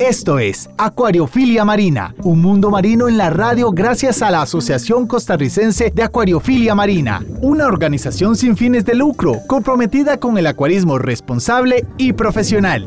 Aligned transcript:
Esto 0.00 0.38
es 0.38 0.70
Acuariofilia 0.78 1.62
Marina, 1.62 2.14
un 2.22 2.40
mundo 2.40 2.70
marino 2.70 3.06
en 3.06 3.18
la 3.18 3.28
radio 3.28 3.70
gracias 3.70 4.22
a 4.22 4.30
la 4.30 4.40
Asociación 4.40 5.06
Costarricense 5.06 5.92
de 5.94 6.02
Acuariofilia 6.02 6.74
Marina, 6.74 7.22
una 7.42 7.66
organización 7.66 8.34
sin 8.34 8.56
fines 8.56 8.86
de 8.86 8.94
lucro 8.94 9.34
comprometida 9.46 10.18
con 10.18 10.38
el 10.38 10.46
acuarismo 10.46 10.96
responsable 10.96 11.84
y 11.98 12.14
profesional. 12.14 12.86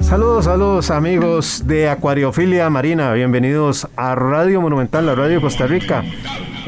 Saludos, 0.00 0.44
saludos 0.44 0.92
amigos 0.92 1.64
de 1.66 1.88
Acuariofilia 1.88 2.70
Marina, 2.70 3.12
bienvenidos 3.14 3.88
a 3.96 4.14
Radio 4.14 4.60
Monumental, 4.60 5.06
la 5.06 5.16
radio 5.16 5.40
Costa 5.40 5.66
Rica. 5.66 6.04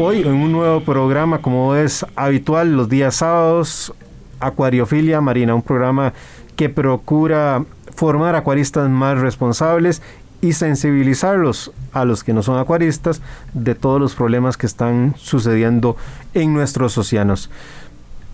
Hoy 0.01 0.23
en 0.23 0.35
un 0.35 0.51
nuevo 0.51 0.81
programa 0.81 1.41
como 1.41 1.77
es 1.77 2.05
habitual 2.17 2.77
los 2.77 2.89
días 2.89 3.15
sábados, 3.15 3.95
Acuariofilia 4.41 5.21
Marina, 5.21 5.55
un 5.55 5.63
programa 5.63 6.13
que 6.57 6.69
procura 6.69 7.65
formar 8.01 8.35
acuaristas 8.35 8.89
más 8.89 9.19
responsables 9.19 10.01
y 10.41 10.55
sensibilizarlos 10.55 11.71
a 11.93 12.07
los 12.07 12.25
que 12.25 12.33
no 12.33 12.43
son 12.43 12.59
acuaristas 12.59 13.21
de 13.53 13.75
todos 13.75 14.01
los 14.01 14.15
problemas 14.15 14.57
que 14.57 14.65
están 14.65 15.15
sucediendo 15.19 15.99
en 16.33 16.55
nuestros 16.55 16.97
océanos. 16.97 17.51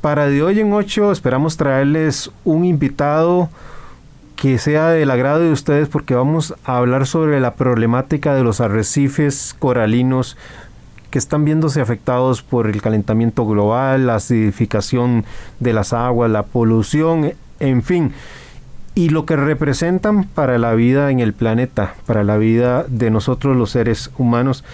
Para 0.02 0.28
de 0.28 0.40
hoy 0.40 0.60
en 0.60 0.72
8 0.72 1.10
esperamos 1.10 1.56
traerles 1.56 2.30
un 2.44 2.64
invitado 2.64 3.48
que 4.36 4.58
sea 4.58 4.90
del 4.90 5.10
agrado 5.10 5.40
de 5.40 5.50
ustedes 5.50 5.88
porque 5.88 6.14
vamos 6.14 6.54
a 6.64 6.76
hablar 6.76 7.04
sobre 7.04 7.40
la 7.40 7.54
problemática 7.56 8.36
de 8.36 8.44
los 8.44 8.60
arrecifes 8.60 9.52
coralinos 9.58 10.36
que 11.10 11.18
están 11.18 11.44
viéndose 11.44 11.80
afectados 11.80 12.40
por 12.40 12.68
el 12.68 12.80
calentamiento 12.80 13.44
global, 13.44 14.06
la 14.06 14.14
acidificación 14.14 15.24
de 15.58 15.72
las 15.72 15.92
aguas, 15.92 16.30
la 16.30 16.44
polución, 16.44 17.32
en 17.58 17.82
fin 17.82 18.12
y 18.96 19.10
lo 19.10 19.26
que 19.26 19.36
representan 19.36 20.24
para 20.24 20.56
la 20.56 20.74
vida 20.74 21.10
en 21.10 21.20
el 21.20 21.34
planeta, 21.34 21.94
para 22.06 22.24
la 22.24 22.38
vida 22.38 22.86
de 22.88 23.10
nosotros 23.10 23.54
los 23.54 23.70
seres 23.70 24.10
humanos 24.16 24.64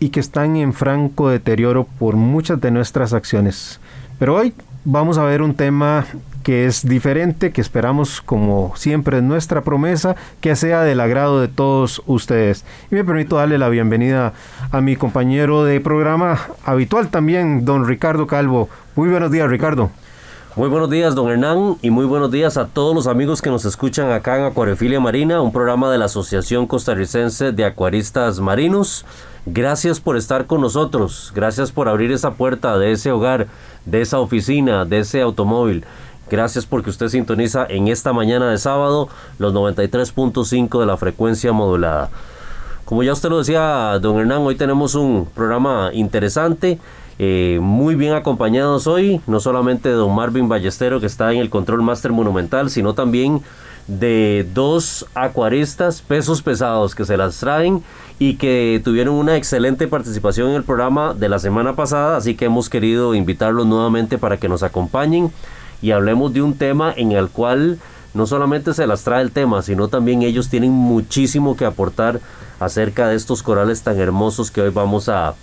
y 0.00 0.08
que 0.08 0.18
están 0.18 0.56
en 0.56 0.72
franco 0.72 1.28
deterioro 1.28 1.86
por 1.98 2.16
muchas 2.16 2.58
de 2.62 2.70
nuestras 2.70 3.12
acciones. 3.12 3.80
Pero 4.18 4.36
hoy 4.36 4.54
vamos 4.86 5.18
a 5.18 5.24
ver 5.24 5.42
un 5.42 5.54
tema 5.54 6.06
que 6.42 6.64
es 6.64 6.88
diferente, 6.88 7.52
que 7.52 7.60
esperamos 7.60 8.22
como 8.22 8.72
siempre 8.76 9.18
en 9.18 9.28
nuestra 9.28 9.60
promesa, 9.60 10.16
que 10.40 10.56
sea 10.56 10.80
del 10.80 11.00
agrado 11.00 11.42
de 11.42 11.48
todos 11.48 12.02
ustedes. 12.06 12.64
Y 12.90 12.94
me 12.94 13.04
permito 13.04 13.36
darle 13.36 13.58
la 13.58 13.68
bienvenida 13.68 14.32
a 14.70 14.80
mi 14.80 14.96
compañero 14.96 15.64
de 15.64 15.82
programa 15.82 16.40
habitual 16.64 17.08
también, 17.08 17.66
don 17.66 17.86
Ricardo 17.86 18.26
Calvo. 18.26 18.70
Muy 18.96 19.10
buenos 19.10 19.30
días, 19.30 19.50
Ricardo. 19.50 19.90
Muy 20.56 20.68
buenos 20.68 20.88
días, 20.88 21.16
don 21.16 21.28
Hernán, 21.28 21.78
y 21.82 21.90
muy 21.90 22.06
buenos 22.06 22.30
días 22.30 22.56
a 22.56 22.68
todos 22.68 22.94
los 22.94 23.08
amigos 23.08 23.42
que 23.42 23.50
nos 23.50 23.64
escuchan 23.64 24.12
acá 24.12 24.38
en 24.38 24.44
Acuariofilia 24.44 25.00
Marina, 25.00 25.40
un 25.40 25.50
programa 25.50 25.90
de 25.90 25.98
la 25.98 26.04
Asociación 26.04 26.68
Costarricense 26.68 27.50
de 27.50 27.64
Acuaristas 27.64 28.38
Marinos. 28.38 29.04
Gracias 29.46 29.98
por 29.98 30.16
estar 30.16 30.46
con 30.46 30.60
nosotros, 30.60 31.32
gracias 31.34 31.72
por 31.72 31.88
abrir 31.88 32.12
esa 32.12 32.34
puerta 32.34 32.78
de 32.78 32.92
ese 32.92 33.10
hogar, 33.10 33.48
de 33.84 34.00
esa 34.00 34.20
oficina, 34.20 34.84
de 34.84 35.00
ese 35.00 35.22
automóvil. 35.22 35.84
Gracias 36.30 36.66
porque 36.66 36.90
usted 36.90 37.08
sintoniza 37.08 37.66
en 37.68 37.88
esta 37.88 38.12
mañana 38.12 38.48
de 38.48 38.58
sábado 38.58 39.08
los 39.40 39.52
93.5 39.52 40.78
de 40.78 40.86
la 40.86 40.96
frecuencia 40.96 41.52
modulada. 41.52 42.10
Como 42.84 43.02
ya 43.02 43.12
usted 43.12 43.28
lo 43.28 43.38
decía, 43.38 43.98
don 44.00 44.20
Hernán, 44.20 44.42
hoy 44.42 44.54
tenemos 44.54 44.94
un 44.94 45.26
programa 45.34 45.90
interesante. 45.92 46.78
Eh, 47.18 47.58
muy 47.62 47.94
bien 47.94 48.14
acompañados 48.14 48.86
hoy, 48.86 49.20
no 49.26 49.38
solamente 49.38 49.88
de 49.88 49.94
don 49.94 50.14
Marvin 50.14 50.48
Ballestero 50.48 51.00
que 51.00 51.06
está 51.06 51.32
en 51.32 51.38
el 51.38 51.48
control 51.48 51.82
Master 51.82 52.12
Monumental, 52.12 52.70
sino 52.70 52.94
también 52.94 53.40
de 53.86 54.46
dos 54.52 55.06
acuaristas 55.14 56.02
pesos 56.02 56.42
pesados 56.42 56.94
que 56.94 57.04
se 57.04 57.16
las 57.16 57.38
traen 57.38 57.84
y 58.18 58.36
que 58.36 58.80
tuvieron 58.82 59.14
una 59.14 59.36
excelente 59.36 59.86
participación 59.86 60.50
en 60.50 60.56
el 60.56 60.64
programa 60.64 61.14
de 61.14 61.28
la 61.28 61.38
semana 61.38 61.76
pasada, 61.76 62.16
así 62.16 62.34
que 62.34 62.46
hemos 62.46 62.68
querido 62.68 63.14
invitarlos 63.14 63.66
nuevamente 63.66 64.18
para 64.18 64.38
que 64.38 64.48
nos 64.48 64.62
acompañen 64.62 65.30
y 65.82 65.90
hablemos 65.90 66.32
de 66.32 66.42
un 66.42 66.54
tema 66.54 66.92
en 66.96 67.12
el 67.12 67.28
cual 67.28 67.78
no 68.14 68.26
solamente 68.26 68.72
se 68.74 68.86
las 68.86 69.04
trae 69.04 69.22
el 69.22 69.32
tema, 69.32 69.60
sino 69.62 69.88
también 69.88 70.22
ellos 70.22 70.48
tienen 70.48 70.72
muchísimo 70.72 71.56
que 71.56 71.64
aportar 71.64 72.20
acerca 72.58 73.08
de 73.08 73.16
estos 73.16 73.42
corales 73.42 73.82
tan 73.82 73.98
hermosos 73.98 74.50
que 74.50 74.62
hoy 74.62 74.70
vamos 74.70 75.08
a, 75.08 75.34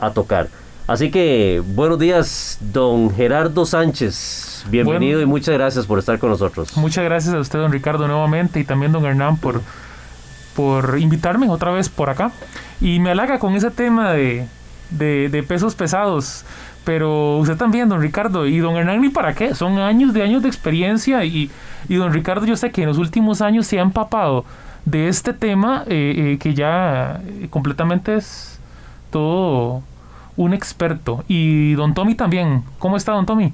a 0.00 0.10
tocar. 0.10 0.48
Así 0.88 1.10
que 1.10 1.62
buenos 1.74 1.98
días, 1.98 2.58
don 2.72 3.14
Gerardo 3.14 3.66
Sánchez. 3.66 4.64
Bienvenido 4.70 5.20
y 5.20 5.26
muchas 5.26 5.52
gracias 5.52 5.84
por 5.84 5.98
estar 5.98 6.18
con 6.18 6.30
nosotros. 6.30 6.74
Muchas 6.78 7.04
gracias 7.04 7.34
a 7.34 7.40
usted, 7.40 7.58
don 7.58 7.70
Ricardo, 7.70 8.08
nuevamente, 8.08 8.58
y 8.58 8.64
también 8.64 8.92
don 8.92 9.04
Hernán 9.04 9.36
por, 9.36 9.60
por 10.56 10.98
invitarme 10.98 11.46
otra 11.50 11.72
vez 11.72 11.90
por 11.90 12.08
acá. 12.08 12.32
Y 12.80 13.00
me 13.00 13.10
halaga 13.10 13.38
con 13.38 13.54
ese 13.54 13.70
tema 13.70 14.12
de, 14.12 14.46
de, 14.88 15.44
pesos 15.46 15.74
pesados. 15.74 16.46
Pero 16.84 17.36
usted 17.36 17.58
también, 17.58 17.90
don 17.90 18.00
Ricardo, 18.00 18.46
y 18.46 18.56
don 18.56 18.74
Hernán, 18.76 19.02
ni 19.02 19.10
para 19.10 19.34
qué, 19.34 19.54
son 19.54 19.78
años 19.78 20.14
de 20.14 20.22
años 20.22 20.42
de 20.42 20.48
experiencia. 20.48 21.22
Y, 21.22 21.50
y 21.90 21.96
don 21.96 22.14
Ricardo, 22.14 22.46
yo 22.46 22.56
sé 22.56 22.70
que 22.70 22.80
en 22.80 22.88
los 22.88 22.96
últimos 22.96 23.42
años 23.42 23.66
se 23.66 23.78
ha 23.78 23.82
empapado 23.82 24.46
de 24.86 25.08
este 25.08 25.34
tema 25.34 25.84
eh, 25.86 26.14
eh, 26.16 26.38
que 26.38 26.54
ya 26.54 27.20
completamente 27.50 28.14
es 28.14 28.58
todo 29.10 29.82
un 30.38 30.54
experto. 30.54 31.24
Y 31.28 31.74
don 31.74 31.92
Tommy 31.92 32.14
también. 32.14 32.62
¿Cómo 32.78 32.96
está 32.96 33.12
don 33.12 33.26
Tommy? 33.26 33.52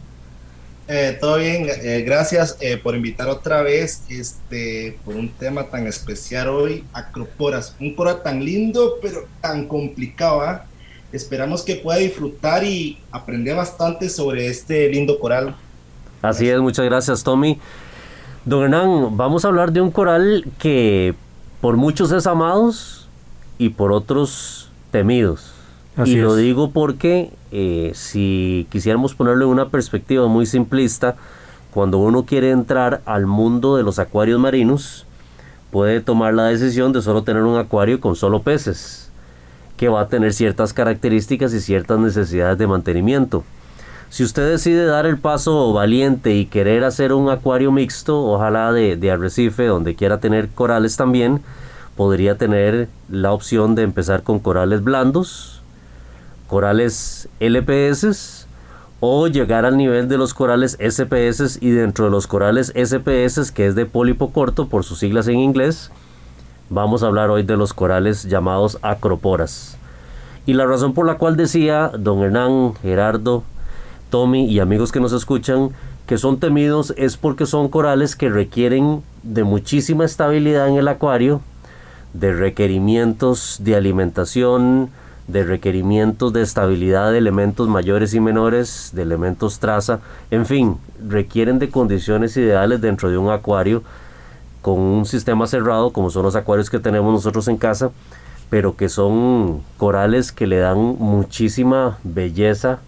Eh, 0.87 1.17
todo 1.19 1.39
bien, 1.39 1.67
eh, 1.67 2.03
gracias 2.07 2.59
eh, 2.61 2.77
por 2.77 2.95
invitar 2.95 3.27
otra 3.29 3.63
vez 3.63 4.05
este, 4.11 4.99
por 5.03 5.15
un 5.17 5.31
tema 5.31 5.65
tan 5.71 5.87
especial 5.87 6.49
hoy, 6.49 6.85
Acroporas, 6.93 7.75
un 7.81 7.95
coral 7.95 8.23
tan 8.23 8.45
lindo 8.45 8.97
pero 9.01 9.27
tan 9.41 9.67
complicado. 9.67 10.43
¿ah? 10.43 10.67
Esperamos 11.11 11.63
que 11.63 11.77
pueda 11.77 11.99
disfrutar 12.01 12.65
y 12.65 12.99
aprender 13.11 13.57
bastante 13.57 14.11
sobre 14.11 14.47
este 14.47 14.91
lindo 14.91 15.19
coral. 15.19 15.57
Así 16.21 16.51
es, 16.51 16.61
muchas 16.61 16.85
gracias 16.85 17.25
Tommy. 17.25 17.59
Don 18.45 18.65
Hernán, 18.65 19.17
vamos 19.17 19.47
a 19.47 19.49
hablar 19.49 19.73
de 19.73 19.81
un 19.81 19.91
coral 19.91 20.45
que 20.59 21.15
por 21.63 21.79
muchos 21.79 22.13
es 22.13 22.27
amados 22.27 23.09
y 23.57 23.71
por 23.71 23.91
otros 23.91 24.69
temidos 24.91 25.55
y 26.05 26.17
lo 26.17 26.35
digo 26.35 26.71
porque 26.71 27.31
eh, 27.53 27.93
si 27.95 28.67
quisiéramos 28.71 29.15
ponerlo 29.15 29.45
en 29.45 29.53
una 29.53 29.69
perspectiva 29.69 30.27
muy 30.27 30.47
simplista, 30.47 31.17
cuando 31.73 31.99
uno 31.99 32.25
quiere 32.25 32.51
entrar 32.51 33.01
al 33.05 33.27
mundo 33.27 33.77
de 33.77 33.83
los 33.83 33.99
acuarios 33.99 34.41
marinos, 34.41 35.07
puede 35.71 36.01
tomar 36.01 36.35
la 36.35 36.47
decisión 36.47 36.93
de 36.93 37.03
solo 37.03 37.23
tener 37.23 37.43
un 37.43 37.59
acuario 37.59 38.01
con 38.01 38.17
solo 38.17 38.43
peces, 38.43 39.11
que 39.77 39.89
va 39.89 40.03
a 40.03 40.09
tener 40.09 40.33
ciertas 40.33 40.73
características 40.73 41.53
y 41.55 41.61
ciertas 41.61 41.99
necesidades 41.99 42.59
de 42.59 42.67
mantenimiento. 42.67 43.45
Si 44.09 44.23
usted 44.23 44.49
decide 44.49 44.85
dar 44.85 45.07
el 45.07 45.19
paso 45.19 45.73
valiente 45.73 46.35
y 46.35 46.47
querer 46.47 46.85
hacer 46.85 47.13
un 47.13 47.31
acuario 47.31 47.73
mixto, 47.73 48.25
ojalá 48.25 48.73
de, 48.73 48.97
de 48.97 49.11
arrecife, 49.11 49.67
donde 49.67 49.97
quiera 49.97 50.21
tener 50.21 50.49
corales 50.51 50.97
también, 50.97 51.41
podría 51.97 52.37
tener 52.37 52.89
la 53.09 53.33
opción 53.33 53.75
de 53.75 53.83
empezar 53.83 54.23
con 54.23 54.39
corales 54.39 54.85
blandos, 54.85 55.54
corales 56.49 57.29
LPS 57.41 58.47
o 59.01 59.27
llegar 59.29 59.65
al 59.65 59.77
nivel 59.77 60.09
de 60.09 60.19
los 60.19 60.35
corales 60.35 60.79
SPS 60.81 61.59
y 61.61 61.71
dentro 61.71 62.07
de 62.07 62.11
los 62.11 62.27
corales 62.27 62.73
SPS 62.75 63.51
que 63.53 63.67
es 63.67 63.75
de 63.75 63.87
pólipo 63.87 64.31
corto 64.31 64.69
por 64.69 64.85
sus 64.85 64.99
siglas 64.99 65.29
en 65.29 65.39
inglés 65.39 65.91
vamos 66.71 67.03
a 67.03 67.07
hablar 67.07 67.31
hoy 67.31 67.43
de 67.43 67.57
los 67.57 67.73
corales 67.73 68.25
llamados 68.25 68.79
acroporas. 68.83 69.77
Y 70.47 70.55
la 70.55 70.67
razón 70.67 70.93
por 70.93 71.07
la 71.07 71.17
cual 71.17 71.37
decía 71.37 71.91
don 71.99 72.23
Hernán, 72.23 72.75
Gerardo, 72.83 73.45
Tommy 74.11 74.47
y 74.47 74.61
amigos 74.61 74.93
que 74.93 75.01
nos 75.01 75.13
escuchan 75.13 75.71
que 76.07 76.19
son 76.19 76.39
temidos 76.39 76.93
es 76.97 77.17
porque 77.17 77.47
son 77.47 77.69
corales 77.69 78.15
que 78.15 78.29
requieren 78.29 79.03
de 79.23 79.45
muchísima 79.45 80.05
estabilidad 80.05 80.69
en 80.69 80.77
el 80.77 80.89
acuario, 80.89 81.41
de 82.13 82.33
requerimientos 82.33 83.59
de 83.61 83.75
alimentación, 83.75 84.91
de 85.27 85.45
requerimientos 85.45 86.33
de 86.33 86.43
estabilidad 86.43 87.13
de 87.13 87.19
elementos 87.19 87.69
mayores 87.69 88.15
y 88.15 88.21
menores, 88.21 88.91
de 88.93 89.03
elementos 89.03 89.59
traza, 89.59 90.01
en 90.31 90.47
fin, 90.47 90.77
requieren 91.07 91.59
de 91.59 91.71
condiciones 91.71 92.37
ideales 92.37 92.81
dentro 92.81 93.11
de 93.11 93.19
un 93.19 93.31
acuario 93.31 93.83
con 94.61 94.79
un 94.79 95.07
sistema 95.07 95.47
cerrado 95.47 95.91
como 95.93 96.11
son 96.11 96.23
los 96.23 96.37
acuarios 96.37 96.71
que 96.71 96.79
tenemos 96.79 97.13
nosotros 97.13 97.49
en 97.49 97.57
casa, 97.57 97.91
pero 98.51 98.77
que 98.77 98.89
son 98.89 99.63
corales 99.77 100.33
que 100.33 100.47
le 100.47 100.59
dan 100.59 100.79
muchísima 100.79 101.99
belleza 102.03 102.79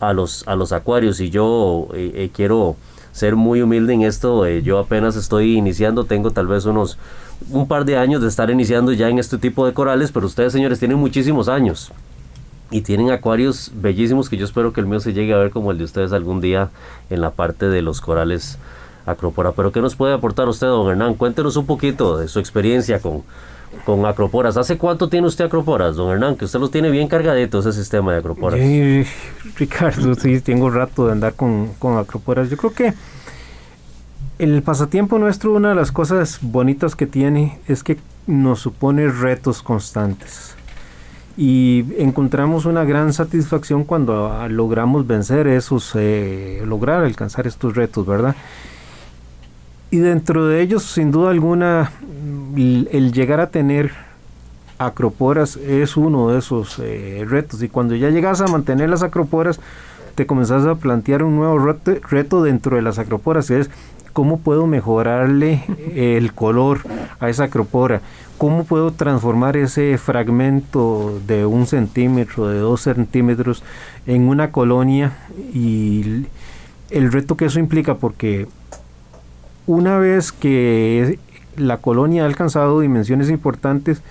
a 0.00 0.12
los, 0.12 0.46
a 0.46 0.56
los 0.56 0.72
acuarios 0.72 1.20
y 1.20 1.30
yo 1.30 1.88
eh, 1.94 2.12
eh, 2.14 2.30
quiero 2.34 2.76
ser 3.12 3.34
muy 3.34 3.62
humilde 3.62 3.94
en 3.94 4.02
esto. 4.02 4.44
Eh, 4.44 4.62
yo 4.62 4.78
apenas 4.78 5.16
estoy 5.16 5.56
iniciando, 5.56 6.04
tengo 6.04 6.32
tal 6.32 6.46
vez 6.46 6.66
unos 6.66 6.98
un 7.50 7.68
par 7.68 7.84
de 7.84 7.96
años 7.96 8.22
de 8.22 8.28
estar 8.28 8.50
iniciando 8.50 8.92
ya 8.92 9.08
en 9.08 9.18
este 9.18 9.38
tipo 9.38 9.66
de 9.66 9.72
corales, 9.72 10.12
pero 10.12 10.26
ustedes 10.26 10.52
señores 10.52 10.78
tienen 10.78 10.98
muchísimos 10.98 11.48
años 11.48 11.92
y 12.70 12.80
tienen 12.80 13.10
acuarios 13.10 13.70
bellísimos 13.74 14.28
que 14.28 14.36
yo 14.36 14.44
espero 14.44 14.72
que 14.72 14.80
el 14.80 14.86
mío 14.86 15.00
se 15.00 15.12
llegue 15.12 15.32
a 15.32 15.38
ver 15.38 15.50
como 15.50 15.70
el 15.70 15.78
de 15.78 15.84
ustedes 15.84 16.12
algún 16.12 16.40
día 16.40 16.70
en 17.10 17.20
la 17.20 17.30
parte 17.30 17.66
de 17.66 17.82
los 17.82 18.00
corales 18.00 18.58
acropora. 19.06 19.52
Pero 19.52 19.72
¿qué 19.72 19.80
nos 19.80 19.94
puede 19.94 20.14
aportar 20.14 20.48
usted, 20.48 20.66
don 20.66 20.90
Hernán? 20.90 21.14
Cuéntenos 21.14 21.56
un 21.56 21.66
poquito 21.66 22.18
de 22.18 22.28
su 22.28 22.40
experiencia 22.40 22.98
con, 23.00 23.22
con 23.84 24.04
acroporas. 24.04 24.56
¿Hace 24.56 24.78
cuánto 24.78 25.08
tiene 25.08 25.28
usted 25.28 25.44
acroporas, 25.44 25.96
don 25.96 26.10
Hernán? 26.10 26.36
Que 26.36 26.44
usted 26.44 26.58
los 26.58 26.70
tiene 26.70 26.90
bien 26.90 27.06
cargaditos 27.06 27.66
ese 27.66 27.78
sistema 27.78 28.12
de 28.12 28.18
acroporas. 28.18 28.60
Ricardo, 29.56 30.14
sí, 30.16 30.40
tengo 30.40 30.70
rato 30.70 31.06
de 31.06 31.12
andar 31.12 31.34
con, 31.34 31.68
con 31.78 31.98
acroporas. 31.98 32.50
Yo 32.50 32.56
creo 32.56 32.72
que 32.72 32.94
el 34.38 34.62
pasatiempo 34.62 35.18
nuestro, 35.18 35.52
una 35.52 35.70
de 35.70 35.74
las 35.74 35.92
cosas 35.92 36.38
bonitas 36.42 36.94
que 36.94 37.06
tiene 37.06 37.58
es 37.68 37.82
que 37.82 37.98
nos 38.26 38.60
supone 38.60 39.08
retos 39.08 39.62
constantes 39.62 40.56
y 41.36 41.84
encontramos 41.98 42.64
una 42.64 42.84
gran 42.84 43.12
satisfacción 43.12 43.84
cuando 43.84 44.32
ah, 44.32 44.48
logramos 44.48 45.06
vencer 45.06 45.46
esos, 45.46 45.92
eh, 45.94 46.62
lograr 46.64 47.04
alcanzar 47.04 47.46
estos 47.46 47.76
retos, 47.76 48.06
¿verdad? 48.06 48.34
Y 49.90 49.98
dentro 49.98 50.46
de 50.46 50.62
ellos, 50.62 50.82
sin 50.82 51.10
duda 51.10 51.30
alguna, 51.30 51.92
el, 52.56 53.12
llegar 53.12 53.40
a 53.40 53.50
tener 53.50 53.92
acroporas 54.78 55.56
es 55.56 55.96
uno 55.96 56.30
de 56.30 56.38
esos 56.38 56.78
eh, 56.78 57.24
retos. 57.28 57.62
Y 57.62 57.68
cuando 57.68 57.94
ya 57.94 58.10
llegas 58.10 58.40
a 58.40 58.46
mantener 58.46 58.88
las 58.88 59.02
acroporas, 59.02 59.60
te 60.14 60.26
comenzás 60.26 60.66
a 60.66 60.74
plantear 60.74 61.22
un 61.22 61.36
nuevo 61.36 61.58
reto, 61.58 62.42
dentro 62.42 62.76
de 62.76 62.82
las 62.82 62.98
acroporas, 62.98 63.48
que 63.48 63.60
es 63.60 63.70
cómo 64.16 64.38
puedo 64.38 64.66
mejorarle 64.66 65.62
el 65.94 66.32
color 66.32 66.80
a 67.20 67.28
esa 67.28 67.44
acropora 67.44 68.00
¿Cómo 68.38 68.64
puedo 68.64 68.92
transformar 68.92 69.58
ese 69.58 69.96
fragmento 69.96 71.20
de 71.26 71.44
un 71.46 71.66
centímetro, 71.66 72.48
de 72.48 72.58
dos 72.58 72.82
centímetros, 72.82 73.62
en 74.06 74.28
una 74.28 74.52
colonia? 74.52 75.12
Y 75.54 76.26
el 76.90 77.12
reto 77.12 77.38
que 77.38 77.46
eso 77.46 77.58
implica, 77.58 77.94
porque 77.94 78.46
una 79.66 79.96
vez 79.98 80.32
que 80.32 81.18
la 81.56 81.78
colonia 81.78 82.24
ha 82.24 82.26
alcanzado 82.26 82.80
dimensiones 82.80 83.30
importantes, 83.30 84.02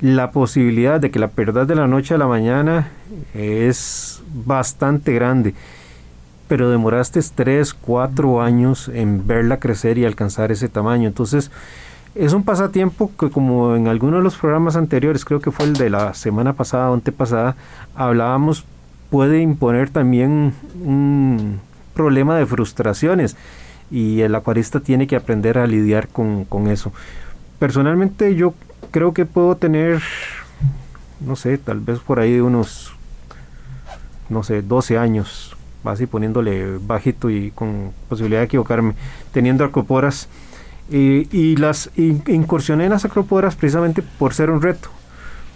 la 0.00 0.30
posibilidad 0.30 0.98
de 0.98 1.10
que 1.10 1.18
la 1.18 1.28
perdas 1.28 1.68
de 1.68 1.74
la 1.74 1.86
noche 1.86 2.14
a 2.14 2.18
la 2.18 2.26
mañana 2.26 2.88
es 3.34 4.22
bastante 4.32 5.12
grande. 5.12 5.54
Pero 6.48 6.70
demoraste 6.70 7.20
3, 7.22 7.74
4 7.74 8.42
años 8.42 8.90
en 8.92 9.26
verla 9.26 9.60
crecer 9.60 9.98
y 9.98 10.04
alcanzar 10.04 10.50
ese 10.50 10.68
tamaño. 10.68 11.06
Entonces, 11.06 11.50
es 12.14 12.32
un 12.32 12.42
pasatiempo 12.42 13.12
que 13.18 13.30
como 13.30 13.76
en 13.76 13.86
algunos 13.86 14.20
de 14.20 14.24
los 14.24 14.36
programas 14.36 14.76
anteriores, 14.76 15.24
creo 15.24 15.40
que 15.40 15.52
fue 15.52 15.66
el 15.66 15.74
de 15.74 15.90
la 15.90 16.14
semana 16.14 16.54
pasada 16.54 16.90
o 16.90 16.94
antepasada, 16.94 17.54
hablábamos, 17.94 18.64
puede 19.10 19.40
imponer 19.40 19.90
también 19.90 20.54
un 20.84 21.60
problema 21.94 22.36
de 22.36 22.46
frustraciones 22.46 23.36
y 23.90 24.20
el 24.20 24.34
acuarista 24.34 24.80
tiene 24.80 25.06
que 25.06 25.16
aprender 25.16 25.58
a 25.58 25.66
lidiar 25.66 26.08
con, 26.08 26.46
eso. 26.68 26.92
Personalmente 27.58 28.34
yo 28.34 28.54
creo 28.90 29.12
que 29.12 29.24
puedo 29.24 29.56
tener, 29.56 30.02
no 31.20 31.36
sé, 31.36 31.58
tal 31.58 31.80
vez 31.80 31.98
por 32.00 32.20
ahí 32.20 32.40
unos, 32.40 32.92
no 34.28 34.42
sé, 34.42 34.62
12 34.62 34.98
años, 34.98 35.56
así 35.84 36.06
poniéndole 36.06 36.78
bajito 36.78 37.30
y 37.30 37.50
con 37.50 37.92
posibilidad 38.08 38.40
de 38.40 38.46
equivocarme, 38.46 38.94
teniendo 39.32 39.64
acoporas 39.64 40.28
y 40.90 41.56
las 41.56 41.90
incursioné 41.96 42.84
en 42.84 42.90
las 42.90 43.04
acroporas 43.04 43.56
precisamente 43.56 44.02
por 44.18 44.32
ser 44.32 44.50
un 44.50 44.62
reto, 44.62 44.88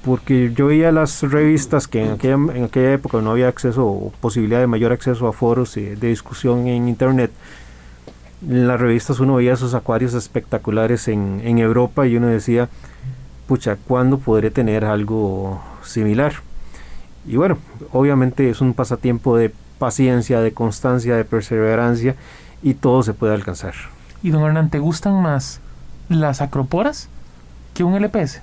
porque 0.04 0.52
yo 0.54 0.66
veía 0.66 0.92
las 0.92 1.22
revistas 1.22 1.88
que 1.88 2.04
en 2.04 2.10
aquella, 2.12 2.34
en 2.34 2.64
aquella 2.64 2.92
época 2.92 3.20
no 3.22 3.30
había 3.30 3.48
acceso 3.48 3.86
o 3.86 4.12
posibilidad 4.20 4.60
de 4.60 4.66
mayor 4.66 4.92
acceso 4.92 5.26
a 5.26 5.32
foros 5.32 5.74
de 5.74 5.96
discusión 5.96 6.66
en 6.66 6.88
internet. 6.88 7.30
En 8.46 8.66
las 8.66 8.80
revistas 8.80 9.20
uno 9.20 9.36
veía 9.36 9.52
esos 9.52 9.74
acuarios 9.74 10.14
espectaculares 10.14 11.08
en, 11.08 11.40
en 11.44 11.58
Europa 11.58 12.06
y 12.06 12.16
uno 12.16 12.26
decía, 12.26 12.68
pucha, 13.46 13.76
¿cuándo 13.76 14.18
podré 14.18 14.50
tener 14.50 14.84
algo 14.84 15.62
similar? 15.82 16.34
Y 17.26 17.36
bueno, 17.36 17.56
obviamente 17.92 18.50
es 18.50 18.60
un 18.60 18.74
pasatiempo 18.74 19.36
de 19.36 19.52
paciencia, 19.82 20.40
de 20.40 20.52
constancia, 20.52 21.16
de 21.16 21.24
perseverancia 21.24 22.14
y 22.62 22.74
todo 22.74 23.02
se 23.02 23.14
puede 23.14 23.34
alcanzar. 23.34 23.74
Y 24.22 24.30
don 24.30 24.44
Hernán, 24.44 24.70
¿te 24.70 24.78
gustan 24.78 25.20
más 25.20 25.58
las 26.08 26.40
acroporas 26.40 27.08
que 27.74 27.82
un 27.82 28.00
LPS? 28.00 28.42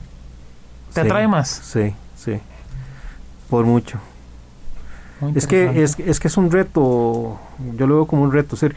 ¿Te 0.94 1.00
atrae 1.00 1.30
más? 1.30 1.48
Sí, 1.48 1.94
sí. 2.18 2.42
Por 3.50 3.64
mucho. 3.64 4.00
Es 5.34 5.48
que 5.48 5.82
es, 5.82 5.98
es, 5.98 6.20
que 6.20 6.28
es 6.28 6.36
un 6.36 6.52
reto, 6.52 7.40
yo 7.78 7.88
lo 7.88 7.96
veo 7.96 8.06
como 8.06 8.24
un 8.24 8.34
reto. 8.34 8.58
ser 8.58 8.76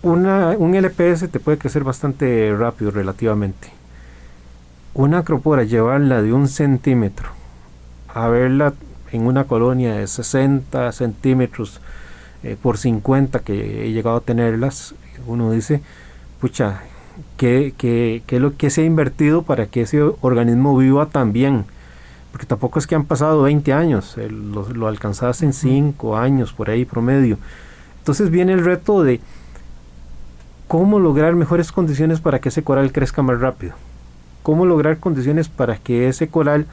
una, 0.00 0.56
un 0.56 0.74
LPS 0.74 1.28
te 1.30 1.38
puede 1.38 1.58
crecer 1.58 1.84
bastante 1.84 2.56
rápido 2.58 2.90
relativamente. 2.90 3.68
Una 4.94 5.18
acropora, 5.18 5.64
llevarla 5.64 6.22
de 6.22 6.32
un 6.32 6.48
centímetro 6.48 7.28
a 8.08 8.28
verla 8.28 8.72
en 9.12 9.26
una 9.26 9.44
colonia 9.44 9.94
de 9.94 10.06
60 10.06 10.92
centímetros 10.92 11.80
eh, 12.42 12.56
por 12.60 12.78
50 12.78 13.40
que 13.40 13.86
he 13.86 13.92
llegado 13.92 14.16
a 14.16 14.20
tenerlas, 14.20 14.94
uno 15.26 15.50
dice, 15.52 15.80
pucha, 16.40 16.82
¿qué, 17.36 17.74
qué, 17.76 18.22
qué 18.26 18.36
es 18.36 18.42
lo 18.42 18.56
que 18.56 18.70
se 18.70 18.82
ha 18.82 18.84
invertido 18.84 19.42
para 19.42 19.66
que 19.66 19.82
ese 19.82 20.02
organismo 20.20 20.76
viva 20.76 21.06
tan 21.06 21.32
bien? 21.32 21.64
Porque 22.30 22.46
tampoco 22.46 22.78
es 22.78 22.86
que 22.86 22.94
han 22.94 23.04
pasado 23.04 23.42
20 23.42 23.72
años, 23.72 24.16
lo, 24.16 24.68
lo 24.70 24.86
alcanzaste 24.86 25.46
en 25.46 25.52
5 25.52 26.16
años, 26.16 26.52
por 26.52 26.70
ahí 26.70 26.84
promedio. 26.84 27.38
Entonces 27.98 28.30
viene 28.30 28.52
el 28.52 28.64
reto 28.64 29.02
de 29.02 29.20
cómo 30.68 30.98
lograr 30.98 31.34
mejores 31.34 31.72
condiciones 31.72 32.20
para 32.20 32.38
que 32.40 32.50
ese 32.50 32.62
coral 32.62 32.92
crezca 32.92 33.22
más 33.22 33.40
rápido. 33.40 33.74
Cómo 34.42 34.66
lograr 34.66 34.98
condiciones 34.98 35.48
para 35.48 35.78
que 35.78 36.08
ese 36.08 36.28
coral 36.28 36.66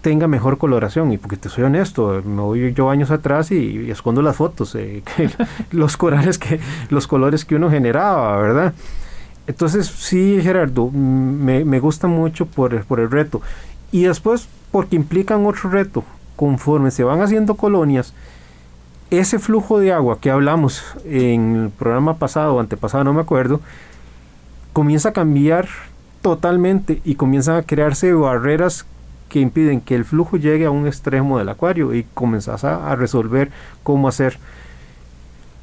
tenga 0.00 0.26
mejor 0.26 0.58
coloración. 0.58 1.12
Y 1.12 1.18
porque 1.18 1.36
te 1.36 1.48
soy 1.48 1.64
honesto, 1.64 2.22
me 2.24 2.42
voy 2.42 2.72
yo 2.72 2.90
años 2.90 3.10
atrás 3.10 3.50
y, 3.50 3.90
escondo 3.90 4.22
las 4.22 4.36
fotos, 4.36 4.74
eh, 4.74 5.02
los 5.70 5.96
corales 5.96 6.38
que, 6.38 6.60
los 6.88 7.06
colores 7.06 7.44
que 7.44 7.56
uno 7.56 7.70
generaba, 7.70 8.38
¿verdad? 8.38 8.74
Entonces, 9.46 9.86
sí, 9.86 10.40
Gerardo, 10.42 10.90
me, 10.90 11.64
me 11.64 11.80
gusta 11.80 12.06
mucho 12.06 12.46
por, 12.46 12.84
por 12.84 13.00
el 13.00 13.10
reto. 13.10 13.40
Y 13.92 14.04
después, 14.04 14.48
porque 14.70 14.96
implican 14.96 15.46
otro 15.46 15.70
reto. 15.70 16.04
Conforme 16.36 16.90
se 16.90 17.04
van 17.04 17.20
haciendo 17.20 17.54
colonias, 17.54 18.14
ese 19.10 19.38
flujo 19.38 19.78
de 19.78 19.92
agua 19.92 20.18
que 20.20 20.30
hablamos 20.30 20.82
en 21.04 21.64
el 21.64 21.70
programa 21.70 22.14
pasado 22.14 22.54
o 22.54 22.60
antepasado, 22.60 23.04
no 23.04 23.12
me 23.12 23.20
acuerdo, 23.20 23.60
comienza 24.72 25.10
a 25.10 25.12
cambiar 25.12 25.68
totalmente 26.22 27.00
y 27.04 27.16
comienzan 27.16 27.56
a 27.56 27.62
crearse 27.62 28.12
barreras 28.12 28.86
que 29.30 29.40
impiden 29.40 29.80
que 29.80 29.94
el 29.94 30.04
flujo 30.04 30.36
llegue 30.36 30.66
a 30.66 30.70
un 30.70 30.86
extremo 30.86 31.38
del 31.38 31.48
acuario 31.48 31.94
y 31.94 32.04
comenzás 32.12 32.64
a, 32.64 32.94
resolver 32.96 33.50
cómo 33.82 34.08
hacer. 34.08 34.38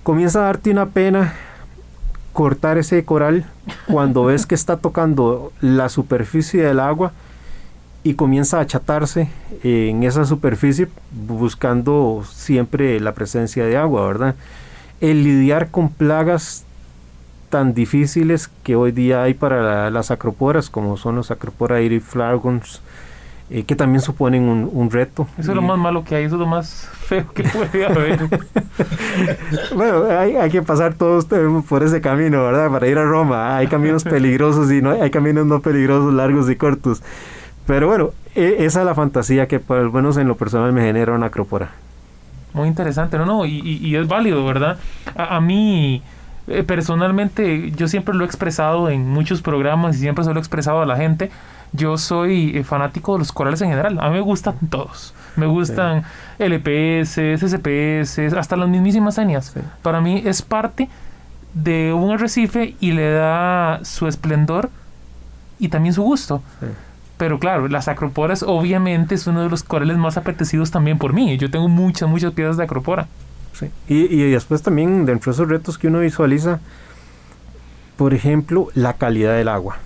Comienza 0.02 0.40
a 0.40 0.46
darte 0.46 0.72
una 0.72 0.88
pena 0.88 1.36
cortar 2.34 2.78
ese 2.78 3.04
coral 3.04 3.46
cuando 3.88 4.26
ves 4.26 4.46
que 4.46 4.56
está 4.56 4.78
tocando 4.78 5.52
la 5.60 5.90
superficie 5.90 6.64
del 6.64 6.80
agua 6.80 7.12
y 8.04 8.14
comienza 8.14 8.58
a 8.58 8.62
achatarse 8.62 9.28
en 9.64 10.04
esa 10.04 10.26
superficie 10.26 10.88
buscando 11.12 12.24
siempre 12.32 13.00
la 13.02 13.14
presencia 13.14 13.66
de 13.66 13.76
agua, 13.76 14.08
¿verdad? 14.08 14.36
El 15.02 15.24
lidiar 15.24 15.70
con 15.72 15.90
plagas 15.90 16.64
tan 17.50 17.74
difíciles 17.74 18.50
que 18.64 18.76
hoy 18.76 18.92
día 18.92 19.24
hay 19.24 19.34
para 19.34 19.90
las 19.90 20.12
acroporas, 20.12 20.70
como 20.70 20.96
son 20.96 21.16
los 21.16 21.32
acropora 21.32 21.82
iriflagons, 21.82 22.82
eh, 23.50 23.64
que 23.64 23.78
también 23.78 24.02
suponen 24.02 24.44
un, 24.44 24.92
reto. 24.92 25.26
Eso 25.38 25.52
es 25.52 25.56
lo 25.56 25.62
más 25.62 25.78
malo 25.78 26.04
que 26.04 26.16
hay, 26.16 26.26
eso 26.26 26.36
es 26.36 26.40
lo 26.42 26.48
más 26.48 26.90
feo 26.94 27.32
que 27.34 27.44
puede 27.44 27.86
haber. 27.86 28.20
bueno, 29.76 30.04
hay, 30.10 30.50
que 30.50 30.62
pasar 30.62 30.96
todos 30.96 31.26
por 31.70 31.82
ese 31.82 32.02
camino, 32.02 32.44
¿verdad? 32.44 32.70
Para 32.70 32.88
ir 32.88 32.98
a 32.98 33.06
Roma. 33.06 33.56
Hay 33.56 33.68
caminos 33.68 34.04
peligrosos 34.04 34.70
y 34.70 34.82
no 34.82 34.92
hay, 34.92 35.10
caminos 35.12 35.46
no 35.46 35.62
peligrosos, 35.62 36.14
largos 36.14 36.50
y 36.50 36.58
cortos. 36.58 37.02
Pero 37.66 37.88
bueno, 37.88 38.10
e, 38.36 38.66
esa 38.66 38.82
es 38.82 38.86
la 38.86 38.96
fantasía 38.96 39.48
que 39.48 39.62
por 39.62 39.78
lo 39.78 39.92
menos 39.94 40.18
en 40.18 40.28
lo 40.28 40.36
personal 40.36 40.74
me 40.74 40.82
genera 40.82 41.14
una 41.14 41.28
acrópora. 41.28 41.70
Muy 42.54 42.68
interesante, 42.68 43.18
no, 43.18 43.26
no, 43.26 43.46
y, 43.46 43.96
es 43.96 44.08
válido, 44.10 44.44
¿verdad? 44.46 44.78
A, 45.16 45.40
mí, 45.40 46.02
eh, 46.48 46.64
personalmente, 46.64 47.72
yo 47.72 47.88
siempre 47.88 48.14
lo 48.14 48.26
he 48.26 48.28
expresado 48.28 48.90
en 48.90 49.08
muchos 49.08 49.42
programas 49.42 49.96
y 49.96 50.00
siempre 50.00 50.26
se 50.26 50.32
lo 50.32 50.38
he 50.38 50.40
expresado 50.40 50.82
a 50.82 50.86
la 50.86 50.98
gente 50.98 51.30
Yo 51.74 51.98
soy 51.98 52.58
eh, 52.58 52.64
fanático 52.64 53.14
de 53.14 53.20
los 53.20 53.32
corales 53.32 53.62
en 53.62 53.70
general. 53.70 54.00
A 54.00 54.10
mí 54.10 54.16
me 54.16 54.22
gustan 54.22 54.56
todos. 54.70 55.14
Me 55.36 55.46
gustan 55.46 56.04
LPS, 56.40 57.20
SCPS, 57.38 58.34
hasta 58.36 58.56
las 58.56 58.68
mismísimas 58.70 59.16
señas. 59.16 59.54
Para 59.84 60.02
mí 60.02 60.24
es 60.26 60.42
parte 60.42 60.90
de 61.54 61.94
un 61.94 62.12
arrecife 62.12 62.76
y 62.80 62.92
le 62.92 63.12
da 63.12 63.80
su 63.84 64.08
esplendor 64.08 64.70
y 65.60 65.70
también 65.70 65.94
su 65.94 66.04
gusto. 66.04 66.42
Pero 67.18 67.40
claro, 67.40 67.68
las 67.68 67.88
acroporas 67.88 68.44
obviamente 68.44 69.16
es 69.16 69.28
uno 69.28 69.44
de 69.44 69.50
los 69.50 69.64
corales 69.64 69.98
más 69.98 70.18
apetecidos 70.18 70.72
también 70.72 70.98
por 70.98 71.14
mí. 71.14 71.38
Yo 71.38 71.50
tengo 71.50 71.68
muchas, 71.68 72.10
muchas 72.10 72.34
piezas 72.34 72.58
de 72.58 72.64
acropora. 72.64 73.08
Y, 73.88 73.96
y 74.04 74.32
después 74.32 74.62
también 74.62 75.06
dentro 75.06 75.32
de 75.32 75.36
esos 75.36 75.50
retos 75.50 75.78
que 75.80 75.88
uno 75.88 76.00
visualiza, 76.00 76.60
por 77.96 78.14
ejemplo, 78.14 78.68
la 78.76 78.94
calidad 78.94 79.36
del 79.36 79.48
agua. 79.48 79.78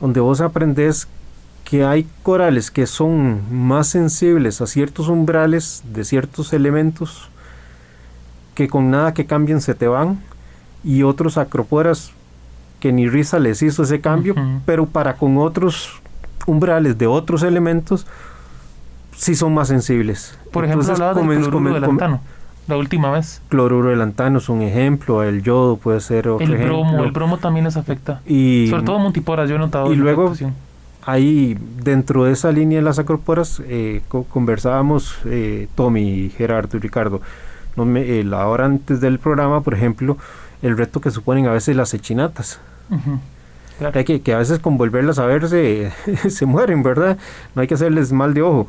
Donde 0.00 0.20
vos 0.20 0.40
aprendes 0.40 1.08
que 1.64 1.84
hay 1.84 2.06
corales 2.22 2.70
que 2.70 2.86
son 2.86 3.42
más 3.50 3.88
sensibles 3.88 4.60
a 4.60 4.66
ciertos 4.66 5.08
umbrales 5.08 5.82
de 5.92 6.04
ciertos 6.04 6.52
elementos 6.52 7.28
que 8.54 8.68
con 8.68 8.90
nada 8.90 9.12
que 9.14 9.26
cambien 9.26 9.60
se 9.60 9.74
te 9.74 9.88
van 9.88 10.22
y 10.84 11.02
otros 11.02 11.36
acroporas 11.38 12.12
que 12.78 12.92
ni 12.92 13.08
risa 13.08 13.38
les 13.38 13.62
hizo 13.62 13.82
ese 13.82 14.00
cambio, 14.00 14.34
pero 14.64 14.86
para 14.86 15.16
con 15.16 15.38
otros 15.38 16.00
umbrales 16.46 16.96
de 16.96 17.06
otros 17.06 17.42
elementos 17.42 18.06
sí 19.16 19.34
son 19.34 19.52
más 19.54 19.68
sensibles. 19.68 20.38
Por 20.52 20.64
ejemplo, 20.64 20.94
la 22.68 22.76
última 22.76 23.10
vez. 23.10 23.40
Cloruro 23.48 23.90
de 23.90 23.96
lantano 23.96 24.38
es 24.38 24.48
un 24.48 24.62
ejemplo, 24.62 25.22
el 25.22 25.42
yodo 25.42 25.76
puede 25.76 26.00
ser 26.00 26.28
otro 26.28 26.46
el 26.46 26.64
bromo, 26.64 27.04
El 27.04 27.12
bromo 27.12 27.38
también 27.38 27.64
les 27.64 27.76
afecta. 27.76 28.20
Y, 28.26 28.66
Sobre 28.70 28.82
todo 28.82 28.98
montiporas, 28.98 29.48
yo 29.48 29.56
he 29.56 29.58
notado. 29.58 29.92
Y 29.92 29.96
luego, 29.96 30.32
ahí 31.04 31.56
dentro 31.82 32.24
de 32.24 32.32
esa 32.32 32.50
línea 32.50 32.78
de 32.78 32.84
las 32.84 32.98
acroporas, 32.98 33.62
eh, 33.66 34.02
conversábamos 34.08 35.16
eh, 35.24 35.68
Tommy, 35.74 36.30
Gerardo 36.36 36.76
y 36.76 36.80
Ricardo. 36.80 37.20
No 37.76 37.84
me, 37.84 38.24
la 38.24 38.46
hora 38.46 38.64
antes 38.64 39.00
del 39.00 39.18
programa, 39.18 39.60
por 39.60 39.74
ejemplo, 39.74 40.16
el 40.62 40.76
reto 40.76 41.00
que 41.00 41.10
suponen 41.10 41.46
a 41.46 41.52
veces 41.52 41.76
las 41.76 41.94
echinatas. 41.94 42.58
que, 43.92 44.20
que, 44.22 44.34
a 44.34 44.38
veces 44.38 44.58
con 44.58 44.78
volverlas 44.78 45.18
a 45.18 45.26
ver 45.26 45.48
se, 45.48 45.92
se 46.28 46.46
mueren, 46.46 46.82
¿verdad? 46.82 47.18
No 47.54 47.62
hay 47.62 47.68
que 47.68 47.74
hacerles 47.74 48.12
mal 48.12 48.34
de 48.34 48.42
ojo. 48.42 48.66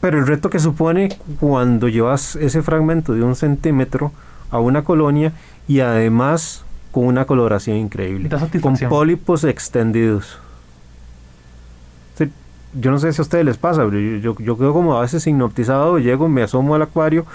Pero 0.00 0.18
el 0.18 0.26
reto 0.26 0.48
que 0.48 0.58
supone 0.58 1.10
cuando 1.38 1.88
llevas 1.88 2.36
ese 2.36 2.62
fragmento 2.62 3.12
de 3.14 3.22
un 3.22 3.36
centímetro 3.36 4.12
a 4.50 4.58
una 4.58 4.82
colonia 4.82 5.32
y 5.68 5.80
además 5.80 6.64
con 6.90 7.04
una 7.04 7.24
coloración 7.24 7.76
increíble, 7.76 8.28
con 8.60 8.76
pólipos 8.76 9.44
extendidos. 9.44 10.38
yo 12.72 12.90
no 12.90 12.98
sé 12.98 13.12
si 13.12 13.20
a 13.20 13.22
ustedes 13.22 13.44
les 13.44 13.58
pasa, 13.58 13.84
pero 13.84 13.98
yo, 13.98 14.36
yo, 14.38 14.56
quedo 14.56 14.72
como 14.72 14.96
a 14.96 15.00
veces 15.00 15.26
hipnotizado, 15.26 15.98
llego, 15.98 16.28
me 16.28 16.42
asomo 16.42 16.74
al 16.74 16.82
acuario 16.82 17.26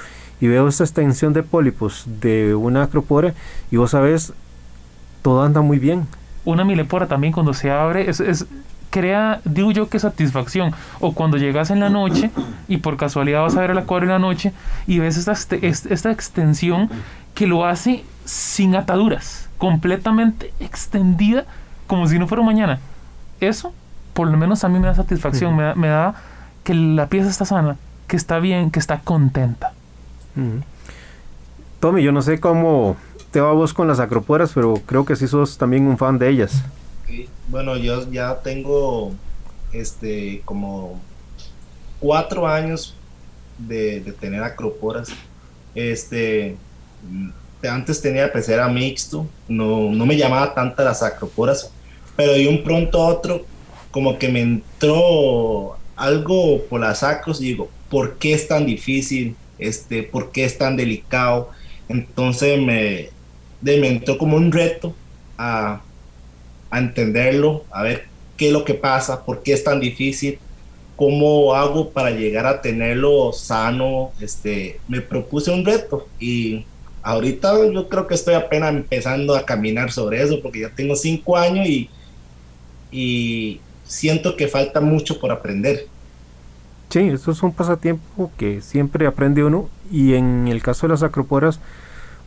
y 0.41 0.47
veo 0.47 0.67
esta 0.67 0.83
extensión 0.83 1.33
de 1.33 1.43
pólipos 1.43 2.05
de 2.21 2.55
una 2.55 2.83
acropora 2.83 3.33
y 3.71 3.77
vos 3.77 3.91
sabes, 3.91 4.33
todo 5.21 5.43
anda 5.43 5.61
muy 5.61 5.79
bien. 5.79 6.07
Una 6.45 6.63
milepora 6.63 7.07
también 7.07 7.33
cuando 7.33 7.53
se 7.53 7.71
abre 7.71 8.09
es, 8.09 8.19
es 8.19 8.45
crea, 8.95 9.41
digo 9.43 9.71
yo 9.71 9.89
que 9.89 9.99
satisfacción. 9.99 10.71
O 11.01 11.11
cuando 11.11 11.35
llegas 11.35 11.69
en 11.69 11.81
la 11.81 11.89
noche 11.89 12.31
y 12.69 12.77
por 12.77 12.95
casualidad 12.95 13.41
vas 13.41 13.57
a 13.57 13.59
ver 13.59 13.71
el 13.71 13.77
acuario 13.77 14.05
en 14.05 14.13
la 14.13 14.19
noche 14.19 14.53
y 14.87 14.99
ves 14.99 15.17
esta, 15.17 15.33
esta 15.61 16.11
extensión 16.11 16.89
que 17.33 17.45
lo 17.45 17.65
hace 17.65 18.05
sin 18.23 18.73
ataduras, 18.73 19.49
completamente 19.57 20.53
extendida 20.61 21.43
como 21.87 22.07
si 22.07 22.17
no 22.17 22.25
fuera 22.25 22.41
mañana. 22.41 22.79
Eso, 23.41 23.73
por 24.13 24.29
lo 24.29 24.37
menos 24.37 24.63
a 24.63 24.69
mí 24.69 24.79
me 24.79 24.87
da 24.87 24.95
satisfacción, 24.95 25.57
me, 25.57 25.87
da, 25.89 26.15
que 26.63 26.73
la 26.73 27.07
pieza 27.07 27.29
está 27.29 27.43
sana, 27.43 27.75
que 28.07 28.15
está 28.15 28.39
bien, 28.39 28.71
que 28.71 28.79
está 28.79 29.01
contenta. 29.01 29.73
Tommy, 31.81 32.01
yo 32.01 32.13
no 32.13 32.21
sé 32.21 32.39
cómo 32.39 32.95
te 33.31 33.41
va 33.41 33.51
vos 33.51 33.73
con 33.73 33.89
las 33.89 33.99
acroporas, 33.99 34.53
pero 34.55 34.75
creo 34.85 35.03
que 35.03 35.17
sí 35.17 35.27
sos 35.27 35.57
también 35.57 35.85
un 35.85 35.97
fan 35.97 36.17
de 36.17 36.29
ellas. 36.29 36.63
Bueno, 37.47 37.77
yo 37.77 38.09
ya 38.11 38.41
tengo 38.41 39.13
este 39.71 40.41
como 40.45 41.01
cuatro 41.99 42.47
años 42.47 42.95
de, 43.57 44.01
tener 44.19 44.43
acroporas. 44.43 45.09
Este 45.73 46.57
antes 47.67 48.01
tenía 48.01 48.31
pecera 48.31 48.67
mixto, 48.67 49.27
no, 49.47 49.91
no 49.91 50.05
me 50.05 50.17
llamaba 50.17 50.53
tanto 50.53 50.83
las 50.83 51.01
acroporas, 51.01 51.71
pero 52.15 52.33
de 52.33 52.47
un 52.47 52.63
pronto 52.63 53.01
a 53.01 53.07
otro, 53.07 53.43
como 53.89 54.19
que 54.19 54.29
me 54.29 54.41
entró 54.41 55.77
algo 55.95 56.61
por 56.65 56.81
las 56.81 57.01
acros 57.01 57.41
y 57.41 57.45
digo, 57.45 57.69
¿por 57.89 58.17
qué 58.17 58.33
es 58.33 58.47
tan 58.47 58.65
difícil? 58.65 59.35
Este, 59.57 60.03
¿Por 60.03 60.31
qué 60.31 60.45
es 60.45 60.57
tan 60.57 60.77
delicado? 60.77 61.49
Entonces 61.87 62.59
me, 62.61 63.09
me 63.61 63.87
entró 63.87 64.17
como 64.17 64.37
un 64.37 64.51
reto 64.51 64.93
a 65.37 65.81
a 66.75 66.79
entenderlo, 66.79 67.63
a 67.71 67.83
ver 67.83 68.05
qué 68.37 68.47
es 68.47 68.53
lo 68.53 68.65
que 68.65 68.73
pasa, 68.73 69.23
por 69.23 69.43
qué 69.43 69.53
es 69.53 69.63
tan 69.63 69.79
difícil, 69.79 70.39
cómo 70.95 71.53
hago 71.53 71.89
para 71.89 72.11
llegar 72.11 72.45
a 72.45 72.61
tenerlo 72.61 73.31
sano. 73.33 74.11
Este, 74.19 74.79
me 74.87 75.01
propuse 75.01 75.51
un 75.51 75.65
reto 75.65 76.07
y 76.19 76.65
ahorita 77.01 77.71
yo 77.71 77.87
creo 77.87 78.07
que 78.07 78.15
estoy 78.15 78.33
apenas 78.33 78.73
empezando 78.73 79.35
a 79.35 79.45
caminar 79.45 79.91
sobre 79.91 80.21
eso 80.21 80.41
porque 80.41 80.61
ya 80.61 80.69
tengo 80.69 80.95
cinco 80.95 81.37
años 81.37 81.67
y, 81.67 81.89
y 82.91 83.61
siento 83.85 84.35
que 84.35 84.47
falta 84.47 84.81
mucho 84.81 85.19
por 85.19 85.31
aprender. 85.31 85.87
Sí, 86.89 86.99
eso 86.99 87.31
es 87.31 87.41
un 87.41 87.53
pasatiempo 87.53 88.31
que 88.37 88.61
siempre 88.61 89.07
aprende 89.07 89.43
uno 89.43 89.69
y 89.91 90.13
en 90.13 90.47
el 90.47 90.61
caso 90.61 90.87
de 90.87 90.91
las 90.91 91.03
acroporas 91.03 91.59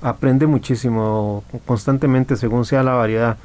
aprende 0.00 0.46
muchísimo 0.46 1.42
constantemente 1.66 2.36
según 2.36 2.64
sea 2.64 2.82
la 2.82 2.92
variedad. 2.92 3.36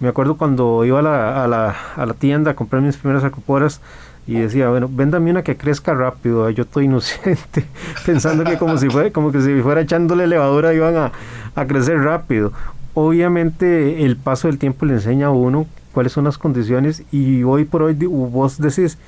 Me 0.00 0.08
acuerdo 0.08 0.36
cuando 0.36 0.84
iba 0.84 0.98
a 0.98 1.02
la, 1.02 1.44
a 1.44 1.48
la, 1.48 1.76
a 1.96 2.06
la 2.06 2.14
tienda 2.14 2.52
a 2.52 2.54
comprar 2.54 2.82
mis 2.82 2.96
primeras 2.96 3.24
acoporas 3.24 3.80
y 4.26 4.34
decía, 4.34 4.68
bueno, 4.70 4.88
véndame 4.90 5.30
una 5.30 5.42
que 5.42 5.56
crezca 5.56 5.94
rápido. 5.94 6.48
Yo 6.50 6.64
estoy 6.64 6.86
inocente, 6.86 7.66
pensando 8.06 8.44
que 8.44 8.58
como 8.58 8.78
si 8.78 8.88
fuera, 8.88 9.10
como 9.10 9.32
que 9.32 9.40
si 9.40 9.60
fuera 9.60 9.82
echándole 9.82 10.26
levadura 10.26 10.72
iban 10.74 10.96
a, 10.96 11.12
a 11.54 11.66
crecer 11.66 11.98
rápido. 12.00 12.52
Obviamente 12.94 14.04
el 14.04 14.16
paso 14.16 14.48
del 14.48 14.58
tiempo 14.58 14.86
le 14.86 14.94
enseña 14.94 15.26
a 15.26 15.30
uno 15.30 15.66
cuáles 15.92 16.12
son 16.12 16.24
las 16.24 16.38
condiciones 16.38 17.02
y 17.12 17.42
hoy 17.42 17.64
por 17.64 17.82
hoy 17.82 17.94
vos 17.94 18.58
decís, 18.58 18.98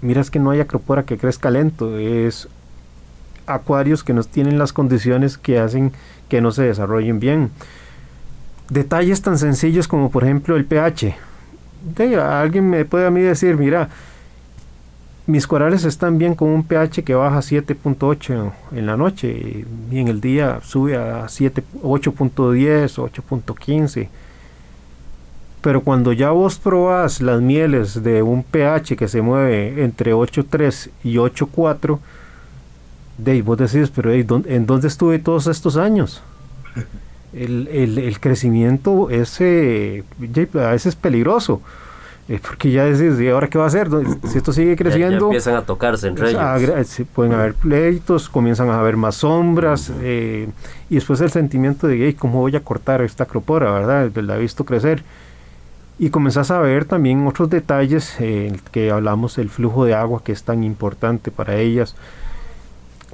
mira 0.00 0.20
es 0.20 0.30
que 0.30 0.38
no 0.38 0.50
hay 0.50 0.60
acropora 0.60 1.04
que 1.04 1.18
crezca 1.18 1.50
lento, 1.50 1.98
es 1.98 2.48
acuarios 3.46 4.04
que 4.04 4.12
no 4.12 4.22
tienen 4.22 4.58
las 4.58 4.72
condiciones 4.72 5.36
que 5.38 5.58
hacen 5.58 5.92
que 6.28 6.40
no 6.40 6.52
se 6.52 6.62
desarrollen 6.62 7.20
bien 7.20 7.50
detalles 8.70 9.20
tan 9.20 9.36
sencillos 9.36 9.86
como 9.86 10.10
por 10.10 10.24
ejemplo 10.24 10.56
el 10.56 10.64
pH. 10.64 11.16
alguien 12.18 12.70
me 12.70 12.84
puede 12.84 13.06
a 13.06 13.10
mí 13.10 13.20
decir, 13.20 13.56
mira, 13.56 13.90
mis 15.26 15.46
corales 15.46 15.84
están 15.84 16.18
bien 16.18 16.34
con 16.34 16.48
un 16.48 16.64
pH 16.64 17.04
que 17.04 17.14
baja 17.14 17.38
a 17.38 17.42
7.8 17.42 18.52
en 18.72 18.86
la 18.86 18.96
noche 18.96 19.64
y 19.90 19.98
en 19.98 20.08
el 20.08 20.20
día 20.20 20.60
sube 20.62 20.96
a 20.96 21.24
8.10 21.26 22.98
o 22.98 23.08
8.15. 23.08 24.08
Pero 25.60 25.82
cuando 25.82 26.12
ya 26.12 26.30
vos 26.30 26.58
probás 26.58 27.20
las 27.20 27.40
mieles 27.42 28.02
de 28.02 28.22
un 28.22 28.42
pH 28.42 28.96
que 28.96 29.08
se 29.08 29.20
mueve 29.20 29.84
entre 29.84 30.14
8.3 30.14 30.90
y 31.04 31.16
8.4, 31.16 31.98
de 33.18 33.42
vos 33.42 33.58
decís, 33.58 33.92
pero 33.94 34.10
¿en 34.12 34.66
dónde 34.66 34.88
estuve 34.88 35.18
todos 35.18 35.46
estos 35.46 35.76
años? 35.76 36.22
el, 37.32 37.68
el, 37.68 37.98
el 37.98 38.20
crecimiento 38.20 39.10
es, 39.10 39.40
eh, 39.40 40.04
a 40.54 40.70
veces 40.70 40.96
peligroso. 40.96 41.62
Eh, 42.28 42.38
porque 42.40 42.70
ya 42.70 42.88
¿y 42.88 43.28
ahora 43.28 43.48
qué 43.48 43.58
va 43.58 43.64
a 43.64 43.66
hacer? 43.66 43.88
Si 44.28 44.38
esto 44.38 44.52
sigue 44.52 44.76
creciendo... 44.76 45.26
empiezan 45.26 45.56
a 45.56 45.62
tocarse 45.62 46.06
entre 46.06 46.30
ellos. 46.30 47.02
pueden 47.12 47.32
haber 47.32 47.54
pleitos, 47.54 48.28
comienzan 48.28 48.68
a 48.70 48.78
haber 48.78 48.96
más 48.96 49.16
sombras, 49.16 49.92
eh, 50.00 50.48
y 50.88 50.94
después 50.94 51.20
el 51.20 51.30
sentimiento 51.30 51.88
de, 51.88 52.14
¿cómo 52.14 52.38
voy 52.38 52.54
a 52.54 52.60
cortar 52.60 53.02
esta 53.02 53.24
acropora, 53.24 53.72
verdad? 53.72 54.10
La 54.22 54.36
he 54.36 54.40
visto 54.40 54.64
crecer. 54.64 55.02
Y 55.98 56.10
comenzás 56.10 56.52
a 56.52 56.60
ver 56.60 56.84
también 56.84 57.26
otros 57.26 57.50
detalles 57.50 58.16
que 58.70 58.90
hablamos, 58.90 59.36
el 59.36 59.50
flujo 59.50 59.84
de 59.84 59.94
agua 59.94 60.22
que 60.24 60.32
es 60.32 60.44
tan 60.44 60.64
importante 60.64 61.30
para 61.30 61.56
ellas, 61.56 61.94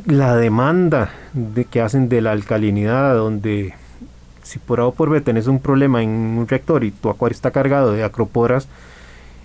la 0.04 0.36
demanda 0.36 1.10
de 1.32 1.64
que 1.64 1.80
hacen 1.80 2.08
de 2.08 2.20
la 2.20 2.32
alcalinidad, 2.32 3.14
donde 3.16 3.74
si 4.46 4.60
por 4.60 4.80
A 4.80 4.86
o 4.86 4.94
por 4.94 5.10
B 5.10 5.20
tenés 5.20 5.48
un 5.48 5.58
problema 5.58 6.02
en 6.02 6.10
un 6.10 6.46
reactor 6.46 6.84
y 6.84 6.92
tu 6.92 7.10
acuario 7.10 7.34
está 7.34 7.50
cargado 7.50 7.92
de 7.92 8.04
acroporas, 8.04 8.68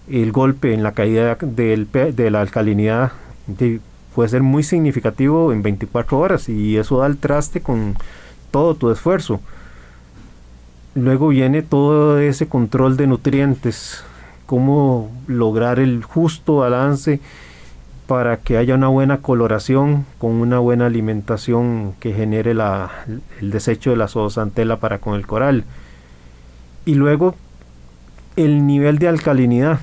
el 0.08 0.32
golpe 0.32 0.74
en 0.74 0.84
la 0.84 0.92
caída 0.92 1.36
de 1.36 2.30
la 2.32 2.42
alcalinidad 2.42 3.12
puede 4.14 4.30
ser 4.30 4.44
muy 4.44 4.64
significativo 4.64 5.52
en 5.52 5.64
24 5.64 6.20
horas 6.20 6.50
y 6.50 6.78
eso 6.78 7.00
da 7.00 7.08
el 7.08 7.18
traste 7.18 7.62
con 7.62 7.96
todo 8.52 8.76
tu 8.76 8.92
esfuerzo. 8.92 9.40
Luego 10.94 11.30
viene 11.30 11.64
todo 11.64 12.20
ese 12.20 12.48
control 12.48 12.96
de 12.98 13.08
nutrientes 13.08 14.04
cómo 14.46 15.10
lograr 15.28 15.80
el 15.80 16.04
justo 16.04 16.58
balance 16.58 17.22
para 18.12 18.36
que 18.36 18.58
haya 18.58 18.76
una 18.76 18.90
buena 18.90 19.20
coloración 19.22 20.06
con 20.18 20.32
una 20.32 20.60
buena 20.60 20.88
alimentación 20.88 21.96
que 22.02 22.12
genere 22.12 22.52
el 22.52 23.52
desecho 23.52 23.92
de 23.92 23.96
la 23.96 24.10
zoosantela 24.10 24.82
para 24.82 24.98
con 24.98 25.16
el 25.16 25.26
coral. 25.26 25.64
Y 26.84 26.96
luego 26.96 27.36
el 28.36 28.68
nivel 28.68 29.00
de 29.00 29.08
alcalinidad. 29.08 29.80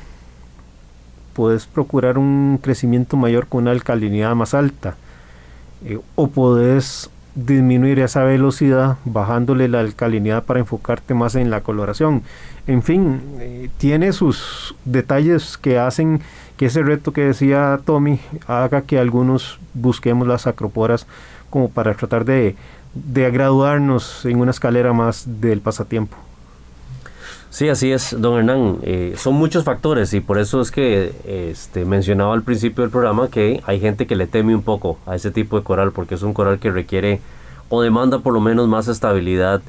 Puedes 1.32 1.64
procurar 1.64 2.18
un 2.18 2.58
crecimiento 2.62 3.16
mayor 3.16 3.46
con 3.46 3.62
una 3.62 3.70
alcalinidad 3.70 4.34
más 4.34 4.52
alta. 4.52 4.96
Eh, 5.86 5.98
o 6.14 6.28
puedes 6.28 7.08
disminuir 7.46 8.00
esa 8.00 8.24
velocidad 8.24 8.96
bajándole 9.04 9.68
la 9.68 9.80
alcalinidad 9.80 10.44
para 10.44 10.60
enfocarte 10.60 11.14
más 11.14 11.34
en 11.34 11.50
la 11.50 11.60
coloración. 11.60 12.22
En 12.66 12.82
fin, 12.82 13.20
eh, 13.38 13.70
tiene 13.78 14.12
sus 14.12 14.74
detalles 14.84 15.56
que 15.56 15.78
hacen 15.78 16.20
que 16.56 16.66
ese 16.66 16.82
reto 16.82 17.12
que 17.12 17.22
decía 17.22 17.80
Tommy 17.84 18.20
haga 18.46 18.82
que 18.82 18.98
algunos 18.98 19.58
busquemos 19.74 20.26
las 20.26 20.46
acroporas 20.46 21.06
como 21.50 21.70
para 21.70 21.94
tratar 21.94 22.24
de, 22.24 22.56
de 22.94 23.30
graduarnos 23.30 24.24
en 24.24 24.40
una 24.40 24.50
escalera 24.50 24.92
más 24.92 25.40
del 25.40 25.60
pasatiempo. 25.60 26.16
Sí, 27.50 27.68
así 27.70 27.90
es, 27.92 28.14
don 28.18 28.38
Hernán. 28.38 28.78
Eh, 28.82 29.14
son 29.16 29.34
muchos 29.34 29.64
factores 29.64 30.12
y 30.12 30.20
por 30.20 30.38
eso 30.38 30.60
es 30.60 30.70
que 30.70 31.14
este, 31.24 31.84
mencionaba 31.86 32.34
al 32.34 32.42
principio 32.42 32.82
del 32.82 32.90
programa 32.90 33.28
que 33.28 33.62
hay 33.66 33.80
gente 33.80 34.06
que 34.06 34.16
le 34.16 34.26
teme 34.26 34.54
un 34.54 34.62
poco 34.62 34.98
a 35.06 35.16
ese 35.16 35.30
tipo 35.30 35.56
de 35.56 35.64
coral 35.64 35.92
porque 35.92 36.14
es 36.14 36.22
un 36.22 36.34
coral 36.34 36.58
que 36.58 36.70
requiere 36.70 37.20
o 37.70 37.80
demanda 37.80 38.18
por 38.18 38.34
lo 38.34 38.40
menos 38.40 38.68
más 38.68 38.86
estabilidad 38.88 39.62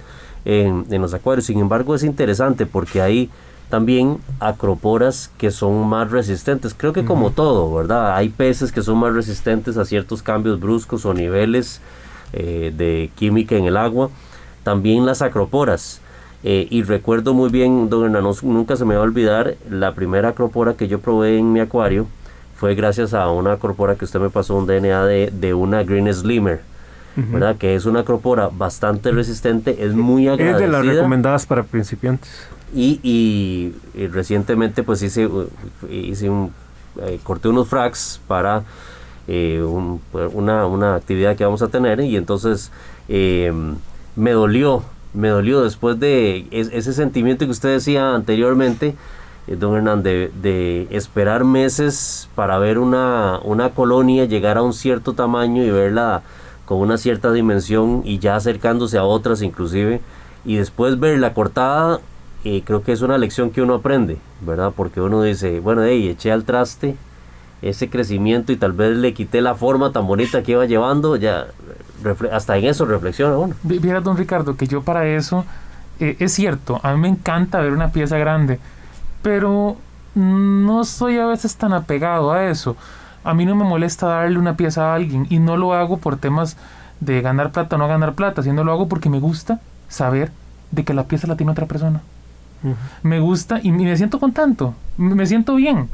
en, 0.43 0.85
en 0.89 1.01
los 1.01 1.13
acuarios. 1.13 1.45
Sin 1.45 1.59
embargo, 1.59 1.95
es 1.95 2.03
interesante 2.03 2.65
porque 2.65 3.01
hay 3.01 3.29
también 3.69 4.17
acroporas 4.39 5.31
que 5.37 5.51
son 5.51 5.87
más 5.87 6.11
resistentes. 6.11 6.73
Creo 6.75 6.91
que 6.91 7.05
como 7.05 7.31
todo, 7.31 7.73
¿verdad? 7.73 8.15
Hay 8.15 8.29
peces 8.29 8.71
que 8.71 8.81
son 8.81 8.97
más 8.97 9.13
resistentes 9.13 9.77
a 9.77 9.85
ciertos 9.85 10.21
cambios 10.21 10.59
bruscos 10.59 11.05
o 11.05 11.13
niveles 11.13 11.79
eh, 12.33 12.73
de 12.75 13.11
química 13.15 13.55
en 13.55 13.65
el 13.65 13.77
agua. 13.77 14.09
También 14.63 15.05
las 15.05 15.21
acroporas. 15.21 16.01
Eh, 16.43 16.67
y 16.69 16.83
recuerdo 16.83 17.33
muy 17.33 17.49
bien, 17.49 17.89
don 17.89 18.05
Hernán, 18.05 18.31
nunca 18.43 18.75
se 18.77 18.85
me 18.85 18.95
va 18.95 19.01
a 19.01 19.03
olvidar, 19.03 19.55
la 19.69 19.93
primera 19.93 20.29
acropora 20.29 20.75
que 20.75 20.87
yo 20.87 20.99
probé 20.99 21.37
en 21.37 21.51
mi 21.51 21.59
acuario 21.59 22.07
fue 22.55 22.75
gracias 22.75 23.13
a 23.13 23.29
una 23.29 23.53
acropora 23.53 23.95
que 23.95 24.05
usted 24.05 24.19
me 24.19 24.29
pasó 24.29 24.55
un 24.55 24.65
DNA 24.65 25.05
de, 25.05 25.31
de 25.33 25.53
una 25.53 25.83
Green 25.83 26.13
Slimmer. 26.13 26.61
¿verdad? 27.15 27.57
Que 27.57 27.75
es 27.75 27.85
una 27.85 28.01
acropora 28.01 28.49
bastante 28.49 29.11
resistente, 29.11 29.83
es 29.83 29.93
muy 29.93 30.29
agradecida. 30.29 30.55
Es 30.55 30.61
de 30.61 30.67
las 30.69 30.85
recomendadas 30.85 31.45
para 31.45 31.63
principiantes. 31.63 32.47
Y, 32.73 33.01
y, 33.03 34.07
recientemente 34.07 34.83
pues 34.83 35.01
hice, 35.01 35.27
hice 35.89 36.29
un, 36.29 36.53
eh, 37.01 37.19
corté 37.21 37.49
unos 37.49 37.67
fracs 37.67 38.21
para 38.25 38.63
eh, 39.27 39.61
una, 39.61 40.65
una, 40.65 40.95
actividad 40.95 41.35
que 41.35 41.43
vamos 41.43 41.61
a 41.61 41.67
tener 41.67 41.99
y 41.99 42.15
entonces 42.15 42.71
me 43.09 44.31
dolió 44.31 44.83
me 45.13 45.29
dolió 45.29 45.61
después 45.61 45.99
de 45.99 46.47
ese 46.51 46.93
sentimiento 46.93 47.45
que 47.45 47.51
usted 47.51 47.69
decía 47.69 48.13
anteriormente, 48.13 48.95
eh, 49.47 49.55
don 49.55 49.75
Hernán, 49.75 50.03
de, 50.03 50.87
esperar 50.91 51.43
meses 51.43 52.29
para 52.35 52.59
ver 52.59 52.77
una, 52.77 53.39
una 53.43 53.71
colonia 53.71 54.25
llegar 54.25 54.57
a 54.57 54.61
un 54.61 54.73
cierto 54.73 55.13
tamaño 55.13 55.63
y 55.63 55.71
verla 55.71 56.21
con 56.65 56.79
una 56.79 56.97
cierta 56.97 57.31
dimensión 57.31 58.03
y 58.05 58.19
ya 58.19 58.35
acercándose 58.35 58.97
a 58.97 59.03
otras 59.03 59.41
inclusive, 59.41 60.01
y 60.45 60.57
después 60.57 60.99
verla 60.99 61.33
cortada, 61.33 61.99
eh, 62.43 62.61
creo 62.63 62.83
que 62.83 62.91
es 62.91 63.01
una 63.01 63.17
lección 63.17 63.49
que 63.49 63.61
uno 63.61 63.75
aprende, 63.75 64.17
¿verdad? 64.41 64.71
Porque 64.75 65.01
uno 65.01 65.23
dice, 65.23 65.59
bueno, 65.59 65.83
hey, 65.83 66.07
eché 66.09 66.31
al 66.31 66.43
traste 66.43 66.95
ese 67.61 67.89
crecimiento 67.89 68.51
y 68.51 68.57
tal 68.57 68.71
vez 68.71 68.95
le 68.97 69.13
quité 69.13 69.41
la 69.41 69.55
forma 69.55 69.91
tan 69.91 70.07
bonita 70.07 70.43
que 70.43 70.53
iba 70.53 70.65
llevando, 70.65 71.15
ya 71.15 71.47
hasta 72.31 72.57
en 72.57 72.65
eso 72.65 72.85
reflexiona 72.85 73.37
uno. 73.37 73.55
Mira, 73.63 73.99
don 73.99 74.17
Ricardo, 74.17 74.55
que 74.55 74.67
yo 74.67 74.81
para 74.81 75.05
eso, 75.07 75.45
eh, 75.99 76.15
es 76.19 76.33
cierto, 76.33 76.79
a 76.83 76.93
mí 76.93 77.01
me 77.01 77.09
encanta 77.09 77.59
ver 77.59 77.73
una 77.73 77.91
pieza 77.91 78.17
grande, 78.17 78.59
pero 79.21 79.77
no 80.15 80.83
soy 80.85 81.17
a 81.17 81.25
veces 81.25 81.55
tan 81.55 81.73
apegado 81.73 82.31
a 82.31 82.45
eso. 82.49 82.75
A 83.23 83.33
mí 83.33 83.45
no 83.45 83.55
me 83.55 83.65
molesta 83.65 84.07
darle 84.07 84.39
una 84.39 84.55
pieza 84.55 84.91
a 84.91 84.95
alguien 84.95 85.27
y 85.29 85.39
no 85.39 85.57
lo 85.57 85.73
hago 85.73 85.97
por 85.97 86.15
temas 86.15 86.55
de 87.01 87.21
ganar 87.21 87.51
plata 87.51 87.75
o 87.75 87.79
no 87.79 87.87
ganar 87.87 88.13
plata, 88.13 88.41
sino 88.43 88.63
lo 88.63 88.71
hago 88.71 88.87
porque 88.87 89.09
me 89.09 89.19
gusta 89.19 89.59
saber 89.89 90.31
de 90.71 90.83
que 90.83 90.93
la 90.93 91.03
pieza 91.03 91.27
la 91.27 91.35
tiene 91.35 91.51
otra 91.51 91.65
persona. 91.65 92.01
Me 93.03 93.19
gusta 93.19 93.59
y 93.61 93.71
me 93.71 93.95
siento 93.95 94.19
contento, 94.19 94.73
me 94.97 95.25
siento 95.25 95.55
bien. 95.55 95.89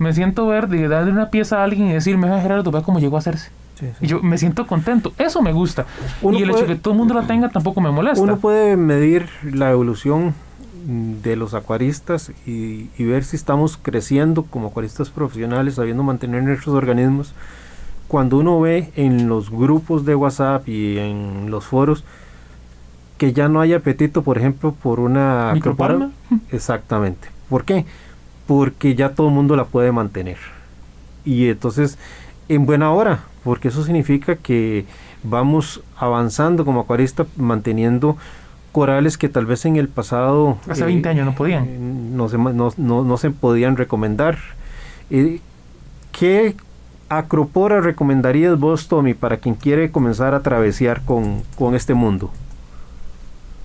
Me 0.00 0.14
siento 0.14 0.46
ver 0.46 0.66
de 0.68 0.88
darle 0.88 1.12
una 1.12 1.28
pieza 1.28 1.60
a 1.60 1.64
alguien 1.64 1.88
y 1.88 1.92
decirme, 1.92 2.26
Gerardo, 2.40 2.70
vea 2.70 2.80
cómo 2.80 3.00
llegó 3.00 3.16
a 3.16 3.18
hacerse. 3.18 3.50
Y 4.00 4.06
yo 4.06 4.22
me 4.22 4.38
siento 4.38 4.66
contento, 4.66 5.12
eso 5.18 5.42
me 5.42 5.52
gusta. 5.52 5.84
y 6.22 6.42
el 6.42 6.50
hecho 6.50 6.60
de 6.62 6.66
que 6.68 6.76
todo 6.76 6.94
el 6.94 6.98
mundo 6.98 7.12
la 7.12 7.26
tenga 7.26 7.50
tampoco 7.50 7.82
me 7.82 7.90
molesta. 7.90 8.22
Uno 8.22 8.38
puede 8.38 8.78
medir 8.78 9.28
la 9.42 9.70
evolución 9.70 10.34
de 10.86 11.36
los 11.36 11.52
acuaristas 11.52 12.32
y, 12.46 12.88
ver 12.98 13.24
si 13.24 13.36
estamos 13.36 13.76
creciendo 13.76 14.44
como 14.44 14.68
acuaristas 14.68 15.10
profesionales, 15.10 15.74
sabiendo 15.74 16.02
mantener 16.02 16.44
nuestros 16.44 16.74
organismos. 16.74 17.34
Cuando 18.08 18.38
uno 18.38 18.58
ve 18.58 18.90
en 18.96 19.28
los 19.28 19.50
grupos 19.50 20.06
de 20.06 20.14
WhatsApp 20.14 20.66
y 20.66 20.96
en 20.96 21.50
los 21.50 21.66
foros 21.66 22.04
que 23.18 23.34
ya 23.34 23.50
no 23.50 23.60
hay 23.60 23.74
apetito, 23.74 24.22
por 24.22 24.38
ejemplo, 24.38 24.72
por 24.72 24.98
una 24.98 25.50
micropalma. 25.52 26.10
Exactamente. 26.50 27.28
¿Por 27.50 27.64
qué? 27.64 27.84
Porque 28.50 28.96
ya 28.96 29.10
todo 29.10 29.28
el 29.28 29.34
mundo 29.34 29.54
la 29.54 29.66
puede 29.66 29.92
mantener. 29.92 30.38
Y 31.24 31.50
entonces, 31.50 31.98
en 32.48 32.66
buena 32.66 32.90
hora, 32.90 33.20
porque 33.44 33.68
eso 33.68 33.84
significa 33.84 34.34
que 34.34 34.86
vamos 35.22 35.84
avanzando 35.96 36.64
como 36.64 36.80
acuarista 36.80 37.26
manteniendo 37.36 38.16
corales 38.72 39.16
que 39.16 39.28
tal 39.28 39.46
vez 39.46 39.64
en 39.66 39.76
el 39.76 39.86
pasado... 39.86 40.58
Hace 40.68 40.84
20 40.84 41.06
eh, 41.08 41.12
años 41.12 41.26
no 41.26 41.36
podían. 41.36 42.16
No 42.16 42.28
se, 42.28 42.38
no, 42.38 42.72
no, 42.76 43.16
se 43.18 43.30
podían 43.30 43.76
recomendar. 43.76 44.36
Eh, 45.10 45.38
¿Qué 46.10 46.56
acropora 47.08 47.80
recomendarías 47.80 48.58
vos, 48.58 48.88
Tommy, 48.88 49.14
para 49.14 49.36
quien 49.36 49.54
quiere 49.54 49.92
comenzar 49.92 50.34
a 50.34 50.42
travesear 50.42 51.02
con, 51.02 51.44
con 51.56 51.76
este 51.76 51.94
mundo? 51.94 52.32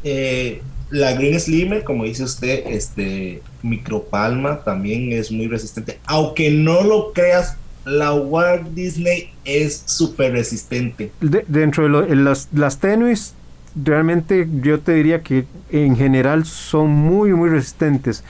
Eh, 0.03 0.61
la 0.89 1.13
Green 1.13 1.39
Slimmer, 1.39 1.83
como 1.83 2.03
dice 2.03 2.23
usted, 2.23 2.63
este 2.67 3.41
micropalma 3.63 4.63
también 4.63 5.11
es 5.11 5.31
muy 5.31 5.47
resistente. 5.47 5.99
Aunque 6.05 6.51
no 6.51 6.83
lo 6.83 7.11
creas, 7.13 7.57
la 7.85 8.13
Walt 8.13 8.67
Disney 8.69 9.31
es 9.45 9.83
súper 9.85 10.33
resistente. 10.33 11.11
dentro 11.19 12.03
de 12.03 12.15
las, 12.15 12.49
las 12.53 12.79
tenues, 12.79 13.33
realmente 13.75 14.47
yo 14.61 14.79
te 14.79 14.93
diría 14.93 15.21
que 15.21 15.45
en 15.71 15.95
general 15.95 16.45
son 16.45 16.89
muy, 16.89 17.31
muy 17.33 17.49
resistentes. 17.49 18.23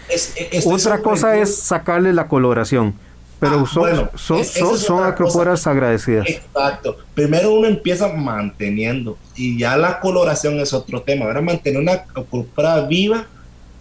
Otra 0.65 0.99
cosa 0.99 1.37
es 1.37 1.55
sacarle 1.55 2.13
la 2.13 2.27
coloración. 2.27 2.95
Pero 3.39 3.61
ah, 3.61 3.65
son, 3.67 4.45
son, 4.45 4.77
son, 4.77 5.03
acroporas 5.03 5.67
agradecidas. 5.67 6.27
Exacto. 6.29 6.97
Primero 7.13 7.53
uno 7.53 7.67
empieza 7.67 8.07
manteniendo 8.07 9.17
y 9.35 9.59
ya 9.59 9.77
la 9.77 9.99
coloración 9.99 10.59
es 10.59 10.73
otro 10.73 11.01
tema. 11.01 11.25
Ahora 11.25 11.41
mantener 11.41 11.81
una 11.81 11.93
acropora 11.93 12.81
viva 12.81 13.27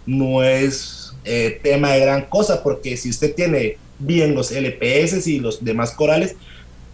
no 0.05 0.43
es 0.43 1.13
eh, 1.23 1.59
tema 1.63 1.91
de 1.91 2.01
gran 2.01 2.25
cosa 2.25 2.61
porque 2.61 2.97
si 2.97 3.09
usted 3.09 3.33
tiene 3.33 3.77
bien 3.97 4.35
los 4.35 4.51
LPS 4.51 5.25
y 5.27 5.39
los 5.39 5.63
demás 5.63 5.91
corales, 5.91 6.35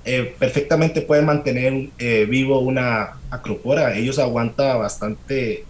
eh, 0.03 0.35
perfectamente 0.39 1.01
pueden 1.01 1.25
mantener 1.25 1.89
eh, 1.97 2.25
vivo 2.27 2.59
una 2.59 3.17
acropora. 3.29 3.95
Ellos 3.95 4.17
aguantan 4.19 4.79
bastante 4.79 5.65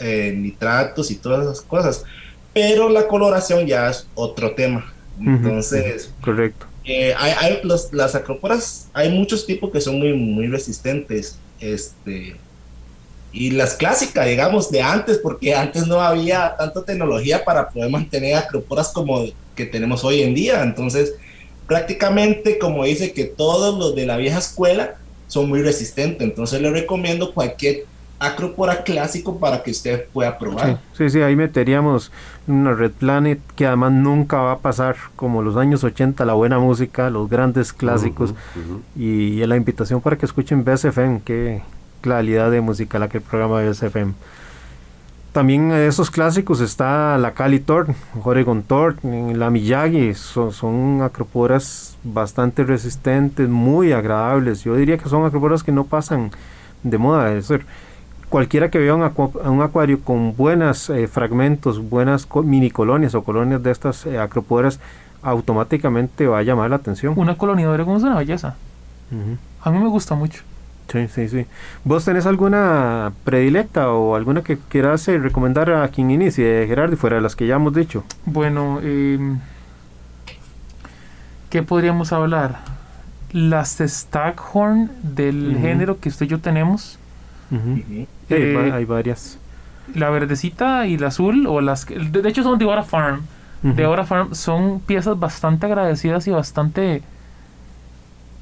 eh, 0.00 0.34
nitratos 0.36 1.10
y 1.10 1.16
todas 1.16 1.44
esas 1.44 1.60
cosas. 1.60 2.04
Pero 2.52 2.88
la 2.88 3.06
coloración 3.06 3.66
ya 3.66 3.88
es 3.88 4.08
otro 4.14 4.52
tema. 4.54 4.92
Entonces, 5.20 6.12
correcto. 6.20 6.66
hay, 6.86 7.60
las 7.92 8.14
acroporas, 8.14 8.88
hay 8.92 9.10
muchos 9.10 9.46
tipos 9.46 9.70
que 9.70 9.80
son 9.80 9.98
muy, 9.98 10.12
muy 10.12 10.46
resistentes. 10.46 11.38
Este, 11.60 12.36
y 13.32 13.50
las 13.50 13.74
clásicas, 13.74 14.26
digamos, 14.26 14.70
de 14.70 14.80
antes, 14.80 15.18
porque 15.18 15.54
antes 15.54 15.86
no 15.86 16.00
había 16.00 16.56
tanta 16.56 16.84
tecnología 16.84 17.44
para 17.44 17.68
poder 17.68 17.90
mantener 17.90 18.36
acroporas 18.36 18.88
como 18.88 19.26
que 19.54 19.66
tenemos 19.66 20.02
hoy 20.04 20.22
en 20.22 20.34
día. 20.34 20.62
Entonces, 20.62 21.14
prácticamente, 21.66 22.58
como 22.58 22.84
dice 22.84 23.12
que 23.12 23.24
todos 23.24 23.78
los 23.78 23.94
de 23.94 24.06
la 24.06 24.16
vieja 24.16 24.38
escuela 24.38 24.96
son 25.26 25.48
muy 25.48 25.62
resistentes. 25.62 26.22
Entonces, 26.22 26.60
le 26.62 26.70
recomiendo 26.70 27.34
cualquier 27.34 27.84
acropora 28.18 28.82
clásico 28.82 29.38
para 29.38 29.62
que 29.62 29.70
usted 29.70 30.06
pueda 30.12 30.38
probar. 30.38 30.78
Sí, 30.96 31.08
sí, 31.10 31.20
ahí 31.20 31.36
meteríamos 31.36 32.10
una 32.46 32.72
Red 32.72 32.92
Planet 32.92 33.40
que 33.54 33.66
además 33.66 33.92
nunca 33.92 34.38
va 34.38 34.52
a 34.52 34.58
pasar 34.58 34.96
como 35.16 35.42
los 35.42 35.56
años 35.56 35.84
80, 35.84 36.24
la 36.24 36.32
buena 36.32 36.58
música, 36.58 37.10
los 37.10 37.28
grandes 37.28 37.72
clásicos 37.72 38.34
y, 38.96 39.44
la 39.46 39.56
invitación 39.56 40.00
para 40.00 40.18
que 40.18 40.26
escuchen 40.26 40.64
BSFM, 40.64 41.20
que 41.20 41.62
calidad 42.00 42.50
de 42.50 42.60
música 42.60 42.98
la 42.98 43.08
que 43.08 43.18
el 43.18 43.22
programa 43.22 43.62
BSFM. 43.62 44.12
También 45.32 45.68
de 45.68 45.86
esos 45.86 46.10
clásicos 46.10 46.60
está 46.60 47.16
la 47.18 47.32
Cali 47.32 47.60
Tort, 47.60 47.90
Oregon 48.24 48.62
Tort, 48.62 49.04
la 49.04 49.50
Miyagi, 49.50 50.14
son, 50.14 50.52
son 50.52 51.02
acroporas 51.02 51.96
bastante 52.02 52.64
resistentes, 52.64 53.48
muy 53.48 53.92
agradables. 53.92 54.64
Yo 54.64 54.74
diría 54.74 54.98
que 54.98 55.08
son 55.08 55.24
acroporas 55.24 55.62
que 55.62 55.70
no 55.70 55.84
pasan 55.84 56.30
de 56.82 56.98
moda. 56.98 57.32
Es 57.32 57.48
decir, 57.48 57.66
cualquiera 58.28 58.70
que 58.70 58.78
vea 58.78 58.94
un, 58.94 59.62
acuario 59.62 60.00
con 60.00 60.36
buenos 60.36 60.90
eh, 60.90 61.06
fragmentos, 61.08 61.88
buenas 61.88 62.28
mini 62.44 62.70
colonias 62.70 63.14
o 63.14 63.22
colonias 63.22 63.62
de 63.62 63.70
estas 63.70 64.06
eh, 64.06 64.18
acroporas, 64.18 64.80
automáticamente 65.22 66.26
va 66.26 66.38
a 66.38 66.42
llamar 66.42 66.70
la 66.70 66.76
atención. 66.76 67.14
Una 67.16 67.36
colonia 67.36 67.66
de 67.66 67.72
Oregon 67.72 67.96
es 67.96 68.02
una 68.02 68.16
belleza. 68.16 68.56
A 69.62 69.70
mí 69.70 69.78
me 69.78 69.88
gusta 69.88 70.14
mucho. 70.14 70.42
Sí, 70.88 71.06
sí, 71.08 71.28
sí. 71.28 71.46
¿Vos 71.84 72.04
tenés 72.04 72.24
alguna 72.24 73.12
predilecta 73.24 73.92
o 73.92 74.14
alguna 74.14 74.42
que 74.42 74.56
quieras 74.56 75.06
eh, 75.08 75.18
recomendar 75.18 75.70
a 75.70 75.88
quien 75.88 76.10
inicie, 76.10 76.66
Gerardo, 76.66 76.96
fuera 76.96 77.16
de 77.16 77.22
las 77.22 77.36
que 77.36 77.46
ya 77.46 77.56
hemos 77.56 77.74
dicho? 77.74 78.04
Bueno, 78.24 78.80
eh, 78.82 79.36
¿qué 81.50 81.62
podríamos 81.62 82.12
hablar? 82.12 82.60
Las 83.32 83.78
Staghorn 83.80 84.90
del 85.02 85.58
género 85.60 86.00
que 86.00 86.08
usted 86.08 86.24
y 86.24 86.30
yo 86.30 86.40
tenemos. 86.40 86.97
Eh, 87.50 88.70
hay 88.72 88.84
varias. 88.84 89.38
La 89.94 90.10
verdecita 90.10 90.86
y 90.86 90.98
la 90.98 91.08
azul, 91.08 91.46
o 91.46 91.60
las 91.60 91.86
de 91.86 92.28
hecho 92.28 92.42
son 92.42 92.58
de 92.58 92.64
Ora 92.64 92.82
Farm. 92.82 93.22
De 93.62 93.86
Ora 93.86 94.04
Farm 94.04 94.34
son 94.34 94.80
piezas 94.80 95.18
bastante 95.18 95.66
agradecidas 95.66 96.26
y 96.28 96.30
bastante 96.30 97.02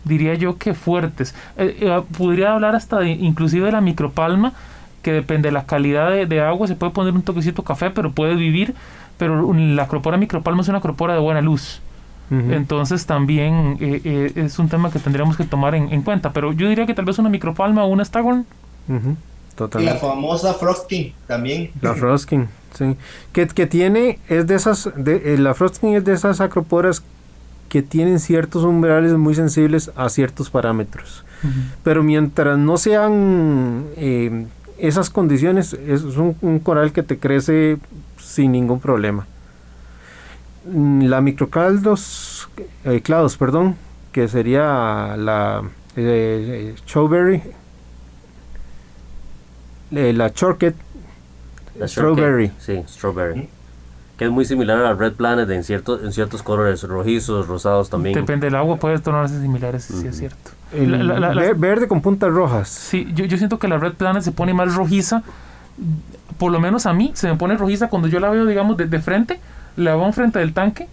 diría 0.07 0.35
yo 0.35 0.57
que 0.57 0.73
fuertes. 0.75 1.35
Eh, 1.57 1.77
eh, 1.81 2.03
podría 2.16 2.53
hablar 2.53 2.75
hasta 2.75 3.05
inclusive 3.05 3.66
de 3.66 3.73
la 3.73 3.81
micropalma, 3.81 4.53
que 5.03 5.12
depende 5.12 5.49
de 5.49 5.53
la 5.53 5.66
calidad 5.66 6.11
de, 6.11 6.40
agua, 6.40 6.66
se 6.66 6.75
puede 6.75 6.92
poner 6.92 7.12
un 7.12 7.23
toquecito 7.23 7.62
café, 7.62 7.90
pero 7.90 8.12
puede 8.12 8.35
vivir, 8.35 8.75
pero 9.19 9.53
la 9.53 9.85
acropora 9.85 10.16
micropalma 10.16 10.62
es 10.62 10.69
una 10.69 10.79
acropora 10.79 11.14
de 11.14 11.21
buena 11.21 11.40
luz. 11.40 11.81
Entonces 12.29 13.07
también 13.07 13.77
eh, 13.79 14.33
es 14.35 14.59
un 14.59 14.69
tema 14.69 14.90
que 14.90 14.99
tendríamos 14.99 15.37
que 15.37 15.45
tomar 15.45 15.77
en, 15.77 16.03
cuenta, 16.03 16.33
pero 16.33 16.53
yo 16.53 16.69
diría 16.69 16.85
que 16.85 16.92
tal 16.92 17.05
vez 17.05 17.21
una 17.21 17.29
micropalma 17.29 17.85
o 17.85 17.87
una 17.87 18.05
Staghorn. 18.05 18.45
Y 18.88 19.85
la 19.85 19.96
famosa 19.96 20.55
Frosting 20.55 21.14
también. 21.27 21.70
La 21.81 21.94
Frosting, 21.94 22.46
sí. 22.77 22.96
Que, 23.33 23.46
que 23.46 23.66
tiene, 23.66 24.18
es 24.29 24.46
de 24.46 24.55
esas, 24.55 24.90
de, 24.96 25.38
la 25.38 25.55
Frosting 25.55 25.94
es 25.94 26.05
de 26.05 26.12
esas 26.12 26.40
acroporas 26.40 27.03
que 27.68 27.83
tienen 27.83 28.20
ciertos 28.20 28.64
umbrales 28.64 29.12
muy 29.14 29.35
sensibles 29.35 29.90
a 29.96 30.09
ciertos 30.09 30.51
parámetros. 30.51 31.25
Pero 31.85 32.03
mientras 32.03 32.59
no 32.59 32.77
sean 32.77 33.85
eh, 33.96 34.46
esas 34.79 35.11
condiciones, 35.11 35.75
es 35.75 36.03
un, 36.03 36.61
coral 36.61 36.92
que 36.92 37.03
te 37.03 37.18
crece 37.18 37.79
sin 38.18 38.53
ningún 38.53 38.81
problema. 38.81 39.27
Mm, 40.72 41.03
la 41.05 41.20
microcaldos, 41.20 42.49
eh, 42.85 43.01
clados, 43.01 43.37
perdón, 43.37 43.77
que 44.12 44.29
sería 44.29 45.16
la 45.16 45.62
eh, 45.94 46.75
eh, 49.90 50.12
la 50.12 50.33
chorket, 50.33 50.75
strawberry. 51.87 52.53
Sí, 52.59 52.83
strawberry 52.88 53.49
que 54.16 54.25
es 54.25 54.31
muy 54.31 54.44
similar 54.44 54.79
a 54.79 54.83
la 54.83 54.94
Red 54.94 55.12
Planet 55.12 55.49
en, 55.51 55.62
ciertos 55.62 56.03
en 56.03 56.12
ciertos 56.12 56.42
colores, 56.42 56.83
rojizos, 56.83 57.46
rosados 57.46 57.90
también. 57.90 58.14
Depende 58.14 58.46
del 58.46 58.55
agua, 58.55 58.77
puede 58.77 58.99
tornarse 58.99 59.40
similares, 59.40 59.85
sí 59.85 60.07
es 60.07 60.16
cierto. 60.16 60.53
verde 61.57 61.87
con 61.87 62.01
puntas 62.01 62.33
rojas. 62.33 62.68
Sí, 62.68 63.09
yo, 63.14 63.27
yo 63.27 63.37
siento 63.37 63.59
que 63.59 63.68
la 63.68 63.79
Red 63.79 63.94
Planet 63.94 64.22
se 64.22 64.33
pone 64.33 64.55
más 64.55 64.75
rojiza, 64.75 65.22
por 66.38 66.51
lo 66.51 66.61
menos 66.61 66.87
a 66.87 66.94
mí 66.94 67.12
se 67.14 67.29
me 67.29 67.37
pone 67.37 67.57
rojiza 67.57 67.88
cuando 67.88 68.09
yo 68.09 68.18
la 68.18 68.31
veo, 68.31 68.46
digamos, 68.46 68.77
de, 68.79 68.87
de 68.87 68.99
frente, 69.01 69.38
la 69.77 69.94
veo 69.94 70.07
enfrente 70.07 70.38
del 70.38 70.55
tanque 70.55 70.88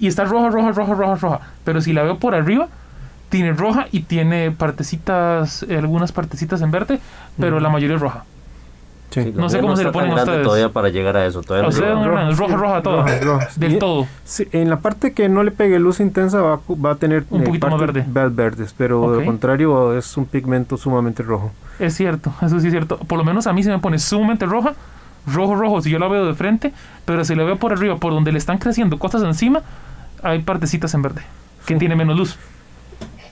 y 0.00 0.08
está 0.08 0.24
roja, 0.24 0.48
roja, 0.48 0.72
roja, 0.72 0.94
roja, 0.94 1.14
roja. 1.14 1.40
Pero 1.64 1.80
si 1.80 1.92
la 1.92 2.02
veo 2.02 2.18
por 2.18 2.34
arriba, 2.34 2.68
tiene 3.28 3.52
roja 3.52 3.86
y 3.92 4.00
tiene 4.00 4.50
partecitas, 4.50 5.62
algunas 5.62 6.10
partecitas 6.10 6.60
en 6.60 6.72
verde, 6.72 6.98
pero 7.38 7.60
la 7.60 7.68
mayoría 7.68 7.94
es 7.96 8.02
roja 8.02 8.24
no 9.34 9.48
sé 9.48 9.60
cómo 9.60 9.76
se 9.76 9.84
le 9.84 9.92
ponen 9.92 10.12
ustedes. 10.12 10.42
Todavía 10.42 10.68
para 10.70 10.88
llegar 10.88 11.16
a 11.16 11.26
eso. 11.26 11.42
Todavía 11.42 11.68
no 11.68 12.30
es 12.30 12.38
roja, 12.38 12.56
roja, 12.56 12.82
todo. 12.82 13.04
Del 13.56 13.78
todo. 13.78 14.06
en 14.52 14.70
la 14.70 14.78
parte 14.80 15.12
que 15.12 15.28
no 15.28 15.42
le 15.42 15.50
pegue 15.50 15.78
luz 15.78 16.00
intensa 16.00 16.40
va, 16.40 16.60
va 16.84 16.92
a 16.92 16.94
tener 16.96 17.24
un 17.30 17.44
poquito 17.44 17.68
más 17.68 17.80
verde. 17.80 18.04
verdes, 18.06 18.74
pero 18.76 19.16
de 19.16 19.24
contrario 19.24 19.96
es 19.96 20.16
un 20.16 20.26
pigmento 20.26 20.76
sumamente 20.76 21.22
rojo. 21.22 21.52
Es 21.78 21.94
cierto, 21.94 22.32
eso 22.42 22.60
sí 22.60 22.68
es 22.68 22.72
cierto. 22.72 22.98
Por 22.98 23.18
lo 23.18 23.24
menos 23.24 23.46
a 23.46 23.52
mí 23.52 23.62
se 23.62 23.70
me 23.70 23.78
pone 23.78 23.98
sumamente 23.98 24.46
roja, 24.46 24.74
rojo, 25.26 25.54
rojo, 25.54 25.80
si 25.80 25.90
yo 25.90 25.98
la 25.98 26.08
veo 26.08 26.26
de 26.26 26.34
frente, 26.34 26.72
pero 27.04 27.24
si 27.24 27.34
la 27.34 27.44
veo 27.44 27.56
por 27.56 27.72
arriba, 27.72 27.96
por 27.96 28.12
donde 28.12 28.32
le 28.32 28.38
están 28.38 28.58
creciendo 28.58 28.98
cosas 28.98 29.22
encima, 29.22 29.62
hay 30.22 30.40
partecitas 30.40 30.94
en 30.94 31.02
verde, 31.02 31.22
que 31.66 31.76
tiene 31.76 31.96
menos 31.96 32.16
luz. 32.16 32.38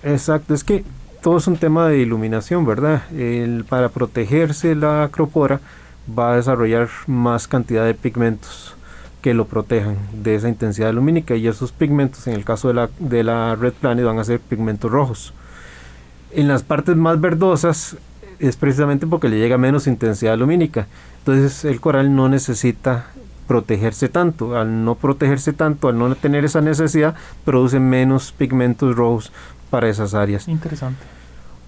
Exacto, 0.03 0.55
es 0.55 0.65
que 0.65 0.85
todo 1.23 1.39
es 1.39 1.47
un 1.47 1.57
tema 1.57 1.89
de 1.89 1.99
iluminación, 1.99 2.67
¿verdad? 2.67 3.03
Para 3.69 3.89
protegerse 3.89 4.75
la 4.75 5.05
acropora 5.05 5.61
va 6.19 6.33
a 6.33 6.37
desarrollar 6.37 6.89
más 7.07 7.47
cantidad 7.47 7.87
de 7.87 7.95
pigmentos 7.95 8.75
que 9.23 9.33
lo 9.33 9.47
protejan 9.47 9.97
de 10.13 10.35
esa 10.35 10.49
intensidad 10.49 10.93
lumínica 10.93 11.37
y 11.37 11.47
esos 11.47 11.71
pigmentos 11.71 12.27
en 12.27 12.35
el 12.35 12.45
caso 12.45 12.69
de 12.69 12.75
la, 12.75 12.91
de 12.99 13.23
la 13.23 13.55
Red 13.55 13.75
Planet 13.75 14.05
van 14.05 14.19
a 14.19 14.25
ser 14.25 14.41
pigmentos 14.41 14.91
rojos. 14.91 15.33
En 16.33 16.49
las 16.49 16.65
partes 16.65 16.97
más 16.97 17.21
verdosas 17.21 17.97
es 18.41 18.57
precisamente 18.57 19.07
porque 19.07 19.29
le 19.29 19.39
llega 19.39 19.57
menos 19.59 19.87
intensidad 19.87 20.37
lumínica. 20.37 20.89
Entonces 21.19 21.65
el 21.65 21.81
coral 21.81 22.17
no 22.17 22.29
necesita 22.29 23.07
protegerse 23.53 24.09
tanto. 24.09 24.57
Al 24.57 24.83
no 24.83 24.95
protegerse 24.95 25.53
tanto, 25.53 25.89
al 25.89 25.99
no 25.99 26.15
tener 26.15 26.43
esa 26.47 26.63
necesidad, 26.63 27.15
produce 27.45 27.79
menos 27.79 28.33
pigmentos 28.33 28.97
rojos 28.97 29.31
para 29.69 29.91
esas 29.91 30.15
áreas. 30.15 30.49
Interesante. 30.49 31.05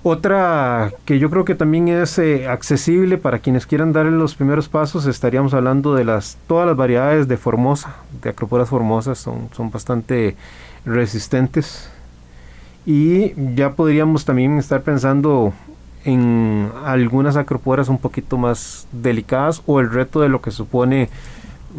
Otra 0.02 0.92
que 1.04 1.18
yo 1.18 1.28
creo 1.28 1.44
que 1.44 1.54
también 1.54 1.88
es 1.88 2.18
eh, 2.18 2.48
accesible 2.48 3.18
para 3.18 3.40
quienes 3.40 3.66
quieran 3.66 3.92
dar 3.92 4.06
los 4.06 4.34
primeros 4.34 4.66
pasos, 4.70 5.04
estaríamos 5.04 5.52
hablando 5.52 5.94
de 5.94 6.04
las 6.04 6.38
todas 6.46 6.66
las 6.66 6.76
variedades 6.76 7.28
de 7.28 7.36
Formosa, 7.36 7.96
de 8.22 8.30
acroporas 8.30 8.70
formosas, 8.70 9.18
son, 9.18 9.50
son 9.54 9.70
bastante 9.70 10.36
resistentes. 10.86 11.90
Y 12.86 13.34
ya 13.54 13.72
podríamos 13.72 14.24
también 14.24 14.56
estar 14.56 14.82
pensando 14.82 15.52
en 16.06 16.70
algunas 16.84 17.36
acroporas 17.36 17.90
un 17.90 17.98
poquito 17.98 18.38
más 18.38 18.86
delicadas 18.92 19.62
o 19.66 19.80
el 19.80 19.90
reto 19.90 20.22
de 20.22 20.30
lo 20.30 20.40
que 20.40 20.50
supone 20.50 21.08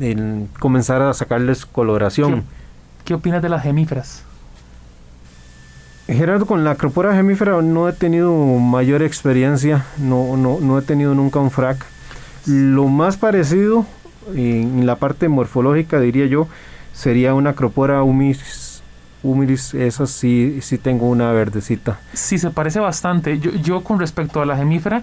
el 0.01 0.47
comenzar 0.59 1.01
a 1.01 1.13
sacarles 1.13 1.65
coloración. 1.65 2.41
¿Qué, 2.41 2.43
qué 3.05 3.13
opinas 3.13 3.41
de 3.41 3.49
las 3.49 3.63
gemíferas? 3.63 4.23
Gerardo, 6.07 6.45
con 6.45 6.63
la 6.63 6.71
acropora 6.71 7.15
gemífera 7.15 7.61
no 7.63 7.89
he 7.89 7.93
tenido 7.93 8.31
mayor 8.33 9.01
experiencia, 9.01 9.85
no, 9.97 10.37
no, 10.37 10.59
no 10.61 10.77
he 10.77 10.83
tenido 10.83 11.15
nunca 11.15 11.39
un 11.39 11.49
frac. 11.49 11.83
Lo 12.45 12.87
más 12.87 13.17
parecido 13.17 13.85
en 14.35 14.85
la 14.85 14.97
parte 14.97 15.29
morfológica, 15.29 15.99
diría 15.99 16.27
yo, 16.27 16.47
sería 16.93 17.33
una 17.33 17.51
acropora 17.51 18.03
humilis. 18.03 18.83
Humilis, 19.23 19.73
esa 19.73 20.05
sí, 20.05 20.59
sí 20.61 20.77
tengo 20.77 21.09
una 21.09 21.31
verdecita. 21.31 21.99
Sí, 22.13 22.37
se 22.37 22.51
parece 22.51 22.79
bastante. 22.79 23.39
Yo, 23.39 23.51
yo 23.53 23.83
con 23.83 23.99
respecto 23.99 24.39
a 24.39 24.45
la 24.45 24.55
gemífera, 24.55 25.01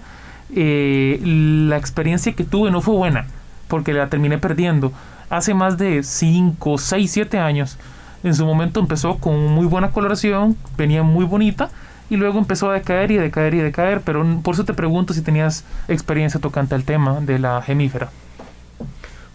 eh, 0.55 1.19
la 1.21 1.75
experiencia 1.75 2.31
que 2.31 2.45
tuve 2.45 2.71
no 2.71 2.79
fue 2.79 2.95
buena, 2.95 3.25
porque 3.67 3.93
la 3.93 4.07
terminé 4.07 4.37
perdiendo. 4.37 4.91
Hace 5.29 5.53
más 5.53 5.77
de 5.77 6.03
5, 6.03 6.77
6, 6.77 7.11
7 7.11 7.39
años 7.39 7.77
en 8.23 8.33
su 8.33 8.45
momento 8.45 8.79
empezó 8.79 9.17
con 9.17 9.47
muy 9.47 9.65
buena 9.65 9.91
coloración, 9.91 10.55
venía 10.77 11.03
muy 11.03 11.25
bonita 11.25 11.69
y 12.09 12.15
luego 12.15 12.39
empezó 12.39 12.69
a 12.69 12.73
decaer 12.73 13.11
y 13.11 13.17
decaer 13.17 13.53
y 13.53 13.59
decaer, 13.59 14.01
pero 14.01 14.25
por 14.41 14.53
eso 14.53 14.63
te 14.63 14.73
pregunto 14.73 15.13
si 15.13 15.21
tenías 15.21 15.65
experiencia 15.87 16.39
tocante 16.39 16.73
al 16.73 16.83
tema 16.83 17.19
de 17.19 17.39
la 17.39 17.61
gemífera. 17.61 18.09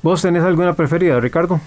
¿Vos 0.03 0.23
tenés 0.23 0.43
alguna 0.43 0.75
preferida, 0.75 1.21
Ricardo? 1.21 1.61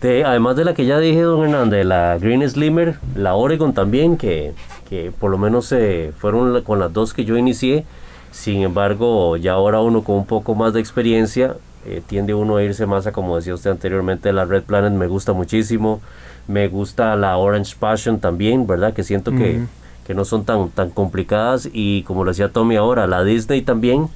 De, 0.00 0.24
además 0.24 0.56
de 0.56 0.64
la 0.64 0.74
que 0.74 0.84
ya 0.84 0.98
dije, 0.98 1.20
don 1.20 1.44
Hernández, 1.44 1.86
la 1.86 2.18
Green 2.18 2.48
Slimmer, 2.48 2.96
la 3.14 3.34
Oregon 3.34 3.72
también, 3.72 4.16
que, 4.16 4.52
que 4.88 5.12
por 5.12 5.30
lo 5.30 5.38
menos 5.38 5.70
eh, 5.70 6.12
fueron 6.18 6.60
con 6.62 6.80
las 6.80 6.92
dos 6.92 7.14
que 7.14 7.24
yo 7.24 7.36
inicié. 7.36 7.84
Sin 8.32 8.62
embargo, 8.62 9.36
ya 9.36 9.52
ahora 9.52 9.80
uno 9.80 10.02
con 10.02 10.16
un 10.16 10.26
poco 10.26 10.56
más 10.56 10.72
de 10.72 10.80
experiencia, 10.80 11.54
eh, 11.84 12.02
tiende 12.06 12.34
uno 12.34 12.56
a 12.56 12.62
irse 12.62 12.86
más 12.86 13.06
a, 13.06 13.12
como 13.12 13.36
decía 13.36 13.54
usted 13.54 13.70
anteriormente, 13.70 14.32
la 14.32 14.44
Red 14.44 14.64
Planet 14.64 14.92
me 14.92 15.06
gusta 15.06 15.32
muchísimo. 15.32 16.00
Me 16.48 16.68
gusta 16.68 17.14
la 17.16 17.36
Orange 17.36 17.76
Passion 17.78 18.18
también, 18.18 18.66
¿verdad? 18.66 18.92
Que 18.92 19.04
siento 19.04 19.30
que, 19.30 19.60
que, 20.04 20.14
no 20.14 20.24
son 20.24 20.44
tan, 20.44 20.70
tan 20.70 20.90
complicadas. 20.90 21.68
Y 21.72 22.02
como 22.02 22.24
lo 22.24 22.30
decía 22.30 22.52
Tommy 22.52 22.76
ahora, 22.76 23.06
la 23.06 23.22
Disney 23.24 23.62
también. 23.62 24.08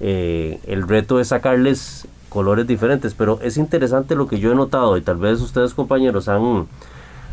Eh, 0.00 0.60
el 0.66 0.86
reto 0.86 1.20
es 1.20 1.28
sacarles 1.28 2.06
colores 2.28 2.66
diferentes. 2.66 3.14
Pero 3.14 3.40
es 3.42 3.56
interesante 3.56 4.16
lo 4.16 4.26
que 4.26 4.38
yo 4.40 4.52
he 4.52 4.54
notado 4.54 4.96
y 4.96 5.02
tal 5.02 5.16
vez 5.16 5.40
ustedes 5.40 5.74
compañeros 5.74 6.28
han... 6.28 6.66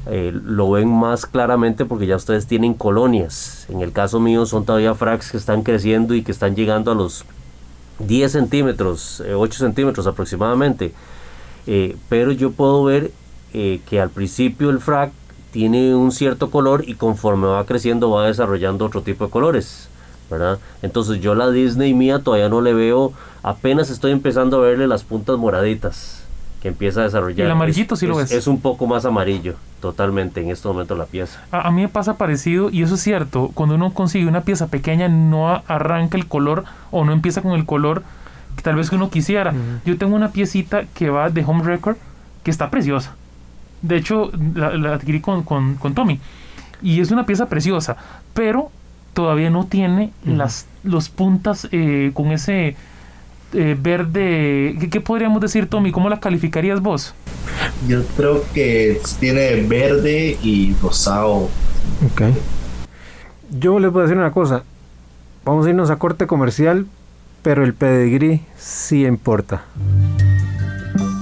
Eh, 0.07 0.31
lo 0.31 0.69
ven 0.69 0.87
más 0.87 1.25
claramente 1.25 1.83
porque 1.83 2.05
ya 2.05 2.15
ustedes 2.15 2.45
tienen 2.45 2.75
colonias. 2.75 3.65
En 3.69 3.81
el 3.81 3.91
caso 3.91 4.19
mío 4.19 4.45
son 4.45 4.63
todavía 4.63 4.93
fracs 4.93 5.31
que 5.31 5.37
están 5.37 5.63
creciendo 5.63 6.13
y 6.13 6.21
que 6.21 6.31
están 6.31 6.55
llegando 6.55 6.91
a 6.91 6.95
los 6.95 7.25
10 7.99 8.31
centímetros, 8.31 9.21
8 9.21 9.59
centímetros 9.59 10.07
aproximadamente. 10.07 10.93
pero 12.09 12.31
yo 12.31 12.51
puedo 12.51 12.83
ver 12.83 13.11
que 13.51 13.99
al 14.01 14.09
principio 14.09 14.69
el 14.69 14.79
frac 14.79 15.11
tiene 15.51 15.95
un 15.95 16.11
cierto 16.11 16.51
color 16.51 16.83
y 16.87 16.95
conforme 16.95 17.47
va 17.47 17.65
creciendo 17.65 18.09
va 18.09 18.27
desarrollando 18.27 18.85
otro 18.85 19.01
tipo 19.01 19.25
de 19.25 19.31
colores. 19.31 19.89
¿verdad? 20.29 20.59
Entonces 20.81 21.21
yo 21.21 21.35
la 21.35 21.51
Disney 21.51 21.93
mía 21.93 22.19
todavía 22.19 22.49
no 22.49 22.59
le 22.59 22.73
veo, 22.73 23.13
apenas 23.43 23.91
estoy 23.91 24.11
empezando 24.11 24.57
a 24.57 24.61
verle 24.61 24.87
las 24.87 25.03
puntas 25.03 25.37
moraditas 25.37 26.24
que 26.65 26.69
empieza 26.69 27.01
a 27.01 27.03
desarrollar. 27.03 27.45
El 27.45 27.51
amarillito 27.51 27.95
sí 27.95 28.07
lo 28.07 28.15
ves. 28.15 28.31
Es 28.31 28.47
un 28.47 28.59
poco 28.59 28.87
más 28.87 29.05
amarillo, 29.05 29.53
totalmente, 29.81 30.41
en 30.41 30.49
este 30.49 30.67
momento 30.67 30.95
la 30.95 31.05
pieza. 31.05 31.39
A, 31.51 31.69
mí 31.69 31.83
me 31.83 31.89
pasa 31.89 32.17
parecido, 32.17 32.71
y 32.71 32.81
eso 32.81 32.95
es 32.95 33.01
cierto, 33.01 33.51
cuando 33.53 33.75
uno 33.75 33.93
consigue 33.93 34.25
una 34.25 34.41
pieza 34.41 34.67
pequeña 34.67 35.07
no 35.07 35.61
arranca 35.67 36.17
el 36.17 36.25
color 36.25 36.63
o 36.89 37.05
no 37.05 37.13
empieza 37.13 37.43
con 37.43 37.51
el 37.51 37.67
color 37.67 38.01
que 38.55 38.63
tal 38.63 38.75
vez 38.75 38.91
uno 38.91 39.11
quisiera. 39.11 39.53
Yo 39.85 39.97
tengo 39.99 40.15
una 40.15 40.31
piecita 40.31 40.85
que 40.95 41.11
va 41.11 41.29
de 41.29 41.43
Home 41.45 41.63
Record 41.63 41.97
que 42.41 42.49
está 42.49 42.71
preciosa 42.71 43.15
de 43.87 43.97
hecho, 43.97 44.31
la, 44.55 44.93
adquirí 44.95 45.21
con, 45.21 45.43
con, 45.43 45.93
Tommy. 45.93 46.19
Y 46.81 46.99
es 47.01 47.11
una 47.11 47.25
pieza 47.25 47.47
preciosa, 47.47 47.97
pero 48.33 48.71
todavía 49.13 49.49
no 49.49 49.65
tiene 49.65 50.11
las 50.25 50.67
los 50.83 51.09
puntas 51.09 51.67
eh, 51.71 52.11
con 52.13 52.31
ese 52.31 52.75
eh, 53.55 53.77
verde. 53.79 54.77
¿Qué, 54.91 55.01
podríamos 55.01 55.41
decir, 55.41 55.67
Tommy? 55.69 55.91
¿Cómo 55.91 56.09
la 56.09 56.19
calificarías 56.19 56.81
vos? 56.81 57.13
Yo 57.87 58.03
creo 58.17 58.43
que 58.53 59.01
tiene 59.19 59.61
verde 59.63 60.37
y 60.43 60.75
rosado. 60.81 61.49
Ok. 62.11 62.21
Yo 63.59 63.79
les 63.79 63.91
voy 63.91 64.01
a 64.01 64.03
decir 64.03 64.17
una 64.17 64.31
cosa. 64.31 64.63
Vamos 65.45 65.65
a 65.65 65.69
irnos 65.69 65.89
a 65.89 65.97
corte 65.97 66.27
comercial, 66.27 66.87
pero 67.41 67.63
el 67.63 67.73
pedigrí 67.73 68.41
sí 68.57 69.05
importa. 69.05 69.63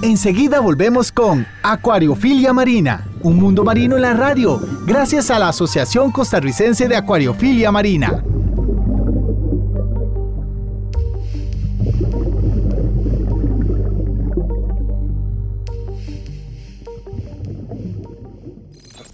Enseguida 0.01 0.59
volvemos 0.59 1.11
con 1.11 1.45
Acuariofilia 1.61 2.51
Marina, 2.51 3.07
un 3.21 3.37
mundo 3.37 3.63
marino 3.63 3.95
en 3.95 4.01
la 4.01 4.13
radio, 4.13 4.59
gracias 4.85 5.31
a 5.31 5.39
la 5.39 5.49
Asociación 5.49 6.11
Costarricense 6.11 6.87
de 6.87 6.95
Acuariofilia 6.95 7.71
Marina. 7.71 8.21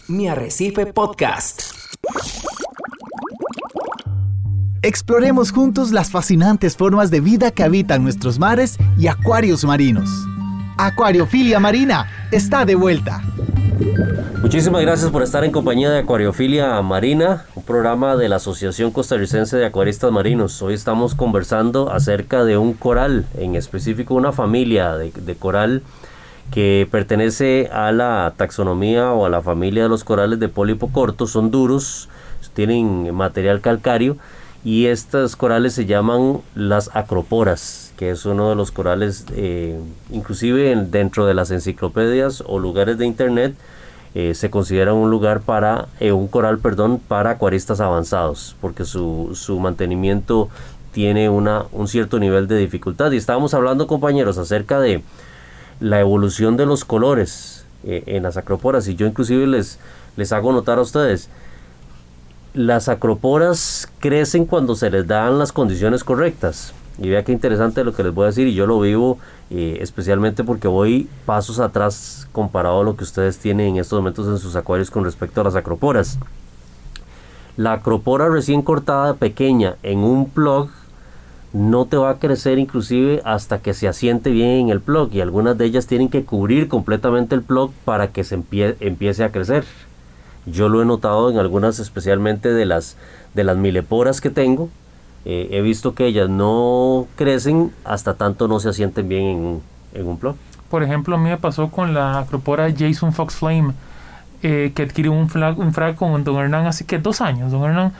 Mi 0.09 0.27
Arrecife 0.27 0.87
Podcast. 0.87 1.61
Exploremos 4.81 5.51
juntos 5.51 5.91
las 5.91 6.09
fascinantes 6.09 6.75
formas 6.75 7.11
de 7.11 7.21
vida 7.21 7.51
que 7.51 7.63
habitan 7.63 8.03
nuestros 8.03 8.39
mares 8.39 8.77
y 8.97 9.07
acuarios 9.07 9.63
marinos. 9.63 10.09
Acuariofilia 10.77 11.59
Marina 11.59 12.09
está 12.31 12.65
de 12.65 12.75
vuelta. 12.75 13.21
Muchísimas 14.41 14.81
gracias 14.81 15.11
por 15.11 15.21
estar 15.21 15.43
en 15.43 15.51
compañía 15.51 15.91
de 15.91 15.99
Acuariofilia 15.99 16.81
Marina, 16.81 17.45
un 17.53 17.63
programa 17.63 18.15
de 18.15 18.29
la 18.29 18.37
Asociación 18.37 18.89
Costarricense 18.89 19.57
de 19.57 19.65
Acuaristas 19.65 20.11
Marinos. 20.11 20.61
Hoy 20.61 20.73
estamos 20.73 21.13
conversando 21.13 21.91
acerca 21.91 22.43
de 22.45 22.57
un 22.57 22.73
coral, 22.73 23.25
en 23.37 23.55
específico 23.55 24.15
una 24.15 24.31
familia 24.31 24.95
de, 24.95 25.35
coral 25.35 25.83
que 26.51 26.87
pertenece 26.89 27.69
a 27.71 27.91
la 27.91 28.33
taxonomía 28.37 29.13
o 29.13 29.25
a 29.25 29.29
la 29.29 29.41
familia 29.41 29.83
de 29.83 29.89
los 29.89 30.03
corales 30.03 30.39
de 30.39 30.49
pólipo 30.49 30.89
corto, 30.89 31.27
son 31.27 31.51
duros, 31.51 32.09
tienen 32.53 33.13
material 33.13 33.61
calcáreo 33.61 34.17
y 34.63 34.87
estas 34.87 35.35
corales 35.35 35.73
se 35.73 35.85
llaman 35.85 36.39
las 36.55 36.89
acroporas 36.95 37.89
que 37.99 38.11
es 38.11 38.25
uno 38.25 38.47
de 38.47 38.55
los 38.55 38.71
corales, 38.71 39.25
eh, 39.35 39.77
inclusive 40.09 40.73
dentro 40.89 41.25
de 41.25 41.33
las 41.33 41.51
enciclopedias 41.51 42.41
o 42.47 42.57
lugares 42.57 42.97
de 42.97 43.05
internet, 43.05 43.55
eh, 44.15 44.35
se 44.35 44.49
considera 44.49 44.93
un 44.93 45.11
lugar 45.11 45.41
para, 45.41 45.89
eh, 45.99 46.13
un 46.13 46.29
coral, 46.29 46.59
perdón, 46.59 47.01
para 47.05 47.31
acuaristas 47.31 47.81
avanzados, 47.81 48.55
porque 48.61 48.85
su, 48.85 49.31
su 49.33 49.59
mantenimiento 49.59 50.47
tiene 50.93 51.27
una, 51.27 51.65
un 51.73 51.89
cierto 51.89 52.19
nivel 52.19 52.47
de 52.47 52.57
dificultad. 52.57 53.11
Y 53.11 53.17
estábamos 53.17 53.53
hablando, 53.53 53.85
compañeros, 53.85 54.37
acerca 54.37 54.79
de 54.79 55.03
la 55.79 55.99
evolución 55.99 56.57
de 56.57 56.65
los 56.65 56.85
colores 56.85 57.65
en 57.83 58.23
las 58.23 58.35
acroporas, 58.35 58.87
y 58.87 58.95
yo 58.95 59.07
inclusive 59.07 59.47
les, 59.47 59.79
les 60.17 60.33
hago 60.33 60.51
notar 60.51 60.79
a 60.79 60.81
ustedes, 60.81 61.29
las 62.53 62.89
acroporas 62.89 63.89
crecen 63.99 64.45
cuando 64.45 64.75
se 64.75 64.89
les 64.89 65.07
dan 65.07 65.39
las 65.39 65.51
condiciones 65.51 66.03
correctas. 66.03 66.73
Y 67.01 67.07
vea 67.07 67.23
qué 67.23 67.31
interesante 67.31 67.83
lo 67.85 67.93
que 67.93 68.03
les 68.03 68.13
voy 68.13 68.25
a 68.25 68.27
decir 68.27 68.47
y 68.47 68.53
yo 68.53 68.67
lo 68.67 68.79
vivo 68.81 69.19
eh, 69.51 69.77
especialmente 69.81 70.43
porque 70.43 70.67
voy 70.67 71.07
pasos 71.25 71.59
atrás 71.59 72.27
comparado 72.33 72.81
a 72.81 72.83
lo 72.83 72.97
que 72.97 73.03
ustedes 73.03 73.37
tienen 73.37 73.69
en 73.69 73.77
estos 73.77 73.97
momentos 73.97 74.27
en 74.27 74.37
sus 74.37 74.55
acuarios 74.55 74.91
con 74.91 75.05
respecto 75.05 75.41
a 75.41 75.45
las 75.45 75.55
acroporas. 75.55 76.19
La 77.55 77.73
acropora 77.73 78.29
recién 78.29 78.61
cortada 78.61 79.13
pequeña 79.13 79.75
en 79.81 79.99
un 79.99 80.29
plug 80.29 80.69
no 81.53 81.85
te 81.85 81.97
va 81.97 82.11
a 82.11 82.19
crecer 82.19 82.59
inclusive 82.59 83.21
hasta 83.25 83.59
que 83.59 83.73
se 83.73 83.87
asiente 83.87 84.29
bien 84.29 84.49
en 84.49 84.69
el 84.69 84.81
plug 84.81 85.09
y 85.13 85.21
algunas 85.21 85.57
de 85.57 85.65
ellas 85.65 85.87
tienen 85.87 86.09
que 86.09 86.23
cubrir 86.23 86.67
completamente 86.67 87.35
el 87.35 87.41
plug 87.41 87.71
para 87.85 88.09
que 88.09 88.23
se 88.23 88.35
empiece 88.35 89.23
a 89.23 89.31
crecer. 89.31 89.65
Yo 90.45 90.69
lo 90.69 90.81
he 90.81 90.85
notado 90.85 91.29
en 91.29 91.37
algunas 91.37 91.79
especialmente 91.79 92.49
de 92.49 92.65
las 92.65 92.97
de 93.33 93.43
las 93.43 93.57
mileporas 93.57 94.21
que 94.21 94.29
tengo 94.29 94.69
eh, 95.25 95.49
he 95.51 95.61
visto 95.61 95.93
que 95.95 96.05
ellas 96.05 96.29
no 96.29 97.07
crecen 97.15 97.71
hasta 97.83 98.13
tanto 98.13 98.47
no 98.47 98.59
se 98.59 98.69
asienten 98.69 99.09
bien 99.09 99.25
en, 99.25 99.61
en 99.93 100.07
un 100.07 100.17
plot. 100.17 100.37
Por 100.69 100.83
ejemplo, 100.83 101.15
a 101.15 101.17
mí 101.17 101.29
me 101.29 101.37
pasó 101.37 101.69
con 101.69 101.93
la 101.93 102.19
acropora 102.19 102.73
Jason 102.75 103.11
Fox 103.11 103.35
Flame, 103.35 103.73
eh, 104.43 104.71
que 104.73 104.83
adquirió 104.83 105.11
un, 105.11 105.29
flag, 105.29 105.59
un 105.59 105.73
frag 105.73 105.95
con 105.95 106.23
Don 106.23 106.37
Hernán 106.37 106.67
hace 106.67 106.85
que 106.85 106.99
dos 106.99 107.21
años. 107.21 107.51
Don 107.51 107.63
Hernán, 107.63 107.91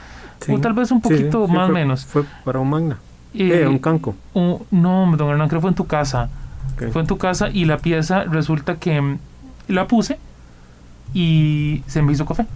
o 0.48 0.58
tal 0.60 0.72
vez 0.72 0.90
un 0.90 1.00
poquito 1.00 1.46
más 1.46 1.68
o 1.68 1.72
menos. 1.72 2.06
Fue 2.06 2.24
para 2.44 2.60
un 2.60 2.70
magna. 2.70 2.98
Eh, 3.34 3.66
un 3.66 3.78
canco. 3.78 4.14
no, 4.34 5.14
Don 5.16 5.30
Hernán, 5.30 5.48
creo 5.48 5.60
que 5.60 5.62
fue 5.62 5.70
en 5.70 5.76
tu 5.76 5.86
casa. 5.86 6.28
Fue 6.92 7.02
en 7.02 7.06
tu 7.06 7.18
casa 7.18 7.50
y 7.50 7.66
la 7.66 7.76
pieza 7.76 8.24
resulta 8.24 8.76
que 8.76 9.00
mm, 9.00 9.18
la 9.68 9.86
puse 9.86 10.18
y 11.12 11.82
se 11.86 12.00
me 12.00 12.12
hizo 12.12 12.24
café 12.24 12.46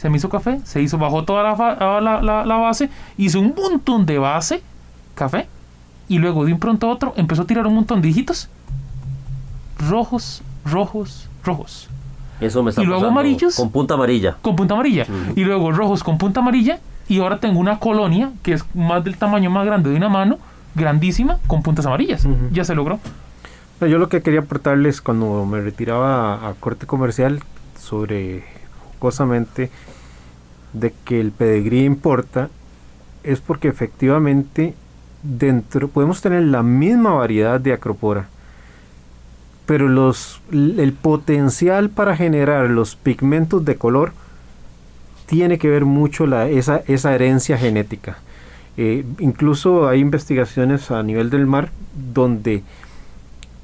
se 0.00 0.08
me 0.08 0.16
hizo 0.16 0.30
café, 0.30 0.60
se 0.64 0.80
hizo, 0.80 0.96
bajó 0.96 1.24
toda 1.24 1.42
la, 1.42 2.00
la, 2.00 2.46
la, 2.46 2.56
base, 2.56 2.88
hizo 3.18 3.38
un 3.38 3.54
montón 3.54 4.06
de 4.06 4.16
base, 4.16 4.62
café, 5.14 5.46
y 6.08 6.16
luego 6.16 6.46
de 6.46 6.54
un 6.54 6.58
pronto 6.58 6.86
a 6.86 6.90
otro 6.90 7.12
empezó 7.18 7.42
a 7.42 7.46
tirar 7.46 7.66
un 7.66 7.74
montón 7.74 8.00
de 8.00 8.08
hijitos 8.08 8.48
rojos, 9.78 10.42
rojos, 10.64 11.28
rojos. 11.44 11.88
Eso 12.40 12.62
me 12.62 12.70
está 12.70 12.82
y 12.82 12.86
luego 12.86 13.06
amarillos. 13.06 13.56
Con 13.56 13.70
punta 13.70 13.94
amarilla. 13.94 14.36
Con 14.40 14.56
punta 14.56 14.74
amarilla. 14.74 15.06
Y 15.36 15.44
luego 15.44 15.70
rojos 15.72 16.02
con 16.02 16.16
punta 16.16 16.40
amarilla. 16.40 16.80
Y 17.10 17.18
ahora 17.18 17.40
tengo 17.40 17.58
una 17.58 17.80
colonia 17.80 18.30
que 18.44 18.52
es 18.52 18.64
más 18.72 19.02
del 19.02 19.16
tamaño 19.16 19.50
más 19.50 19.66
grande 19.66 19.90
de 19.90 19.96
una 19.96 20.08
mano, 20.08 20.38
grandísima, 20.76 21.40
con 21.48 21.60
puntas 21.60 21.84
amarillas. 21.84 22.24
Ya 22.52 22.64
se 22.64 22.76
logró. 22.76 23.00
yo 23.80 23.98
lo 23.98 24.08
que 24.08 24.22
quería 24.22 24.40
aportarles 24.40 25.00
cuando 25.00 25.44
me 25.44 25.60
retiraba 25.60 26.48
a 26.48 26.54
corte 26.54 26.86
comercial 26.86 27.40
sobre 27.76 28.44
jocosamente 28.94 29.72
de 30.72 30.94
que 31.04 31.20
el 31.20 31.32
pedigrí 31.32 31.84
importa 31.84 32.48
es 33.24 33.40
porque 33.40 33.66
efectivamente 33.66 34.74
dentro 35.24 35.88
podemos 35.88 36.20
tener 36.22 36.44
la 36.44 36.62
misma 36.62 37.12
variedad 37.14 37.60
de 37.60 37.72
acropora 37.72 38.28
pero 39.66 39.88
los 39.88 40.40
el 40.52 40.92
potencial 40.92 41.90
para 41.90 42.16
generar 42.16 42.70
los 42.70 42.96
pigmentos 42.96 43.64
de 43.64 43.76
color 43.76 44.12
tiene 45.30 45.58
que 45.58 45.68
ver 45.68 45.84
mucho 45.84 46.26
la, 46.26 46.48
esa, 46.48 46.82
esa 46.88 47.14
herencia 47.14 47.56
genética 47.56 48.18
eh, 48.76 49.04
incluso 49.20 49.88
hay 49.88 50.00
investigaciones 50.00 50.90
a 50.90 51.02
nivel 51.04 51.30
del 51.30 51.46
mar 51.46 51.70
donde 52.12 52.64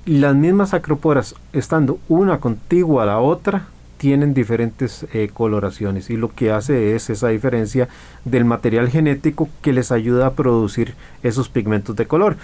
las 0.04 0.36
mismas 0.36 0.74
acroporas 0.74 1.34
estando 1.52 1.98
una 2.08 2.38
contigua 2.38 3.02
a 3.02 3.06
la 3.06 3.18
otra 3.18 3.66
tienen 3.98 4.34
diferentes 4.34 5.04
eh, 5.12 5.28
coloraciones 5.32 6.10
y 6.10 6.16
lo 6.16 6.28
que 6.28 6.52
hace 6.52 6.94
es 6.94 7.10
esa 7.10 7.28
diferencia 7.28 7.88
del 8.24 8.44
material 8.44 8.88
genético 8.88 9.48
que 9.62 9.72
les 9.72 9.90
ayuda 9.90 10.26
a 10.26 10.32
producir 10.34 10.94
esos 11.24 11.48
pigmentos 11.48 11.96
de 11.96 12.06
color. 12.06 12.36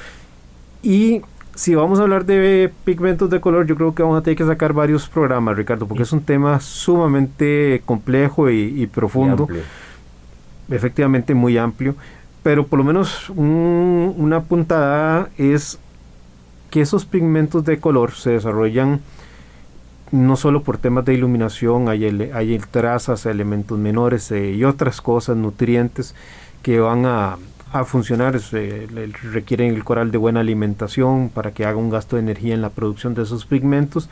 Y 0.83 1.23
si 1.55 1.75
vamos 1.75 1.99
a 2.01 2.03
hablar 2.03 2.25
de 2.25 2.73
pigmentos 2.85 3.29
de 3.31 3.41
color, 3.41 3.67
yo 3.67 3.77
creo 3.77 3.95
que 3.95 4.03
vamos 4.03 4.19
a 4.19 4.23
tener 4.23 4.37
que 4.37 4.47
sacar 4.47 4.73
varios 4.73 5.09
programas, 5.09 5.57
Ricardo, 5.57 5.87
porque 5.87 6.05
es 6.05 6.13
un 6.13 6.23
tema 6.23 6.61
sumamente 6.61 7.83
complejo 7.85 8.51
y, 8.51 8.87
profundo. 8.87 9.49
efectivamente 10.71 11.35
muy 11.35 11.59
amplio. 11.59 11.95
Pero 12.43 12.67
por 12.67 12.79
lo 12.79 12.85
menos 12.85 13.31
una 13.31 14.41
puntada 14.43 15.29
es 15.39 15.79
que 16.71 16.81
esos 16.81 17.05
pigmentos 17.05 17.65
de 17.65 17.79
color 17.79 18.13
se 18.13 18.31
desarrollan 18.31 19.01
no 20.11 20.37
solo 20.37 20.63
por 20.63 20.77
temas 20.77 21.05
de 21.05 21.15
iluminación, 21.15 21.89
hay, 21.89 22.05
hay 22.05 22.59
trazas, 22.71 23.25
elementos 23.25 23.79
menores 23.79 24.31
eh, 24.31 24.53
y 24.53 24.65
otras 24.65 25.01
cosas, 25.01 25.37
nutrientes 25.37 26.15
que 26.63 26.81
van 26.81 27.07
a, 27.07 27.39
a 27.73 27.85
funcionar, 27.85 28.39
requieren 29.33 29.75
el 29.75 29.85
coral 29.85 30.11
de 30.11 30.19
buena 30.19 30.41
alimentación 30.41 31.31
para 31.31 31.53
que 31.53 31.65
haga 31.65 31.79
un 31.79 31.91
gasto 31.91 32.17
de 32.17 32.23
energía 32.23 32.55
en 32.55 32.63
la 32.63 32.71
producción 32.71 33.15
de 33.15 33.23
esos 33.23 33.47
pigmentos, 33.47 34.09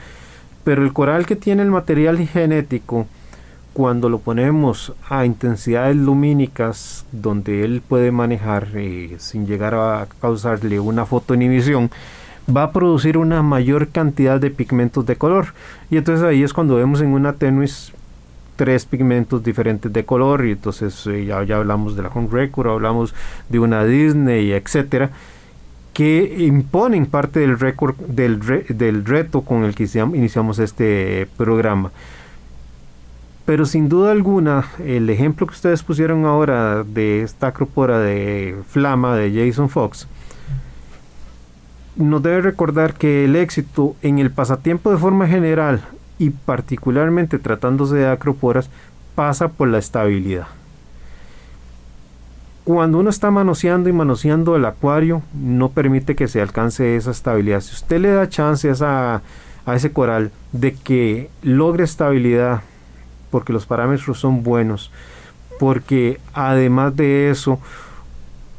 pero 0.65 0.83
el 0.83 0.93
coral 0.93 1.27
que 1.27 1.37
tiene 1.37 1.63
el 1.63 1.71
material 1.71 2.19
genético, 2.27 3.07
cuando 3.73 4.09
lo 4.09 4.19
ponemos 4.19 4.93
a 5.09 5.25
intensidades 5.25 5.97
lumínicas 5.97 7.07
donde 7.13 7.65
él 7.65 7.83
puede 7.87 8.11
manejar 8.11 8.69
eh, 8.75 9.17
sin 9.19 9.47
llegar 9.47 9.75
a 9.75 10.09
causarle 10.21 10.81
una 10.81 11.07
fotoinhibición, 11.07 11.91
va 12.55 12.65
a 12.65 12.73
producir 12.73 13.17
una 13.17 13.43
mayor 13.43 13.89
cantidad 13.89 14.41
de 14.41 14.51
pigmentos 14.51 15.07
de 15.07 15.17
color. 15.17 15.55
Y 15.91 15.99
entonces 15.99 16.25
ahí 16.25 16.43
es 16.43 16.53
cuando 16.53 16.77
vemos 16.77 17.01
en 17.01 17.09
una 17.09 17.35
tenuis 17.35 17.93
tres 18.61 18.85
pigmentos 18.85 19.43
diferentes 19.43 19.91
de 19.91 20.05
color 20.05 20.45
y 20.45 20.51
entonces 20.51 21.07
eh, 21.07 21.25
ya, 21.25 21.43
ya 21.45 21.57
hablamos 21.57 21.97
de 21.97 22.03
la 22.03 22.11
Home 22.11 22.29
Record, 22.31 22.69
hablamos 22.69 23.15
de 23.49 23.59
una 23.59 23.87
Disney, 23.87 24.53
etcétera 24.53 25.11
que 25.95 26.45
imponen 26.47 27.07
parte 27.07 27.41
del 27.41 27.59
récord 27.59 27.97
del, 27.97 28.39
del 28.69 29.07
reto 29.07 29.41
con 29.41 29.65
el 29.65 29.75
que 29.75 29.89
iniciamos 30.15 30.59
este 30.59 31.27
programa. 31.39 31.91
Pero 33.47 33.65
sin 33.65 33.89
duda 33.89 34.13
alguna, 34.13 34.67
el 34.85 35.09
ejemplo 35.09 35.47
que 35.47 35.55
ustedes 35.55 35.83
pusieron 35.83 36.27
ahora 36.27 36.85
de 36.85 37.23
esta 37.23 37.47
acropora 37.47 37.99
de 37.99 38.57
flama 38.69 39.17
de 39.17 39.33
Jason 39.33 39.71
Fox, 39.71 40.07
nos 41.97 42.23
debe 42.23 42.43
recordar 42.43 42.93
que 42.93 43.25
el 43.25 43.37
éxito 43.37 43.97
en 44.03 44.19
el 44.19 44.31
pasatiempo 44.31 44.91
de 44.91 44.99
forma 44.99 45.27
general 45.27 45.81
y 46.21 46.31
particularmente 46.31 47.39
tratándose 47.39 47.97
de 47.97 48.07
acroporas, 48.07 48.69
pasa 49.15 49.49
por 49.49 49.69
la 49.69 49.79
estabilidad. 49.79 50.47
Cuando 52.65 52.99
uno 52.99 53.09
está 53.09 53.31
manoseando 53.31 53.89
y 53.89 53.93
manoseando 53.95 54.55
el 54.55 54.67
acuario, 54.67 55.23
no 55.35 55.71
permite 55.71 56.15
que 56.15 56.29
se 56.29 56.43
alcance 56.43 56.95
esa 56.95 57.11
estabilidad. 57.11 57.63
Si 57.63 57.75
usted 57.75 58.01
le 58.01 58.11
da 58.11 58.29
chance 58.29 58.71
a, 58.83 59.23
a 59.65 59.75
ese 59.75 59.93
coral 59.93 60.31
de 60.53 60.75
que 60.75 61.31
logre 61.43 61.85
estabilidad, 61.85 62.61
porque 63.31 63.55
los 63.55 63.65
parámetros 63.65 64.21
son 64.21 64.43
buenos, 64.43 64.93
porque 65.59 66.21
además 66.35 66.95
de 66.95 67.31
eso, 67.31 67.59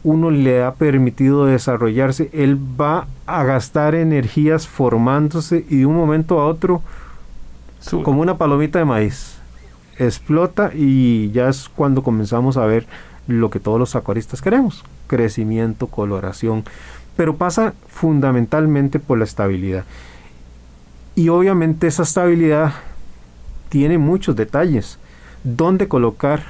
uno 0.04 0.32
le 0.32 0.63
ha 0.63 0.74
permitido 0.74 1.45
desarrollarse, 1.45 2.32
él 2.34 2.58
va 2.58 3.06
a 3.28 3.43
gastar 3.43 3.93
energías 3.93 4.67
formándose 4.67 5.63
y 5.69 5.78
de 5.78 5.86
un 5.86 5.95
momento 5.95 6.39
a 6.39 6.47
otro 6.47 6.82
como 8.04 8.22
una 8.22 8.38
palomita 8.38 8.80
de 8.80 8.86
maíz. 8.86 9.38
Explota 9.98 10.72
y 10.74 11.32
ya 11.32 11.50
es 11.50 11.70
cuando 11.70 12.04
comenzamos 12.04 12.58
a 12.58 12.65
ver 12.65 12.88
lo 13.28 13.50
que 13.50 13.60
todos 13.60 13.80
los 13.80 13.96
acuaristas 13.96 14.41
queremos, 14.41 14.84
crecimiento, 15.08 15.88
coloración, 15.88 16.63
pero 17.15 17.36
pasa 17.36 17.74
fundamentalmente 17.88 19.00
por 19.00 19.17
la 19.17 19.26
estabilidad. 19.26 19.86
Y 21.15 21.30
obviamente 21.30 21.88
esa 21.88 22.04
estabilidad 22.04 22.74
tiene 23.70 23.98
muchos 23.98 24.36
detalles. 24.36 24.98
¿Dónde 25.44 25.88
colocar 25.88 26.44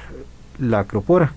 la 0.58 0.80
acropora? 0.80 1.32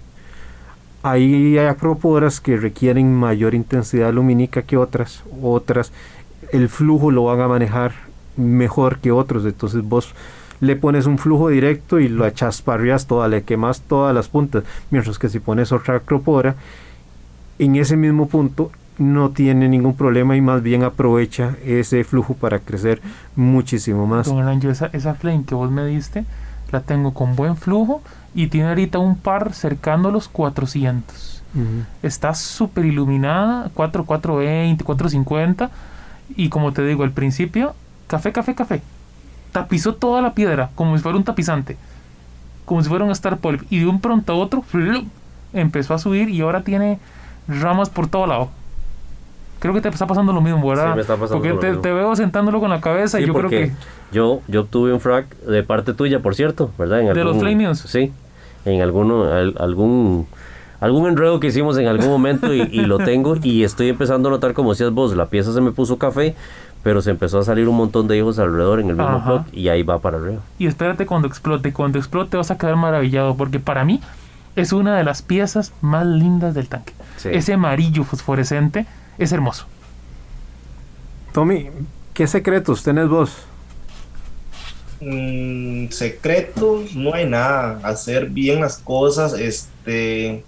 Hay 1.04 1.58
acroporas 1.58 2.40
que 2.40 2.58
requieren 2.58 3.14
mayor 3.14 3.54
intensidad 3.54 4.14
lumínica 4.14 4.64
que 4.64 4.78
otras, 4.78 5.24
otras 5.42 5.92
el 6.52 6.70
flujo 6.70 7.12
lo 7.12 7.26
van 7.26 7.42
a 7.42 7.48
manejar 7.48 7.94
mejor 8.38 9.00
que 9.00 9.12
otros. 9.12 9.46
Entonces 9.46 9.84
vos 9.84 10.14
le 10.62 10.76
pones 10.76 11.06
un 11.06 11.18
flujo 11.18 11.50
directo 11.50 12.00
y 12.00 12.08
lo 12.08 12.26
achasparrias 12.26 13.08
toda, 13.08 13.28
le 13.28 13.44
quemas 13.44 13.82
todas 13.82 14.14
las 14.16 14.28
puntas. 14.28 14.64
Mientras 14.90 15.20
que 15.20 15.30
si 15.30 15.40
pones 15.40 15.72
otra 15.72 15.98
acropora, 15.98 16.56
en 17.60 17.76
ese 17.76 17.98
mismo 17.98 18.28
punto 18.28 18.72
no 18.98 19.32
tiene 19.32 19.68
ningún 19.68 19.96
problema 19.96 20.38
y 20.38 20.42
más 20.42 20.64
bien 20.64 20.84
aprovecha 20.84 21.56
ese 21.66 22.04
flujo 22.04 22.34
para 22.34 22.60
crecer 22.60 23.02
muchísimo 23.36 24.08
más. 24.08 24.28
Don 24.28 24.48
esa, 24.70 24.88
esa 24.88 25.16
flame 25.16 25.44
que 25.46 25.56
vos 25.56 25.70
me 25.70 25.86
diste, 25.86 26.26
la 26.72 26.82
tengo 26.82 27.14
con 27.14 27.36
buen 27.36 27.58
flujo 27.58 28.02
y 28.34 28.48
tiene 28.48 28.70
ahorita 28.70 29.00
un 29.00 29.18
par 29.18 29.54
cercando 29.54 30.12
los 30.12 30.28
400. 30.28 31.34
Está 32.04 32.34
súper 32.34 32.84
iluminada, 32.84 33.72
4, 33.74 34.04
420, 34.04 34.84
450 34.84 35.72
y 36.36 36.50
como 36.50 36.74
te 36.74 36.86
digo 36.86 37.04
al 37.04 37.12
principio, 37.12 37.76
café, 38.16 38.32
café, 38.32 38.56
café. 38.56 38.82
Tapizó 39.52 39.94
toda 39.94 40.22
la 40.22 40.34
piedra 40.34 40.70
como 40.76 40.96
si 40.98 41.04
fuera 41.04 41.18
un 41.18 41.24
tapizante, 41.24 41.78
como 42.66 42.82
si 42.82 42.90
fuera 42.90 43.06
un 43.06 43.12
Star 43.12 43.38
Polyp. 43.38 43.64
Y 43.70 43.80
de 43.80 43.88
un 43.88 44.00
pronto 44.00 44.34
a 44.34 44.36
otro, 44.36 44.64
empezó 45.54 45.94
a 45.94 45.98
subir 45.98 46.30
y 46.30 46.42
ahora 46.42 46.62
tiene 46.62 47.00
ramas 47.48 47.90
por 47.90 48.08
todo 48.08 48.28
lado. 48.28 48.50
Creo 49.60 49.74
que 49.74 49.82
te 49.82 49.90
está 49.90 50.06
pasando 50.06 50.32
lo 50.34 50.42
mismo, 50.42 50.68
¿verdad? 50.68 50.92
Sí, 50.92 50.96
me 50.96 51.02
está 51.02 51.16
pasando 51.16 51.42
porque 51.42 51.78
te, 51.78 51.94
veo 51.94 52.16
sentándolo 52.16 52.60
con 52.60 52.70
la 52.70 52.82
cabeza 52.82 53.20
y 53.20 53.26
yo 53.26 53.34
creo 53.34 53.50
que. 53.50 53.72
Yo, 54.12 54.42
yo 54.48 54.62
obtuve 54.62 54.94
un 54.94 55.00
frac 55.00 55.28
de 55.40 55.64
parte 55.64 55.94
tuya, 55.94 56.20
por 56.20 56.36
cierto, 56.36 56.72
¿verdad? 56.78 57.02
En 57.02 57.14
¿De 57.14 57.24
los 57.24 57.38
Flamios? 57.38 57.80
Sí, 57.80 58.14
en 58.66 58.82
alguno, 58.82 59.26
algún 59.58 60.28
algún 60.82 61.08
enredo 61.08 61.40
que 61.40 61.48
hicimos 61.48 61.78
en 61.78 61.88
algún 61.88 62.10
momento 62.10 62.54
y, 62.54 62.62
y, 62.62 62.82
lo 62.82 63.00
tengo 63.00 63.38
y 63.42 63.64
estoy 63.64 63.90
empezando 63.90 64.30
a 64.30 64.34
notar 64.34 64.54
como 64.54 64.72
decías 64.72 64.92
vos, 64.92 65.16
la 65.16 65.28
pieza 65.28 65.54
se 65.54 65.62
me 65.62 65.72
puso 65.72 65.98
café, 65.98 66.36
pero 66.86 67.02
se 67.02 67.10
empezó 67.10 67.40
a 67.40 67.44
salir 67.44 67.68
un 67.68 67.78
montón 67.78 68.08
de 68.08 68.16
hijos 68.16 68.38
alrededor 68.38 68.80
en 68.80 68.92
el 68.92 68.96
mismo 68.96 69.20
bloque 69.20 69.50
y 69.54 69.70
ahí 69.70 69.82
va 69.82 69.98
para 69.98 70.18
arriba. 70.18 70.42
Y 70.60 70.68
espérate 70.68 71.08
cuando 71.08 71.28
explote, 71.28 71.74
cuando 71.74 71.98
explote 71.98 72.38
vas 72.38 72.52
a 72.52 72.60
quedar 72.60 72.76
maravillado 72.76 73.36
porque 73.36 73.60
para 73.60 73.84
mí 73.84 74.02
es 74.56 74.72
una 74.72 74.96
de 74.96 75.04
las 75.04 75.24
piezas 75.24 75.74
más 75.82 76.06
lindas 76.06 76.54
del 76.54 76.70
tanque. 76.70 76.94
Ese 77.24 77.54
amarillo 77.54 78.04
fosforescente 78.04 78.86
es 79.18 79.32
hermoso. 79.32 79.66
Tommy, 81.34 81.72
¿qué 82.14 82.28
secretos 82.28 82.84
tenés 82.84 83.10
vos? 83.10 83.36
Mm, 85.02 85.88
secretos, 85.90 86.96
no 86.96 87.16
hay 87.16 87.28
nada. 87.28 87.80
Hacer 87.82 88.30
bien 88.30 88.62
las 88.62 88.78
cosas, 88.78 89.34
este 89.34 90.44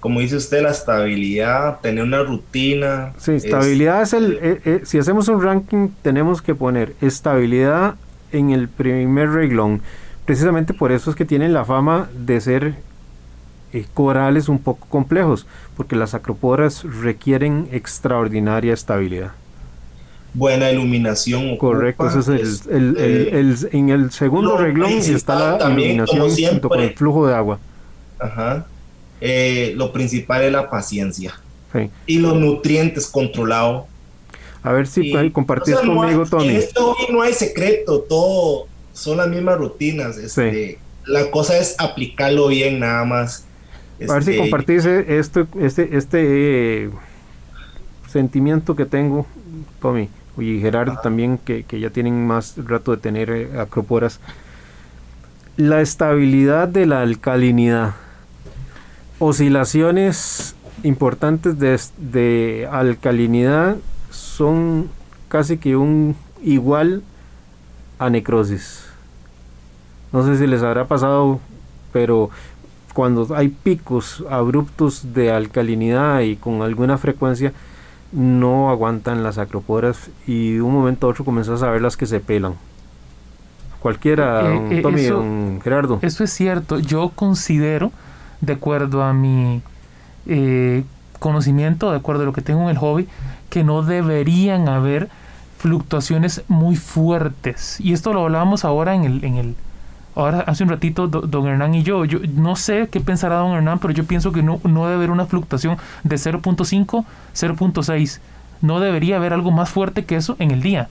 como 0.00 0.20
dice 0.20 0.36
usted, 0.36 0.62
la 0.62 0.70
estabilidad, 0.70 1.80
tener 1.80 2.04
una 2.04 2.22
rutina. 2.22 3.12
Sí, 3.18 3.32
estabilidad 3.32 4.02
es, 4.02 4.12
el, 4.12 4.38
eh, 4.40 4.60
eh, 4.64 4.80
si 4.84 4.98
hacemos 4.98 5.28
un 5.28 5.42
ranking 5.42 5.88
tenemos 6.02 6.40
que 6.40 6.54
poner 6.54 6.94
estabilidad 7.00 7.96
en 8.30 8.50
el 8.50 8.68
primer 8.68 9.30
reglón. 9.30 9.82
Precisamente 10.24 10.74
por 10.74 10.92
eso 10.92 11.10
es 11.10 11.16
que 11.16 11.24
tienen 11.24 11.52
la 11.52 11.64
fama 11.64 12.08
de 12.14 12.40
ser 12.40 12.74
eh, 13.72 13.86
corales 13.92 14.48
un 14.48 14.60
poco 14.60 14.86
complejos, 14.88 15.46
porque 15.76 15.96
las 15.96 16.14
acroporas 16.14 16.84
requieren 16.84 17.68
extraordinaria 17.72 18.74
estabilidad. 18.74 19.32
Buena 20.34 20.70
iluminación. 20.70 21.56
Correcto, 21.56 22.06
eso 22.06 22.34
es 22.34 22.66
el, 22.66 22.96
el, 22.98 23.68
en 23.72 23.88
el 23.88 24.12
segundo 24.12 24.58
reglón 24.58 24.92
está 24.92 25.58
la 25.58 25.70
iluminación 25.70 26.30
junto 26.30 26.68
con 26.68 26.80
el 26.80 26.94
flujo 26.94 27.26
de 27.26 27.34
agua. 27.34 27.58
Ajá 28.20 28.66
eh, 29.20 29.72
lo 29.76 29.92
principal 29.92 30.42
es 30.44 30.52
la 30.52 30.70
paciencia 30.70 31.34
y 32.06 32.18
los 32.18 32.34
nutrientes 32.36 33.06
controlados. 33.06 33.84
A 34.62 34.72
ver 34.72 34.86
si 34.86 35.12
puedes 35.12 35.32
compartir 35.32 35.76
conmigo, 35.76 36.26
Tony. 36.26 36.56
esto 36.56 36.96
no 37.10 37.22
hay 37.22 37.32
secreto, 37.32 38.00
todo 38.00 38.66
son 38.92 39.18
las 39.18 39.28
mismas 39.28 39.58
rutinas. 39.58 40.16
Este, 40.16 40.78
La 41.06 41.30
cosa 41.30 41.56
es 41.58 41.76
aplicarlo 41.78 42.48
bien, 42.48 42.80
nada 42.80 43.04
más. 43.04 43.44
a 44.08 44.14
ver 44.14 44.24
si 44.24 44.30
este, 44.32 44.42
compartís 44.42 44.84
este, 44.84 45.46
este, 45.60 45.96
este 45.96 46.90
sentimiento 48.08 48.74
que 48.74 48.84
tengo, 48.84 49.26
Tommy, 49.80 50.08
y 50.36 50.60
Gerardo 50.60 50.98
también, 51.02 51.38
que, 51.38 51.64
que, 51.64 51.80
ya 51.80 51.90
tienen 51.90 52.26
más 52.26 52.54
rato 52.56 52.92
de 52.92 52.98
tener 52.98 53.30
eh, 53.30 53.48
acroporas. 53.58 54.20
La 55.56 55.80
estabilidad 55.80 56.68
de 56.68 56.86
la 56.86 57.02
alcalinidad 57.02 57.94
oscilaciones 59.18 60.54
importantes 60.82 61.58
de, 61.58 62.68
alcalinidad 62.70 63.76
son 64.10 64.88
casi 65.28 65.58
que 65.58 65.76
un 65.76 66.16
igual 66.42 67.02
a 67.98 68.10
necrosis. 68.10 68.84
No 70.12 70.24
sé 70.24 70.38
si 70.38 70.46
les 70.46 70.62
habrá 70.62 70.86
pasado, 70.86 71.40
pero 71.92 72.30
cuando 72.94 73.28
hay 73.34 73.48
picos 73.48 74.24
abruptos 74.30 75.12
de 75.12 75.30
alcalinidad 75.30 76.20
y 76.20 76.36
con 76.36 76.62
alguna 76.62 76.96
frecuencia, 76.96 77.52
no 78.10 78.70
aguantan 78.70 79.22
las 79.22 79.36
acroporas 79.36 80.10
y 80.26 80.54
de 80.54 80.62
un 80.62 80.72
momento 80.72 81.06
a 81.06 81.10
otro 81.10 81.24
comenzás 81.24 81.62
a 81.62 81.70
ver 81.70 81.82
las 81.82 81.96
que 81.96 82.06
se 82.06 82.20
pelan. 82.20 82.54
Cualquiera, 83.80 84.52
eh, 84.52 84.78
eh, 84.78 84.82
Tommy, 84.82 85.60
Gerardo. 85.62 85.98
Eso 86.02 86.24
es 86.24 86.32
cierto. 86.32 86.78
Yo 86.78 87.12
considero 87.14 87.92
de 88.40 88.52
acuerdo 88.52 89.02
a 89.02 89.12
mi 89.12 89.62
eh, 90.26 90.84
conocimiento, 91.18 91.90
de 91.90 91.98
acuerdo 91.98 92.22
a 92.22 92.26
lo 92.26 92.32
que 92.32 92.42
tengo 92.42 92.62
en 92.62 92.68
el 92.70 92.78
hobby, 92.78 93.08
que 93.50 93.64
no 93.64 93.82
deberían 93.82 94.68
haber 94.68 95.08
fluctuaciones 95.58 96.42
muy 96.48 96.76
fuertes. 96.76 97.80
Y 97.80 97.92
esto 97.92 98.12
lo 98.12 98.22
hablábamos 98.22 98.64
ahora 98.64 98.94
en 98.94 99.04
el, 99.04 99.24
en 99.24 99.36
el 99.36 99.56
Ahora, 100.18 100.40
hace 100.40 100.64
un 100.64 100.70
ratito, 100.70 101.06
don 101.06 101.46
Hernán 101.46 101.76
y 101.76 101.84
yo, 101.84 102.04
yo 102.04 102.18
no 102.34 102.56
sé 102.56 102.88
qué 102.90 102.98
pensará 102.98 103.36
don 103.36 103.52
Hernán, 103.52 103.78
pero 103.78 103.94
yo 103.94 104.04
pienso 104.04 104.32
que 104.32 104.42
no, 104.42 104.60
no 104.64 104.82
debe 104.82 104.96
haber 104.96 105.10
una 105.12 105.26
fluctuación 105.26 105.76
de 106.02 106.16
0.5, 106.16 107.04
0.6. 107.34 108.18
No 108.60 108.80
debería 108.80 109.14
haber 109.14 109.32
algo 109.32 109.52
más 109.52 109.70
fuerte 109.70 110.06
que 110.06 110.16
eso 110.16 110.34
en 110.40 110.50
el 110.50 110.60
día, 110.60 110.88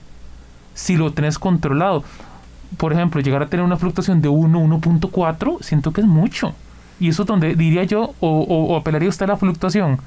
si 0.72 0.96
lo 0.96 1.12
tenés 1.12 1.38
controlado. 1.38 2.04
Por 2.78 2.94
ejemplo, 2.94 3.20
llegar 3.20 3.42
a 3.42 3.48
tener 3.48 3.66
una 3.66 3.76
fluctuación 3.76 4.22
de 4.22 4.30
1, 4.30 4.60
1.4, 4.60 5.58
siento 5.60 5.92
que 5.92 6.00
es 6.00 6.06
mucho. 6.06 6.54
Y 7.00 7.08
eso 7.08 7.22
es 7.22 7.28
donde 7.28 7.54
diría 7.54 7.84
yo, 7.84 8.14
o, 8.20 8.76
apelaría 8.76 9.08
usted 9.08 9.24
a 9.24 9.28
la 9.28 9.36
fluctuación. 9.36 9.98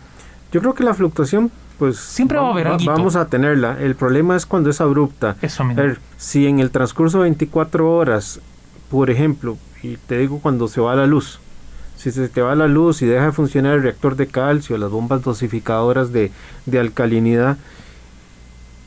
Yo 0.51 0.59
creo 0.59 0.73
que 0.73 0.83
la 0.83 0.93
fluctuación, 0.93 1.49
pues... 1.79 1.97
Siempre 1.97 2.37
va, 2.37 2.49
a 2.49 2.51
haber. 2.51 2.67
Vamos 2.85 3.15
a 3.15 3.27
tenerla. 3.27 3.77
El 3.79 3.95
problema 3.95 4.35
es 4.35 4.45
cuando 4.45 4.69
es 4.69 4.81
abrupta. 4.81 5.37
Eso 5.41 5.63
A 5.63 5.73
ver, 5.73 5.99
si 6.17 6.47
en 6.47 6.59
el 6.59 6.71
transcurso 6.71 7.19
de 7.19 7.23
24 7.23 7.89
horas, 7.89 8.41
por 8.89 9.09
ejemplo, 9.09 9.57
y 9.81 9.95
te 9.95 10.17
digo 10.17 10.39
cuando 10.39 10.67
se 10.67 10.81
va 10.81 10.95
la 10.95 11.07
luz, 11.07 11.39
si 11.95 12.11
se 12.11 12.27
te 12.27 12.41
va 12.41 12.55
la 12.55 12.67
luz 12.67 13.01
y 13.01 13.05
deja 13.05 13.25
de 13.25 13.31
funcionar 13.31 13.75
el 13.75 13.83
reactor 13.83 14.15
de 14.15 14.27
calcio, 14.27 14.77
las 14.77 14.89
bombas 14.89 15.23
dosificadoras 15.23 16.11
de, 16.11 16.31
de 16.65 16.79
alcalinidad, 16.79 17.57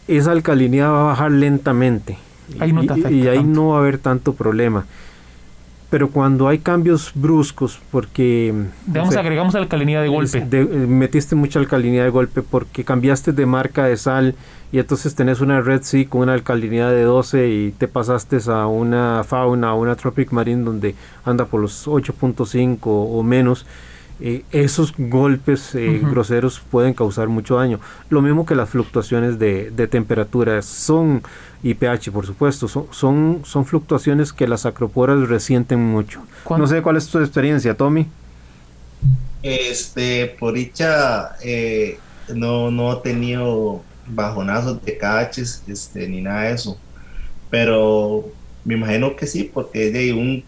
esa 0.07 0.33
alcalinidad 0.33 0.91
va 0.91 1.01
a 1.01 1.05
bajar 1.05 1.31
lentamente. 1.31 2.19
y, 2.49 3.15
y, 3.15 3.29
ahí 3.29 3.43
no 3.43 3.69
va 3.69 3.77
a 3.77 3.81
haber 3.81 3.97
tanto 3.97 4.35
problema 4.35 4.85
pero 5.95 6.11
cuando 6.11 6.49
hay 6.49 6.59
cambios 6.59 7.13
bruscos, 7.15 7.79
porque... 7.93 8.53
Digamos, 8.85 9.15
agregamos 9.15 9.55
alcalinidad 9.55 10.03
de 10.03 10.09
golpe. 10.09 10.45
Eh, 10.51 10.65
metiste 10.89 11.37
mucha 11.37 11.61
alcalinidad 11.61 12.03
de 12.03 12.11
golpe 12.11 12.43
porque 12.43 12.83
cambiaste 12.83 13.33
de 13.33 13.47
marca 13.47 13.85
de 13.85 13.97
sal 13.97 14.35
y 14.73 14.81
entonces 14.81 15.15
tenés 15.15 15.41
una 15.41 15.61
Red 15.61 15.83
Sea 15.83 16.05
con 16.09 16.23
una 16.23 16.33
alcalinidad 16.33 16.91
de 16.91 17.03
12 17.03 17.49
y 17.49 17.71
te 17.71 17.87
pasaste 17.87 18.39
a 18.49 18.67
una 18.67 19.23
fauna, 19.23 19.69
a 19.69 19.75
una 19.75 19.95
Tropic 19.95 20.33
Marine 20.33 20.65
donde 20.65 20.97
anda 21.25 21.45
por 21.45 21.61
los 21.61 21.87
8.5 21.87 22.79
o 22.83 23.23
menos. 23.23 23.65
Eh, 24.21 24.45
esos 24.53 24.95
golpes 24.97 25.75
eh, 25.75 26.01
groseros 26.03 26.61
pueden 26.71 26.95
causar 26.95 27.29
mucho 27.29 27.57
daño. 27.57 27.81
Lo 28.11 28.23
mismo 28.23 28.47
que 28.47 28.55
las 28.55 28.71
fluctuaciones 28.71 29.39
de, 29.39 29.71
de 29.71 29.89
temperatura. 29.89 30.63
Son 30.63 31.23
y 31.65 31.75
pH, 31.75 32.13
por 32.13 32.27
supuesto. 32.27 32.69
Son, 32.69 33.43
son, 33.45 33.65
fluctuaciones 33.65 34.33
que 34.33 34.47
las 34.47 34.67
acroporas 34.67 35.29
resienten 35.29 35.83
mucho. 35.83 36.23
No 36.51 36.67
sé 36.67 36.83
cuál 36.83 36.99
es 36.99 37.09
tu 37.09 37.19
experiencia, 37.19 37.75
Tommy. 37.75 38.07
Este, 39.43 40.37
por 40.39 40.55
dicha, 40.55 41.37
eh, 41.43 41.99
no, 42.35 42.71
no 42.71 42.93
he 42.93 42.97
tenido 43.03 43.83
bajonazos 44.07 44.85
de 44.85 44.99
caches, 44.99 45.63
este, 45.67 46.07
ni 46.07 46.21
nada 46.21 46.43
de 46.43 46.53
eso. 46.53 46.79
Pero 47.49 48.27
me 48.65 48.75
imagino 48.75 49.17
que 49.17 49.27
sí, 49.27 49.51
porque 49.53 49.91
de 49.91 50.13
un, 50.13 50.45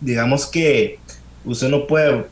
digamos 0.00 0.46
que 0.46 0.98
usted 1.44 1.68
no 1.68 1.86
puede 1.86 2.24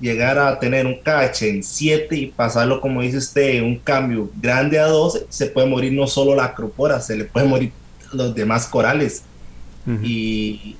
llegar 0.00 0.38
a 0.38 0.58
tener 0.58 0.86
un 0.86 1.00
cache 1.00 1.48
en 1.50 1.62
7 1.62 2.16
y 2.16 2.26
pasarlo, 2.26 2.80
como 2.80 3.02
dice 3.02 3.18
usted, 3.18 3.62
un 3.62 3.78
cambio 3.78 4.30
grande 4.40 4.78
a 4.78 4.86
12, 4.86 5.26
se 5.28 5.46
puede 5.46 5.66
morir 5.66 5.92
no 5.92 6.06
solo 6.06 6.34
la 6.34 6.44
acropora, 6.44 7.00
se 7.00 7.16
le 7.16 7.24
puede 7.24 7.46
morir 7.46 7.72
los 8.12 8.34
demás 8.34 8.66
corales. 8.66 9.22
Y 10.02 10.76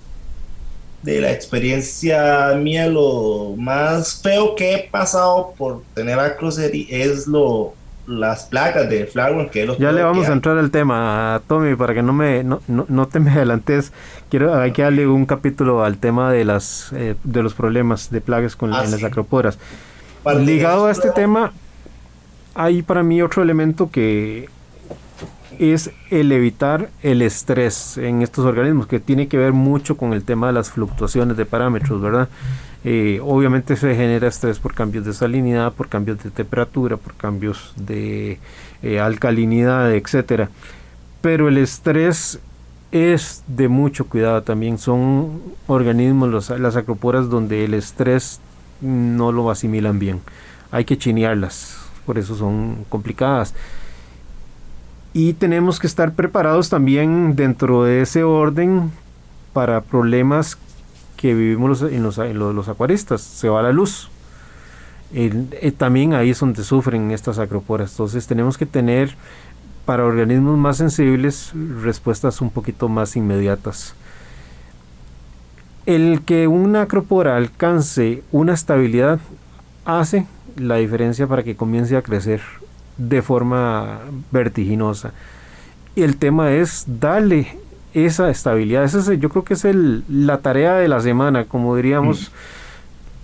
de 1.03 1.21
la 1.21 1.33
experiencia 1.33 2.55
mía, 2.57 2.87
lo 2.87 3.55
más 3.57 4.21
feo 4.23 4.55
que 4.55 4.75
he 4.75 4.79
pasado 4.89 5.55
por 5.57 5.83
tener 5.95 6.19
acrocería 6.19 6.87
es 6.91 7.27
lo 7.27 7.75
las 8.11 8.45
placas 8.45 8.89
de 8.91 9.07
Flower 9.07 9.51
que 9.51 9.67
Ya 9.79 9.93
le 9.93 10.03
vamos 10.03 10.29
a 10.29 10.33
entrar 10.33 10.59
al 10.59 10.71
tema, 10.71 11.35
a 11.35 11.41
Tommy, 11.41 11.77
para 11.77 11.95
que 11.95 12.03
no 12.03 12.13
me 12.13 12.43
no, 12.43 12.61
no, 12.67 13.09
te 13.09 13.21
me 13.21 13.31
adelantes. 13.31 13.93
Quiero 14.29 14.55
hay 14.55 14.73
que 14.73 14.83
darle 14.83 15.07
un 15.07 15.27
capítulo 15.27 15.85
al 15.85 15.99
tema 15.99 16.33
de 16.33 16.45
las 16.45 16.93
eh, 16.93 17.15
de 17.23 17.43
los 17.43 17.55
problemas 17.55 18.11
de 18.11 18.21
plagas 18.21 18.57
con 18.57 18.75
ah, 18.75 18.83
las 18.85 19.05
acroporas. 19.05 19.59
Ligado 20.41 20.87
a 20.87 20.91
este 20.91 21.11
tema, 21.11 21.53
hay 22.55 22.83
para 22.83 23.03
mí 23.03 23.23
otro 23.23 23.43
elemento 23.43 23.91
que 23.91 24.49
es 25.59 25.91
el 26.11 26.33
evitar 26.33 26.91
el 27.03 27.23
estrés 27.23 27.97
en 27.97 28.23
estos 28.23 28.45
organismos, 28.45 28.87
que 28.87 28.99
tiene 28.99 29.29
que 29.29 29.37
ver 29.37 29.53
mucho 29.53 29.97
con 29.97 30.13
el 30.13 30.25
tema 30.25 30.49
de 30.49 30.55
las 30.55 30.71
fluctuaciones 30.71 31.37
de 31.37 31.45
parámetros, 31.45 32.01
¿verdad? 32.01 32.29
Eh, 32.83 33.21
obviamente 33.23 33.77
se 33.77 33.95
genera 33.95 34.29
estrés 34.29 34.59
por 34.59 34.75
cambios 34.75 35.05
de 35.05 35.13
salinidad, 35.13 35.73
por 35.73 35.89
cambios 35.89 36.23
de 36.23 36.31
temperatura, 36.31 36.97
por 36.97 37.15
cambios 37.15 37.75
de 37.77 38.39
eh, 38.83 39.01
alcalinidad, 39.01 39.95
etcétera. 39.95 40.49
Pero 41.21 41.49
el 41.49 41.59
estrés 41.59 42.41
es 42.93 43.45
de 43.47 43.69
mucho 43.69 44.07
cuidado 44.07 44.43
también. 44.43 44.79
Son 44.79 45.43
organismos, 45.67 46.51
las 46.59 46.77
acroporas, 46.77 47.29
donde 47.29 47.65
el 47.65 47.75
estrés 47.75 48.41
no 48.81 49.31
lo 49.31 49.51
asimilan 49.51 49.99
bien. 49.99 50.21
Hay 50.71 50.85
que 50.85 50.97
chinearlas, 50.97 51.79
por 52.07 52.19
eso 52.19 52.35
son 52.35 52.87
complicadas. 52.89 53.55
Y 55.13 55.35
tenemos 55.35 55.79
que 55.79 55.87
estar 55.87 56.13
preparados 56.15 56.71
también 56.71 57.35
dentro 57.35 57.85
de 57.85 58.03
ese 58.03 58.23
orden 58.23 58.93
para 59.53 59.81
problemas 59.81 60.57
que 61.21 61.35
vivimos 61.35 61.83
en 61.83 62.03
los, 62.03 62.17
los, 62.17 62.69
acuaristas, 62.69 63.21
se 63.21 63.51
va 63.51 63.63
la 63.63 63.73
luz. 63.73 64.09
Eh, 65.13 65.75
también 65.77 66.15
ahí 66.15 66.31
es 66.31 66.41
donde 66.41 66.65
sufren 66.65 67.11
estas 67.11 67.39
acroporas. 67.39 67.91
Entonces 67.91 68.27
tenemos 68.27 68.57
que 68.57 68.65
tener 68.65 69.15
para 69.85 70.07
organismos 70.07 70.57
más 70.57 70.79
sensibles 70.79 71.53
respuestas 71.83 72.41
un 72.41 72.49
poquito 72.49 72.89
más 72.89 73.17
inmediatas. 73.17 73.95
El 75.85 76.23
que 76.23 76.47
una 76.47 76.83
acropora 76.83 77.37
alcance 77.37 78.23
una 78.33 78.55
estabilidad 78.55 79.21
hace 79.85 80.27
la 80.57 80.77
diferencia 80.77 81.27
para 81.27 81.43
que 81.43 81.55
comience 81.55 81.99
a 81.99 82.03
crecer 82.03 82.41
de 82.97 83.21
forma 83.21 84.01
vertiginosa. 84.31 85.13
El 85.97 86.17
tema 86.17 86.53
es 86.53 86.85
darle 86.87 87.59
esa 87.95 88.31
estabilidad. 88.31 88.85
Esa 88.85 89.15
yo 89.15 89.29
creo 89.29 89.45
que 89.45 89.55
es 89.55 89.65
el, 89.65 90.05
la 90.09 90.39
tarea 90.39 90.75
de 90.75 90.89
la 90.89 91.01
semana, 91.01 91.45
como 91.45 91.77
diríamos. 91.77 92.31
Mm. 92.31 92.35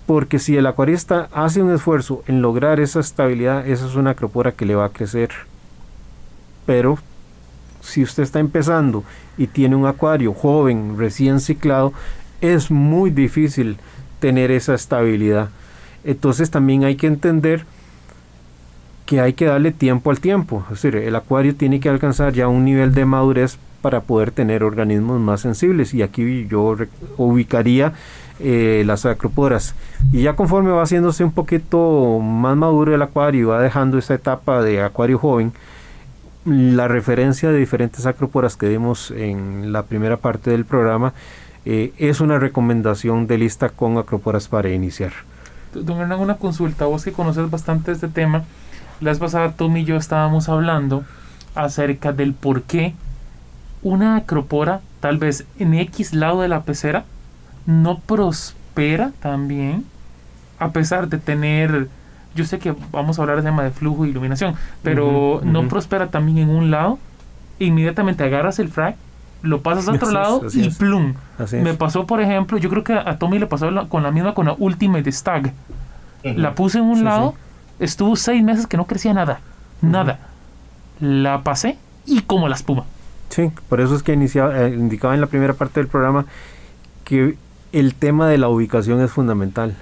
Porque 0.07 0.39
si 0.39 0.55
el 0.55 0.65
acuarista 0.65 1.27
hace 1.33 1.61
un 1.61 1.73
esfuerzo 1.73 2.23
en 2.27 2.41
lograr 2.41 2.79
esa 2.79 3.01
estabilidad, 3.01 3.67
esa 3.67 3.85
es 3.85 3.95
una 3.95 4.11
acropora 4.11 4.53
que 4.53 4.65
le 4.65 4.73
va 4.73 4.85
a 4.85 4.89
crecer. 4.89 5.31
Pero 6.65 6.97
si 7.81 8.03
usted 8.03 8.23
está 8.23 8.39
empezando 8.39 9.03
y 9.37 9.47
tiene 9.47 9.75
un 9.75 9.85
acuario 9.85 10.33
joven, 10.33 10.97
recién 10.97 11.41
ciclado, 11.41 11.91
es 12.39 12.71
muy 12.71 13.09
difícil 13.09 13.77
tener 14.19 14.49
esa 14.49 14.73
estabilidad. 14.73 15.49
Entonces 16.05 16.51
también 16.51 16.85
hay 16.85 16.95
que 16.95 17.07
entender 17.07 17.65
que 19.05 19.21
hay 19.21 19.33
que 19.33 19.45
darle 19.45 19.71
tiempo 19.71 20.09
al 20.09 20.19
tiempo. 20.19 20.63
Es 20.71 20.81
decir, 20.81 20.95
el 20.95 21.15
acuario 21.15 21.55
tiene 21.55 21.79
que 21.79 21.89
alcanzar 21.89 22.33
ya 22.33 22.47
un 22.47 22.65
nivel 22.65 22.93
de 22.93 23.05
madurez 23.05 23.57
para 23.81 24.01
poder 24.01 24.31
tener 24.31 24.63
organismos 24.63 25.19
más 25.19 25.41
sensibles 25.41 25.93
y 25.93 26.01
aquí 26.01 26.47
yo 26.49 26.75
ubicaría 27.17 27.93
eh, 28.39 28.83
las 28.85 29.05
acroporas 29.05 29.75
y 30.11 30.21
ya 30.21 30.35
conforme 30.35 30.71
va 30.71 30.83
haciéndose 30.83 31.23
un 31.23 31.31
poquito 31.31 32.19
más 32.19 32.55
maduro 32.55 32.93
el 32.93 33.01
acuario 33.01 33.41
y 33.41 33.43
va 33.45 33.61
dejando 33.61 33.97
esa 33.97 34.13
etapa 34.13 34.61
de 34.61 34.81
acuario 34.81 35.17
joven 35.17 35.53
la 36.45 36.87
referencia 36.87 37.49
de 37.49 37.57
diferentes 37.57 38.05
acroporas 38.05 38.55
que 38.55 38.69
dimos 38.69 39.11
en 39.11 39.73
la 39.73 39.83
primera 39.83 40.17
parte 40.17 40.51
del 40.51 40.65
programa 40.65 41.13
eh, 41.65 41.91
es 41.97 42.21
una 42.21 42.39
recomendación 42.39 43.27
de 43.27 43.37
lista 43.37 43.67
con 43.67 43.97
acroporas 43.97 44.47
para 44.47 44.69
iniciar. 44.69 45.11
Don 45.73 45.99
Hernán, 45.99 46.21
una 46.21 46.35
consulta, 46.35 46.85
vos 46.85 47.03
que 47.03 47.11
conoces 47.11 47.51
bastante 47.51 47.91
este 47.91 48.07
tema, 48.07 48.45
la 49.01 49.11
vez 49.11 49.19
pasada 49.19 49.51
Tommy 49.51 49.81
y 49.81 49.83
yo 49.83 49.97
estábamos 49.97 50.47
hablando 50.47 51.03
acerca 51.55 52.13
del 52.13 52.33
por 52.33 52.61
qué 52.61 52.93
una 53.83 54.17
acropora, 54.17 54.81
tal 54.99 55.17
vez 55.17 55.45
en 55.59 55.73
X 55.73 56.13
lado 56.13 56.41
de 56.41 56.47
la 56.47 56.63
pecera, 56.63 57.05
no 57.65 57.99
prospera 57.99 59.11
también, 59.19 59.85
a 60.59 60.71
pesar 60.71 61.09
de 61.09 61.17
tener, 61.17 61.87
yo 62.35 62.45
sé 62.45 62.59
que 62.59 62.75
vamos 62.91 63.19
a 63.19 63.21
hablar 63.21 63.37
del 63.37 63.45
tema 63.45 63.63
de 63.63 63.71
flujo 63.71 64.05
e 64.05 64.09
iluminación, 64.09 64.55
pero 64.83 65.41
no 65.43 65.67
prospera 65.67 66.07
también 66.07 66.37
en 66.37 66.49
un 66.49 66.71
lado, 66.71 66.99
inmediatamente 67.59 68.23
agarras 68.23 68.59
el 68.59 68.69
frac, 68.69 68.95
lo 69.43 69.61
pasas 69.61 69.87
a 69.87 69.91
otro 69.93 70.11
lado 70.11 70.41
y 70.53 70.69
plum. 70.71 71.13
Me 71.61 71.73
pasó, 71.75 72.07
por 72.07 72.21
ejemplo, 72.21 72.57
yo 72.57 72.69
creo 72.69 72.83
que 72.83 72.93
a 72.93 73.19
Tommy 73.19 73.37
le 73.39 73.47
pasó 73.47 73.69
con 73.87 74.03
la 74.03 74.11
misma 74.11 74.33
con 74.33 74.47
la 74.47 74.55
Ultimate 74.57 75.11
Stag. 75.11 75.53
La 76.23 76.55
puse 76.55 76.79
en 76.79 76.85
un 76.85 77.03
lado, 77.03 77.35
estuvo 77.79 78.15
seis 78.15 78.43
meses 78.43 78.67
que 78.67 78.77
no 78.77 78.85
crecía 78.85 79.13
nada, 79.13 79.39
nada. 79.81 80.19
La 80.99 81.43
pasé 81.43 81.77
y 82.05 82.21
como 82.21 82.47
la 82.47 82.55
espuma. 82.55 82.85
Sí, 83.29 83.51
por 83.69 83.81
eso 83.81 83.95
es 83.95 84.03
que 84.03 84.13
eh, 84.13 84.73
indicaba 84.75 85.13
en 85.13 85.21
la 85.21 85.27
primera 85.27 85.53
parte 85.53 85.79
del 85.79 85.87
programa 85.87 86.25
que 87.03 87.37
el 87.71 87.95
tema 87.95 88.27
de 88.27 88.37
la 88.37 88.49
ubicación 88.49 89.01
es 89.01 89.11
fundamental. 89.11 89.75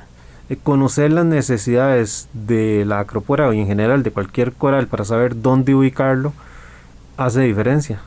Eh, 0.49 0.57
conocer 0.61 1.11
las 1.11 1.25
necesidades 1.25 2.27
de 2.33 2.85
la 2.85 2.99
acropora 2.99 3.53
y 3.53 3.59
en 3.59 3.67
general 3.67 4.03
de 4.03 4.11
cualquier 4.11 4.53
coral 4.53 4.87
para 4.87 5.05
saber 5.05 5.41
dónde 5.41 5.73
ubicarlo 5.73 6.33
hace 7.17 7.41
diferencia. 7.41 8.01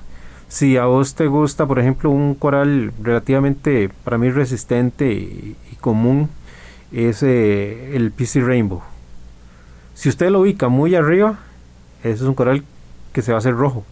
Si 0.49 0.77
a 0.77 0.87
vos 0.87 1.15
te 1.15 1.27
gusta, 1.27 1.67
por 1.67 1.79
ejemplo, 1.79 2.11
un 2.11 2.35
coral 2.35 2.93
relativamente, 3.03 3.91
para 4.05 4.19
mí, 4.19 4.31
resistente 4.31 5.13
y, 5.13 5.57
común, 5.81 6.31
es 6.91 7.23
eh, 7.23 7.95
el 7.95 8.13
PC 8.13 8.41
Rainbow. 8.41 8.83
Si 9.95 10.09
usted 10.09 10.31
lo 10.31 10.41
ubica 10.41 10.69
muy 10.69 10.95
arriba, 10.95 11.39
ese 12.01 12.15
es 12.15 12.23
un 12.23 12.35
coral 12.35 12.65
que 13.13 13.21
se 13.21 13.33
va 13.33 13.39
a 13.39 13.41
hacer 13.41 13.55
rojo. 13.55 13.85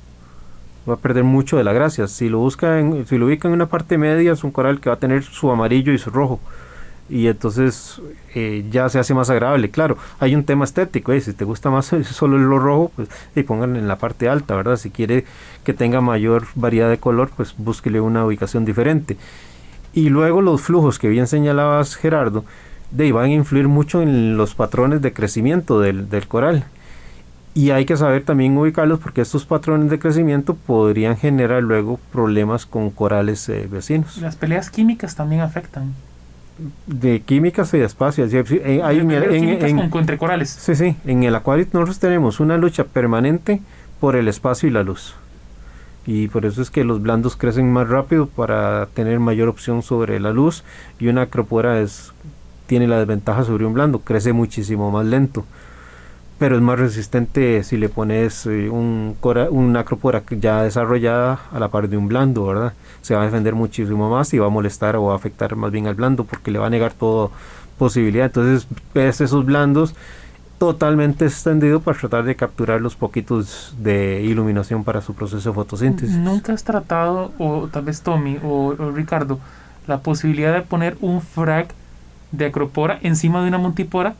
Va 0.88 0.94
a 0.94 0.98
perder 0.98 1.24
mucho 1.24 1.56
de 1.56 1.64
la 1.64 1.72
gracia. 1.72 2.06
Si 2.06 2.28
lo 2.28 2.38
busca 2.38 2.78
en, 2.78 3.06
si 3.06 3.18
lo 3.18 3.26
ubica 3.26 3.48
en 3.48 3.54
una 3.54 3.66
parte 3.66 3.98
media, 3.98 4.32
es 4.32 4.44
un 4.44 4.52
coral 4.52 4.80
que 4.80 4.88
va 4.88 4.96
a 4.96 4.98
tener 4.98 5.22
su 5.22 5.50
amarillo 5.50 5.92
y 5.92 5.98
su 5.98 6.10
rojo 6.10 6.40
y 7.08 7.28
entonces 7.28 8.00
eh, 8.34 8.64
ya 8.70 8.88
se 8.88 8.98
hace 8.98 9.14
más 9.14 9.30
agradable. 9.30 9.70
Claro, 9.70 9.96
hay 10.18 10.34
un 10.34 10.44
tema 10.44 10.64
estético, 10.64 11.12
¿eh? 11.12 11.20
si 11.20 11.32
te 11.32 11.44
gusta 11.44 11.70
más 11.70 11.86
solo 12.10 12.38
lo 12.38 12.58
rojo, 12.58 12.92
pues 12.96 13.08
y 13.34 13.42
pongan 13.42 13.76
en 13.76 13.88
la 13.88 13.96
parte 13.96 14.28
alta, 14.28 14.56
¿verdad? 14.56 14.76
Si 14.76 14.90
quiere 14.90 15.24
que 15.64 15.72
tenga 15.72 16.00
mayor 16.00 16.46
variedad 16.54 16.90
de 16.90 16.98
color, 16.98 17.30
pues 17.36 17.54
búsquele 17.56 18.00
una 18.00 18.24
ubicación 18.24 18.64
diferente. 18.64 19.16
Y 19.92 20.10
luego 20.10 20.42
los 20.42 20.60
flujos 20.60 20.98
que 20.98 21.08
bien 21.08 21.26
señalabas 21.26 21.96
Gerardo, 21.96 22.44
de 22.90 23.12
van 23.12 23.26
a 23.26 23.32
influir 23.32 23.68
mucho 23.68 24.02
en 24.02 24.36
los 24.36 24.54
patrones 24.54 25.02
de 25.02 25.12
crecimiento 25.12 25.80
del, 25.80 26.08
del 26.08 26.26
coral. 26.26 26.66
Y 27.56 27.70
hay 27.70 27.86
que 27.86 27.96
saber 27.96 28.22
también 28.22 28.54
ubicarlos 28.58 29.00
porque 29.00 29.22
estos 29.22 29.46
patrones 29.46 29.88
de 29.88 29.98
crecimiento 29.98 30.54
podrían 30.54 31.16
generar 31.16 31.62
luego 31.62 31.98
problemas 32.12 32.66
con 32.66 32.90
corales 32.90 33.48
eh, 33.48 33.66
vecinos. 33.66 34.18
Las 34.18 34.36
peleas 34.36 34.68
químicas 34.68 35.16
también 35.16 35.40
afectan 35.40 35.94
de 36.86 37.20
químicas 37.20 37.72
y 37.72 37.78
de 37.78 37.86
espacio. 37.86 38.26
Eh, 38.26 38.82
hay 38.84 38.98
en, 38.98 39.10
entre 39.10 40.18
corales. 40.18 40.50
Sí, 40.50 40.74
sí. 40.74 40.96
En 41.06 41.22
el 41.22 41.34
acuario 41.34 41.66
nosotros 41.72 41.98
tenemos 41.98 42.40
una 42.40 42.58
lucha 42.58 42.84
permanente 42.84 43.62
por 44.00 44.16
el 44.16 44.28
espacio 44.28 44.68
y 44.68 44.72
la 44.72 44.82
luz. 44.82 45.14
Y 46.04 46.28
por 46.28 46.44
eso 46.44 46.60
es 46.60 46.68
que 46.68 46.84
los 46.84 47.00
blandos 47.00 47.36
crecen 47.36 47.72
más 47.72 47.88
rápido 47.88 48.26
para 48.26 48.84
tener 48.92 49.18
mayor 49.18 49.48
opción 49.48 49.82
sobre 49.82 50.20
la 50.20 50.30
luz. 50.30 50.62
Y 50.98 51.08
una 51.08 51.22
acropora 51.22 51.80
es, 51.80 52.12
tiene 52.66 52.86
la 52.86 52.98
desventaja 52.98 53.44
sobre 53.44 53.64
un 53.64 53.72
blando, 53.72 54.00
crece 54.00 54.34
muchísimo 54.34 54.90
más 54.90 55.06
lento 55.06 55.46
pero 56.38 56.56
es 56.56 56.62
más 56.62 56.78
resistente 56.78 57.62
si 57.64 57.76
le 57.76 57.88
pones 57.88 58.46
eh, 58.46 58.68
un 58.68 59.16
una 59.50 59.80
acropora 59.80 60.22
ya 60.30 60.62
desarrollada 60.62 61.40
a 61.52 61.58
la 61.58 61.68
par 61.68 61.88
de 61.88 61.96
un 61.96 62.08
blando, 62.08 62.46
¿verdad? 62.46 62.74
Se 63.02 63.14
va 63.14 63.22
a 63.22 63.24
defender 63.24 63.54
muchísimo 63.54 64.10
más 64.10 64.32
y 64.34 64.38
va 64.38 64.46
a 64.46 64.50
molestar 64.50 64.96
o 64.96 65.12
a 65.12 65.16
afectar 65.16 65.56
más 65.56 65.72
bien 65.72 65.86
al 65.86 65.94
blando 65.94 66.24
porque 66.24 66.50
le 66.50 66.58
va 66.58 66.66
a 66.66 66.70
negar 66.70 66.92
toda 66.92 67.30
posibilidad. 67.78 68.26
Entonces, 68.26 68.66
ves 68.94 69.20
esos 69.20 69.44
blandos 69.46 69.94
totalmente 70.58 71.26
extendido 71.26 71.80
para 71.80 71.98
tratar 71.98 72.24
de 72.24 72.34
capturar 72.34 72.80
los 72.80 72.96
poquitos 72.96 73.74
de 73.78 74.22
iluminación 74.22 74.84
para 74.84 75.00
su 75.00 75.14
proceso 75.14 75.50
de 75.50 75.54
fotosíntesis. 75.54 76.16
¿Nunca 76.16 76.52
has 76.52 76.64
tratado, 76.64 77.32
o 77.38 77.68
tal 77.68 77.84
vez 77.84 78.02
Tommy 78.02 78.38
o, 78.42 78.74
o 78.78 78.90
Ricardo, 78.90 79.38
la 79.86 79.98
posibilidad 79.98 80.54
de 80.54 80.62
poner 80.62 80.96
un 81.00 81.20
frag 81.20 81.68
de 82.32 82.46
acropora 82.46 82.98
encima 83.02 83.42
de 83.42 83.48
una 83.48 83.58
montipora 83.58 84.16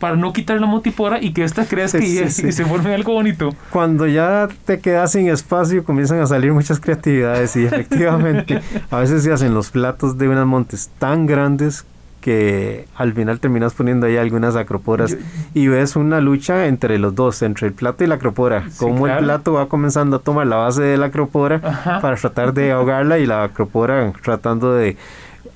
para 0.00 0.16
no 0.16 0.32
quitar 0.32 0.60
la 0.60 0.66
motipora 0.66 1.22
y 1.22 1.32
que 1.32 1.44
esta 1.44 1.66
crezca 1.66 1.98
y, 1.98 2.28
se 2.30 2.64
vuelve 2.64 2.92
algo 2.94 3.12
bonito. 3.12 3.50
Cuando 3.70 4.06
ya 4.06 4.48
te 4.64 4.80
quedas 4.80 5.12
sin 5.12 5.28
espacio 5.28 5.84
comienzan 5.84 6.20
a 6.20 6.26
salir 6.26 6.52
muchas 6.52 6.80
creatividades 6.80 7.54
y 7.54 7.66
efectivamente 7.66 8.60
a 8.90 8.98
veces 8.98 9.22
se 9.22 9.32
hacen 9.32 9.54
los 9.54 9.70
platos 9.70 10.18
de 10.18 10.28
unas 10.28 10.46
montes 10.46 10.90
tan 10.98 11.26
grandes 11.26 11.84
que 12.20 12.86
al 12.96 13.12
final 13.12 13.40
terminas 13.40 13.74
poniendo 13.74 14.06
ahí 14.06 14.16
algunas 14.16 14.56
acroporas 14.56 15.16
y 15.54 15.68
ves 15.68 15.96
una 15.96 16.20
lucha 16.20 16.66
entre 16.66 16.98
los 16.98 17.14
dos, 17.14 17.42
entre 17.42 17.68
el 17.68 17.72
plato 17.72 18.04
y 18.04 18.06
la 18.06 18.16
acropora, 18.16 18.64
como 18.78 19.06
el 19.06 19.18
plato 19.18 19.54
va 19.54 19.68
comenzando 19.68 20.16
a 20.16 20.18
tomar 20.20 20.46
la 20.46 20.56
base 20.56 20.82
de 20.82 20.98
la 20.98 21.06
acropora 21.06 21.60
para 22.00 22.16
tratar 22.16 22.52
de 22.52 22.72
ahogarla 22.72 23.18
y 23.18 23.26
la 23.26 23.44
acropora 23.44 24.12
tratando 24.22 24.74
de 24.74 24.96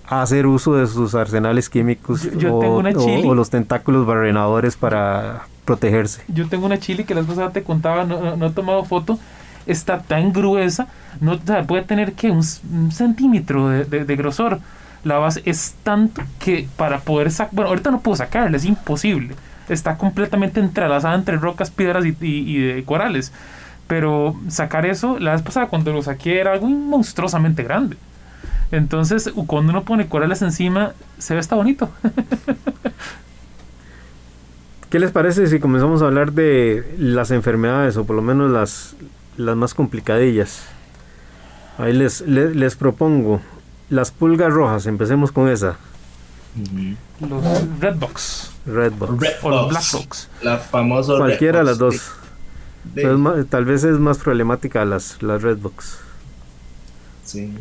hacer 0.07 0.47
uso 0.47 0.75
de 0.75 0.87
sus 0.87 1.15
arsenales 1.15 1.69
químicos 1.69 2.29
o, 2.51 3.35
los 3.35 3.51
tentáculos 3.51 4.07
barrenadores 4.07 4.77
para 4.77 5.47
protegerse. 5.65 6.23
Yo 6.29 6.49
tengo 6.49 6.67
una 6.67 6.79
chile 6.79 7.05
que 7.05 7.15
la 7.15 7.23
pasada 7.23 7.51
te 7.51 7.63
contaba, 7.63 8.05
no, 8.05 8.47
he 8.47 8.51
tomado 8.51 8.85
foto, 8.85 9.19
está 9.67 10.03
tan 10.03 10.33
gruesa, 10.33 10.89
no 11.21 11.39
puede 11.67 11.83
tener 11.83 12.13
que 12.13 12.31
un, 12.31 12.43
centímetro 12.93 13.69
de, 13.69 14.17
grosor. 14.17 14.61
La 15.05 15.19
base 15.19 15.43
es 15.45 15.75
tanto 15.83 16.23
que 16.39 16.67
para 16.77 17.01
poder 17.01 17.31
sacar, 17.31 17.55
bueno, 17.55 17.69
ahorita 17.69 17.91
no 17.91 18.01
puedo 18.01 18.17
sacarla, 18.17 18.57
es 18.57 18.65
imposible. 18.65 19.35
Está 19.69 19.97
completamente 19.97 20.61
entrelazada 20.61 21.15
entre 21.15 21.37
rocas, 21.37 21.71
piedras 21.71 22.05
y, 22.05 22.17
y, 22.21 22.83
corales. 22.83 23.33
Pero 23.87 24.35
sacar 24.49 24.87
eso, 24.87 25.19
la 25.19 25.33
vez 25.33 25.43
pasada 25.43 25.67
cuando 25.67 25.93
lo 25.93 26.03
saqué 26.03 26.41
era 26.41 26.53
algo 26.53 26.69
monstruosamente 26.69 27.63
grande. 27.63 27.97
Entonces, 28.71 29.33
cuando 29.47 29.71
uno 29.71 29.85
pone 29.85 30.09
corales 30.09 30.43
encima, 30.43 30.93
se 31.19 31.35
ve 31.35 31.41
hasta 31.41 31.57
bonito. 31.57 31.91
¿Qué 34.91 35.01
les 35.01 35.11
parece 35.11 35.49
si 35.49 35.59
comenzamos 35.59 36.03
a 36.03 36.05
hablar 36.05 36.33
de 36.33 36.95
las 36.99 37.33
enfermedades 37.33 37.97
o 37.97 38.05
por 38.05 38.15
lo 38.15 38.23
menos 38.23 38.51
las, 38.51 38.95
las 39.37 39.57
más 39.57 39.75
complicadillas? 39.75 40.67
Ahí 41.79 41.93
les, 41.93 42.21
les, 42.21 42.77
propongo 42.77 43.41
las 43.91 44.13
pulgas 44.13 44.53
rojas, 44.53 44.87
empecemos 44.87 45.33
con 45.33 45.49
esa. 45.49 45.79
Los 47.21 47.81
Redbox. 47.81 48.53
Redbox. 48.67 49.27
O 49.43 49.51
los 49.51 49.69
Blackbox. 49.69 50.29
La 50.43 50.59
famosa 50.59 51.17
Cualquiera 51.17 51.59
de 51.59 51.65
las 51.65 51.79
dos. 51.79 52.13
tal 53.51 53.65
vez 53.65 53.83
es 53.83 53.99
más 53.99 54.19
problemática 54.19 54.85
las, 54.85 55.21
las 55.23 55.43
Redbox. 55.43 56.04
Sí. 57.25 57.53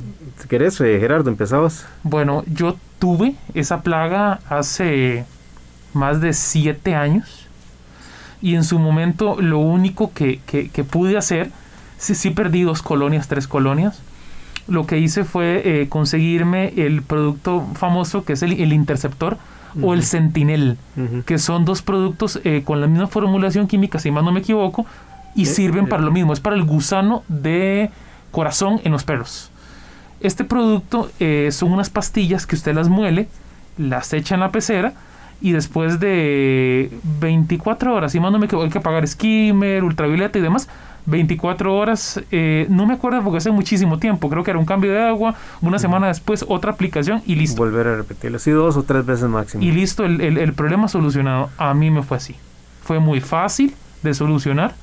¿Querés, 0.50 0.80
eh, 0.82 1.00
Gerardo? 1.00 1.30
¿Empezabas? 1.30 1.86
Bueno, 2.04 2.44
yo 2.48 2.76
tuve 3.00 3.36
esa 3.54 3.82
plaga 3.82 4.40
hace 4.50 5.26
más 5.94 6.22
de 6.22 6.34
siete 6.34 6.96
años 6.96 7.48
y 8.42 8.56
en 8.56 8.64
su 8.64 8.78
momento 8.78 9.42
lo 9.42 9.60
único 9.60 10.12
que, 10.14 10.40
pude 10.92 11.18
hacer, 11.18 11.50
sí, 11.98 12.14
sí 12.14 12.32
perdí 12.32 12.64
dos 12.64 12.82
colonias, 12.82 13.28
tres 13.30 13.48
colonias, 13.48 14.02
lo 14.68 14.86
que 14.86 15.00
hice 15.00 15.24
fue 15.24 15.62
eh, 15.64 15.90
conseguirme 15.90 16.74
el 16.76 17.02
producto 17.02 17.66
famoso 17.76 18.26
que 18.26 18.34
es 18.34 18.44
el, 18.44 18.74
interceptor 18.74 19.38
o 19.82 19.94
el 19.94 20.04
sentinel, 20.04 20.78
que 21.26 21.40
son 21.40 21.66
dos 21.66 21.82
productos 21.82 22.40
eh, 22.44 22.64
con 22.64 22.80
la 22.80 22.88
misma 22.88 23.08
formulación 23.08 23.68
química, 23.68 23.98
si 23.98 24.12
más 24.12 24.24
no 24.24 24.32
me 24.32 24.42
equivoco, 24.42 24.86
y 25.36 25.46
sirven 25.46 25.88
para 25.88 26.04
lo 26.04 26.12
mismo, 26.12 26.34
es 26.34 26.40
para 26.40 26.56
el 26.56 26.64
gusano 26.64 27.24
de 27.28 27.90
corazón 28.32 28.82
en 28.84 28.92
los 28.92 29.04
perros. 29.04 29.53
Este 30.24 30.46
producto 30.46 31.12
eh, 31.20 31.50
son 31.52 31.74
unas 31.74 31.90
pastillas 31.90 32.48
que 32.48 32.56
usted 32.56 32.74
las 32.74 32.88
muele, 32.88 33.28
las 33.78 34.14
echa 34.14 34.36
en 34.36 34.42
la 34.42 34.52
pecera 34.52 34.94
y 35.42 35.52
después 35.52 36.00
de 36.00 36.90
24 37.20 37.94
horas, 37.94 38.16
y 38.16 38.22
más 38.22 38.32
no 38.32 38.40
me 38.40 38.48
hay 38.50 38.70
que 38.70 38.80
pagar 38.80 39.06
skimmer, 39.06 39.84
ultravioleta 39.84 40.40
y 40.40 40.42
demás, 40.42 40.70
24 41.06 41.76
horas, 41.76 42.22
eh, 42.32 42.66
no 42.70 42.86
me 42.86 42.94
acuerdo 42.94 43.22
porque 43.22 43.40
hace 43.40 43.52
muchísimo 43.52 44.00
tiempo, 44.00 44.30
creo 44.30 44.46
que 44.46 44.52
era 44.52 44.60
un 44.60 44.66
cambio 44.66 44.94
de 44.94 45.02
agua, 45.02 45.36
una 45.62 45.78
semana 45.78 46.08
después 46.08 46.46
otra 46.48 46.72
aplicación 46.72 47.22
y 47.26 47.36
listo. 47.36 47.62
Volver 47.62 47.88
a 47.88 47.98
repetirlo, 47.98 48.38
así 48.38 48.52
dos 48.52 48.78
o 48.78 48.84
tres 48.84 49.06
veces 49.06 49.28
máximo. 49.28 49.62
Y 49.62 49.72
listo, 49.72 50.06
el, 50.06 50.22
el 50.22 50.54
problema 50.54 50.88
solucionado. 50.88 51.50
A 51.58 51.74
mí 51.74 51.92
me 51.92 52.04
fue 52.04 52.16
así. 52.16 52.38
Fue 52.82 53.00
muy 53.00 53.20
fácil 53.20 53.76
de 54.02 54.14
solucionar. 54.14 54.74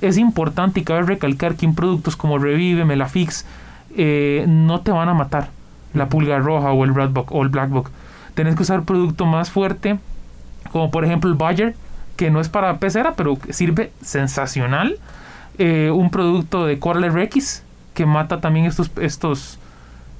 Es 0.00 0.16
importante 0.16 0.78
y 0.78 0.84
cabe 0.84 1.02
recalcar 1.02 1.56
que 1.56 1.66
en 1.66 1.74
productos 1.74 2.14
como 2.14 2.38
Revive, 2.38 2.84
Melafix, 2.84 3.44
eh, 3.96 4.44
no 4.48 4.80
te 4.80 4.90
van 4.90 5.08
a 5.08 5.14
matar 5.14 5.50
la 5.94 6.08
pulga 6.08 6.38
roja 6.38 6.72
o 6.72 6.84
el 6.84 6.94
redbook 6.94 7.32
o 7.32 7.42
el 7.42 7.48
blackbook. 7.48 7.90
Tenés 8.34 8.54
que 8.54 8.62
usar 8.62 8.84
producto 8.84 9.26
más 9.26 9.50
fuerte, 9.50 9.98
como 10.72 10.90
por 10.90 11.04
ejemplo 11.04 11.30
el 11.30 11.36
Bayer, 11.36 11.74
que 12.16 12.30
no 12.30 12.40
es 12.40 12.48
para 12.48 12.78
pecera, 12.78 13.14
pero 13.16 13.38
sirve 13.50 13.92
sensacional. 14.02 14.98
Eh, 15.58 15.90
un 15.90 16.10
producto 16.10 16.64
de 16.64 16.78
Coral 16.78 17.12
Rex 17.12 17.64
que 17.94 18.06
mata 18.06 18.40
también 18.40 18.66
estos, 18.66 18.90
estos, 19.00 19.58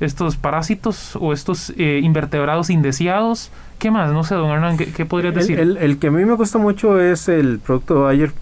estos 0.01 0.37
parásitos 0.37 1.17
o 1.17 1.33
estos 1.33 1.73
eh, 1.77 2.01
invertebrados 2.03 2.69
indeseados. 2.69 3.51
¿Qué 3.79 3.91
más? 3.91 4.13
No 4.13 4.25
sé, 4.25 4.35
don 4.35 4.51
Hernán, 4.51 4.77
¿qué, 4.77 5.07
podrías 5.07 5.35
decir? 5.35 5.59
El, 5.59 5.99
que 5.99 6.09
a 6.09 6.11
mí 6.11 6.25
me 6.25 6.35
gusta 6.35 6.59
mucho 6.59 7.01
es 7.01 7.29
el 7.29 7.59
producto 7.59 7.95
de 7.95 8.01
Bayer 8.01 8.33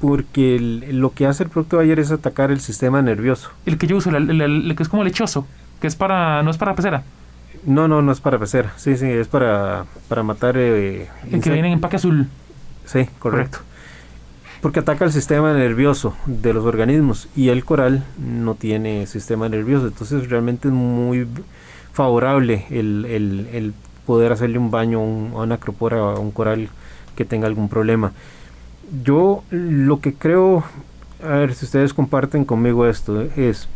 porque 0.00 0.58
lo 0.90 1.12
que 1.12 1.26
hace 1.26 1.44
el 1.44 1.50
producto 1.50 1.78
de 1.78 1.84
ayer 1.84 1.98
es 1.98 2.10
atacar 2.10 2.50
el 2.50 2.60
sistema 2.60 3.00
nervioso. 3.02 3.50
El 3.64 3.78
que 3.78 3.86
yo 3.86 3.96
uso, 3.96 4.10
el, 4.10 4.74
que 4.76 4.82
es 4.82 4.88
como 4.88 5.04
lechoso, 5.04 5.46
que 5.80 5.86
es 5.86 5.96
para, 5.96 6.42
no 6.42 6.50
es 6.50 6.58
para 6.58 6.74
pecera. 6.74 7.02
No, 7.64 7.88
no, 7.88 8.02
no 8.02 8.12
es 8.12 8.20
para 8.20 8.38
pecera, 8.38 8.72
sí, 8.76 8.96
sí, 8.96 9.06
es 9.06 9.28
para, 9.28 9.86
para 10.08 10.22
matar... 10.22 10.56
Eh, 10.56 11.08
el 11.30 11.40
que 11.40 11.50
viene 11.50 11.68
en 11.68 11.74
empaque 11.74 11.96
azul. 11.96 12.28
Sí, 12.84 13.08
correcto. 13.18 13.58
Porque 14.60 14.80
ataca 14.80 15.04
el 15.04 15.12
sistema 15.12 15.52
nervioso 15.52 16.14
de 16.26 16.52
los 16.52 16.64
organismos 16.64 17.28
y 17.36 17.48
el 17.48 17.64
coral 17.64 18.04
no 18.18 18.54
tiene 18.54 19.06
sistema 19.06 19.48
nervioso, 19.48 19.86
entonces 19.86 20.28
realmente 20.28 20.68
es 20.68 20.74
muy 20.74 21.26
favorable 21.92 22.66
el, 22.70 23.04
el, 23.06 23.74
poder 24.04 24.30
hacerle 24.30 24.58
un 24.58 24.70
baño 24.70 25.00
a 25.00 25.42
una 25.42 25.56
acropora, 25.56 25.98
a 25.98 26.18
un 26.18 26.30
coral 26.30 26.68
que 27.16 27.24
tenga 27.24 27.48
algún 27.48 27.68
problema 27.68 28.12
yo 29.02 29.42
lo 29.50 30.00
que 30.00 30.14
creo 30.14 30.64
a 31.22 31.36
ver 31.36 31.54
si 31.54 31.64
ustedes 31.64 31.94
comparten 31.94 32.44
conmigo 32.44 32.86
esto, 32.86 33.22
es, 33.36 33.68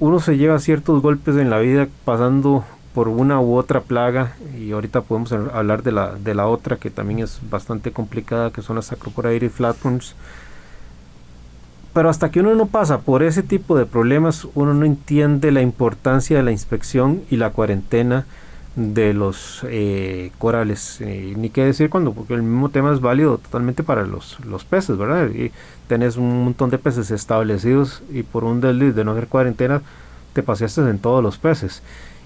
uno 0.00 0.20
se 0.20 0.36
lleva 0.36 0.58
ciertos 0.58 1.02
golpes 1.02 1.36
en 1.36 1.50
la 1.50 1.58
vida 1.58 1.88
pasando 2.04 2.64
por 2.94 3.08
una 3.08 3.40
u 3.40 3.56
otra 3.56 3.80
plaga 3.82 4.34
y 4.58 4.72
ahorita 4.72 5.02
podemos 5.02 5.32
hablar 5.32 5.82
de 5.82 5.92
la, 5.92 6.14
de 6.14 6.34
la 6.34 6.46
otra 6.46 6.76
que 6.76 6.90
también 6.90 7.20
es 7.20 7.40
bastante 7.50 7.92
complicada 7.92 8.50
que 8.50 8.62
son 8.62 8.76
las 8.76 8.92
Acroporaires 8.92 9.52
flatworms 9.52 10.14
pero 11.92 12.08
hasta 12.08 12.30
que 12.30 12.40
uno 12.40 12.54
no 12.54 12.66
pasa 12.66 13.00
por 13.00 13.22
ese 13.22 13.42
tipo 13.42 13.76
de 13.76 13.86
problemas 13.86 14.46
uno 14.54 14.74
no 14.74 14.86
entiende 14.86 15.52
la 15.52 15.62
importancia 15.62 16.36
de 16.38 16.42
la 16.42 16.50
inspección 16.50 17.22
y 17.30 17.36
la 17.36 17.50
cuarentena 17.50 18.26
de 18.76 19.12
los 19.12 19.66
eh, 19.68 20.30
corales 20.38 21.00
eh, 21.00 21.34
ni 21.36 21.50
qué 21.50 21.64
decir 21.64 21.90
cuando 21.90 22.12
porque 22.12 22.34
el 22.34 22.42
mismo 22.42 22.68
tema 22.68 22.92
es 22.92 23.00
válido 23.00 23.38
totalmente 23.38 23.82
para 23.82 24.04
los, 24.04 24.38
los 24.44 24.64
peces 24.64 24.96
verdad 24.96 25.30
y 25.30 25.50
tenés 25.88 26.16
un 26.16 26.44
montón 26.44 26.70
de 26.70 26.78
peces 26.78 27.10
establecidos 27.10 28.02
y 28.12 28.22
por 28.22 28.44
un 28.44 28.60
desliz 28.60 28.94
de 28.94 29.04
no 29.04 29.12
hacer 29.12 29.26
cuarentena 29.26 29.82
te 30.32 30.42
paseaste 30.44 30.82
en 30.82 30.98
todos 30.98 31.22
los 31.22 31.38
peces 31.38 31.82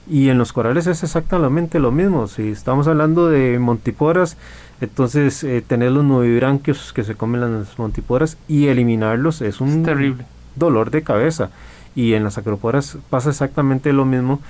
y 0.09 0.29
en 0.29 0.39
los 0.39 0.53
corales 0.53 0.87
es 0.87 1.03
exactamente 1.03 1.79
lo 1.79 1.93
mismo. 1.93 2.27
Si 2.27 2.51
estamos 2.51 2.89
hablando 2.89 3.29
de 3.29 3.59
montiporas, 3.59 4.37
entonces 4.81 5.45
eh, 5.45 5.63
tener 5.67 5.93
los 5.93 6.05
nuevibranquios 6.05 6.93
que 6.93 7.05
se 7.05 7.15
comen 7.15 7.41
las 7.41 7.79
montiporas 7.79 8.37
y 8.49 8.67
eliminarlos 8.67 9.43
es 9.43 9.61
un 9.61 9.85
terrible. 9.85 10.25
dolor 10.57 10.91
de 10.91 11.03
cabeza. 11.03 11.51
Y 11.95 12.15
en 12.15 12.25
las 12.25 12.39
acroporas 12.39 12.99
pasa 13.11 13.31
exactamente 13.31 13.93
lo 13.93 14.05
mismo. 14.05 14.41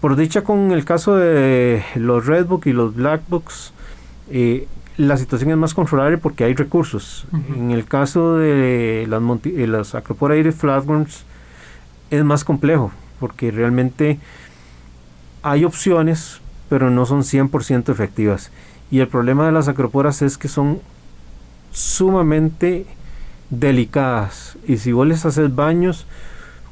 Por 0.00 0.16
dicha 0.16 0.42
con 0.42 0.72
el 0.72 0.84
caso 0.84 1.16
de 1.16 1.82
los 1.94 2.26
redbook 2.26 2.66
y 2.66 2.72
los 2.72 2.94
blackbooks, 2.94 3.72
eh, 4.30 4.68
la 4.96 5.16
situación 5.16 5.50
es 5.50 5.56
más 5.56 5.74
controlable 5.74 6.18
porque 6.18 6.44
hay 6.44 6.54
recursos. 6.54 7.26
En 7.54 7.70
el 7.70 7.84
caso 7.84 8.36
de 8.36 9.06
las, 9.08 9.22
eh, 9.44 9.66
las 9.66 9.94
acroporaires 9.94 10.54
flatworms 10.54 11.24
es 12.10 12.24
más 12.24 12.44
complejo 12.44 12.92
porque 13.18 13.50
realmente 13.50 14.18
hay 15.42 15.64
opciones, 15.64 16.40
pero 16.68 16.90
no 16.90 17.06
son 17.06 17.22
100% 17.22 17.90
efectivas. 17.90 18.50
Y 18.90 19.00
el 19.00 19.08
problema 19.08 19.46
de 19.46 19.52
las 19.52 19.68
acroporas 19.68 20.22
es 20.22 20.38
que 20.38 20.48
son 20.48 20.80
sumamente 21.72 22.86
delicadas. 23.50 24.56
Y 24.66 24.78
si 24.78 24.92
vos 24.92 25.06
les 25.06 25.24
haces 25.24 25.54
baños, 25.54 26.06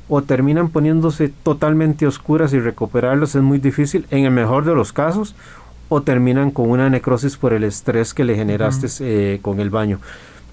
o 0.08 0.22
terminan 0.22 0.68
poniéndose 0.68 1.28
totalmente 1.28 2.06
oscuras 2.06 2.52
y 2.52 2.60
recuperarlas 2.60 3.34
es 3.34 3.42
muy 3.42 3.58
difícil, 3.58 4.06
en 4.10 4.24
el 4.24 4.30
mejor 4.30 4.64
de 4.64 4.74
los 4.74 4.92
casos, 4.92 5.34
o 5.88 6.02
terminan 6.02 6.50
con 6.50 6.70
una 6.70 6.90
necrosis 6.90 7.36
por 7.36 7.52
el 7.52 7.64
estrés 7.64 8.14
que 8.14 8.24
le 8.24 8.36
generaste 8.36 8.88
eh, 9.00 9.38
con 9.42 9.60
el 9.60 9.70
baño. 9.70 10.00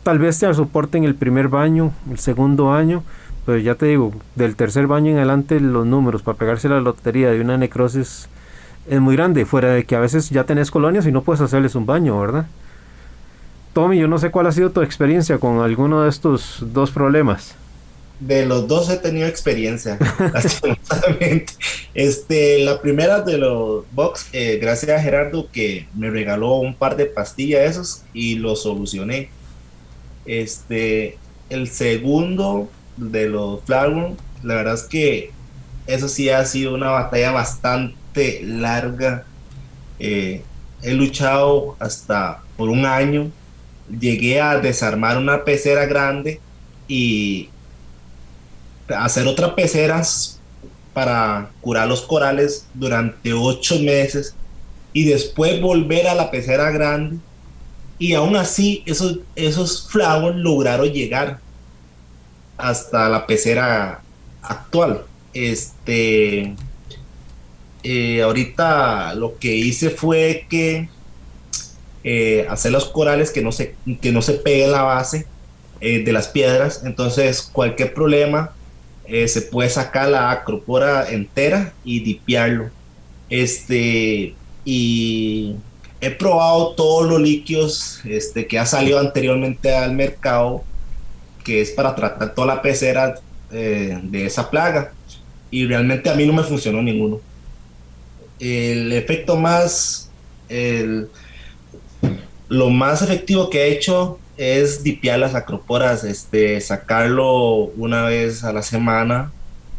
Tal 0.04 0.20
vez 0.20 0.40
te 0.40 0.54
soporten 0.54 1.04
el 1.04 1.16
primer 1.16 1.48
baño, 1.48 1.92
el 2.10 2.20
segundo 2.20 2.74
año, 2.74 3.04
pero 3.46 3.58
ya 3.58 3.76
te 3.76 3.88
digo, 3.88 4.14
del 4.36 4.56
tercer 4.56 4.88
baño 4.88 5.12
en 5.12 5.18
adelante 5.18 5.60
los 5.60 5.86
números 5.86 6.22
para 6.22 6.38
pegarse 6.38 6.70
la 6.70 6.82
lotería 6.82 7.32
de 7.32 7.42
una 7.42 7.58
necrosis 7.58 8.30
es 8.88 9.00
muy 9.00 9.16
grande, 9.16 9.46
fuera 9.46 9.70
de 9.70 9.86
que 9.86 9.96
a 9.96 10.00
veces 10.00 10.30
ya 10.30 10.46
tenés 10.46 10.72
colonias 10.72 11.06
y 11.06 11.12
no 11.12 11.22
puedes 11.22 11.42
hacerles 11.42 11.76
un 11.76 11.86
baño, 11.86 12.20
¿verdad? 12.20 12.48
Tommy, 13.74 13.98
yo 13.98 14.08
no 14.08 14.18
sé 14.18 14.32
cuál 14.32 14.48
ha 14.48 14.52
sido 14.52 14.72
tu 14.72 14.82
experiencia 14.82 15.38
con 15.38 15.62
alguno 15.62 16.02
de 16.02 16.10
estos 16.10 16.64
dos 16.74 16.92
problemas. 16.92 17.56
De 18.22 18.46
los 18.46 18.68
dos 18.68 18.88
he 18.92 18.98
tenido 18.98 19.26
experiencia, 19.26 19.98
Este, 21.96 22.60
la 22.60 22.80
primera 22.80 23.22
de 23.22 23.40
los 23.40 23.84
box, 23.94 24.28
eh, 24.32 24.60
gracias 24.62 24.92
a 24.92 25.02
Gerardo 25.02 25.50
que 25.52 25.88
me 25.96 26.12
regaló 26.12 26.58
un 26.58 26.76
par 26.76 26.96
de 26.96 27.08
pastillas 27.08 27.72
esos 27.72 28.04
y 28.14 28.36
lo 28.36 28.56
solucioné. 28.56 29.32
Este, 30.28 31.18
el 31.50 31.68
segundo 31.68 32.70
de 32.96 33.28
los 33.28 33.64
Flagworm, 33.64 34.16
la 34.44 34.54
verdad 34.54 34.76
es 34.76 34.84
que 34.84 35.32
eso 35.88 36.08
sí 36.08 36.30
ha 36.30 36.46
sido 36.46 36.76
una 36.76 36.92
batalla 36.92 37.32
bastante 37.32 38.42
larga. 38.44 39.26
Eh, 39.98 40.44
he 40.84 40.94
luchado 40.94 41.76
hasta 41.80 42.44
por 42.56 42.70
un 42.70 42.86
año. 42.86 43.32
Llegué 44.00 44.40
a 44.40 44.60
desarmar 44.60 45.18
una 45.18 45.44
pecera 45.44 45.88
grande 45.88 46.40
y 46.88 47.50
hacer 48.98 49.28
otra 49.28 49.56
pecera 49.56 50.02
para 50.94 51.52
curar 51.62 51.88
los 51.88 52.02
corales 52.02 52.66
durante 52.74 53.34
ocho 53.34 53.80
meses 53.80 54.36
y 54.94 55.06
después 55.06 55.62
volver 55.62 56.08
a 56.08 56.16
la 56.16 56.32
pecera 56.32 56.70
grande 56.72 57.18
y 57.98 58.14
aún 58.14 58.36
así 58.36 58.84
esos, 58.86 59.20
esos 59.36 59.88
flowers 59.90 60.36
lograron 60.36 60.90
llegar 60.90 61.40
hasta 62.58 63.08
la 63.10 63.28
pecera 63.28 64.02
actual. 64.42 65.04
Este, 65.34 66.56
eh, 67.84 68.22
ahorita 68.22 69.14
lo 69.14 69.38
que 69.38 69.56
hice 69.56 69.92
fue 69.92 70.46
que 70.50 70.90
eh, 72.04 72.48
hacer 72.50 72.72
los 72.72 72.86
corales 72.86 73.30
que 73.30 73.42
no 73.44 73.52
se, 73.52 73.76
que 74.02 74.12
no 74.12 74.24
se 74.24 74.34
pegue 74.34 74.68
la 74.68 74.82
base 74.82 75.28
eh, 75.80 76.04
de 76.04 76.12
las 76.12 76.28
piedras. 76.28 76.82
Entonces, 76.84 77.44
cualquier 77.44 77.94
problema 77.94 78.52
se 79.28 79.42
puede 79.42 79.70
sacar 79.70 80.08
la 80.08 80.32
acropora 80.32 81.10
entera 81.10 81.74
y 81.84 82.00
dipiarlo. 82.00 82.70
Este, 83.30 84.36
y 84.64 85.56
he 86.00 86.12
probado 86.12 86.74
todos 86.76 87.10
los 87.10 87.22
líquidos 87.22 88.02
este, 88.06 88.48
que 88.48 88.58
ha 88.58 88.66
salido 88.66 89.00
anteriormente 89.00 89.76
al 89.76 89.94
mercado 89.94 90.64
que 91.44 91.62
es 91.62 91.72
para 91.72 91.96
tratar 91.96 92.34
toda 92.36 92.48
la 92.48 92.62
pecera 92.62 93.16
eh, 93.52 94.00
de 94.04 94.26
esa 94.26 94.50
plaga. 94.50 94.94
Y 95.50 95.66
realmente 95.66 96.10
a 96.10 96.16
mí 96.16 96.26
no 96.26 96.34
me 96.34 96.44
funcionó 96.44 96.82
ninguno. 96.82 97.20
El 98.40 98.94
efecto 98.94 99.36
más, 99.36 100.10
lo 102.48 102.70
más 102.70 103.02
efectivo 103.02 103.50
que 103.50 103.64
he 103.64 103.72
hecho 103.74 104.20
es 104.38 104.84
dipiar 104.84 105.20
las 105.20 105.36
acroporas, 105.36 106.04
este, 106.04 106.60
sacarlo 106.62 107.72
una 107.78 108.06
vez 108.06 108.44
a 108.44 108.54
la 108.54 108.62
semana 108.62 109.32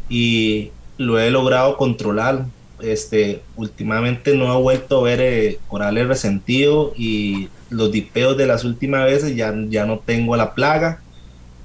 y 0.09 0.71
lo 0.97 1.19
he 1.19 1.29
logrado 1.29 1.77
controlar. 1.77 2.45
Este, 2.81 3.41
últimamente 3.55 4.35
no 4.35 4.53
he 4.53 4.61
vuelto 4.61 4.99
a 4.99 5.03
ver 5.03 5.21
eh, 5.21 5.59
corales 5.67 6.07
resentidos 6.07 6.91
y 6.97 7.47
los 7.69 7.91
dipeos 7.91 8.35
de 8.37 8.45
las 8.45 8.65
últimas 8.65 9.05
veces 9.05 9.35
ya, 9.35 9.53
ya 9.69 9.85
no 9.85 9.99
tengo 9.99 10.35
la 10.35 10.53
plaga 10.53 10.99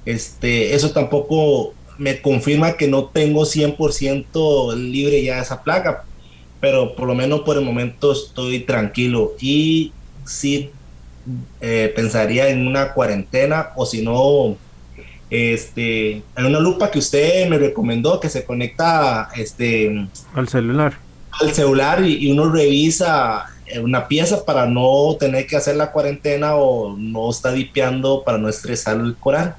este, 0.08 0.74
eso 0.74 0.92
tampoco 0.92 1.74
me 1.98 2.22
confirma 2.22 2.78
que 2.78 2.88
no 2.88 3.04
tengo 3.04 3.44
100% 3.44 4.74
libre 4.74 5.22
ya 5.22 5.38
esa 5.38 5.62
plaga, 5.62 6.04
pero 6.62 6.96
por 6.96 7.06
lo 7.06 7.14
menos 7.14 7.40
por 7.40 7.58
el 7.58 7.64
momento 7.64 8.12
estoy 8.12 8.60
tranquilo 8.60 9.34
y 9.38 9.92
sí 10.24 10.70
eh, 11.60 11.92
pensaría 11.94 12.48
en 12.48 12.66
una 12.66 12.92
cuarentena 12.92 13.70
o 13.76 13.86
si 13.86 14.02
no, 14.02 14.56
este, 15.30 16.22
en 16.36 16.46
una 16.46 16.60
lupa 16.60 16.90
que 16.90 16.98
usted 16.98 17.48
me 17.48 17.58
recomendó 17.58 18.20
que 18.20 18.28
se 18.28 18.44
conecta 18.44 19.28
este, 19.36 20.08
al 20.34 20.48
celular. 20.48 20.94
Al 21.40 21.52
celular 21.52 22.04
y, 22.04 22.30
uno 22.30 22.50
revisa 22.50 23.46
una 23.82 24.08
pieza 24.08 24.44
para 24.44 24.66
no 24.66 25.16
tener 25.20 25.46
que 25.46 25.56
hacer 25.56 25.76
la 25.76 25.92
cuarentena 25.92 26.54
o 26.54 26.96
no 26.96 27.30
estar 27.30 27.52
dipeando 27.52 28.22
para 28.24 28.38
no 28.38 28.48
estresar 28.48 28.98
el 28.98 29.14
coral. 29.16 29.56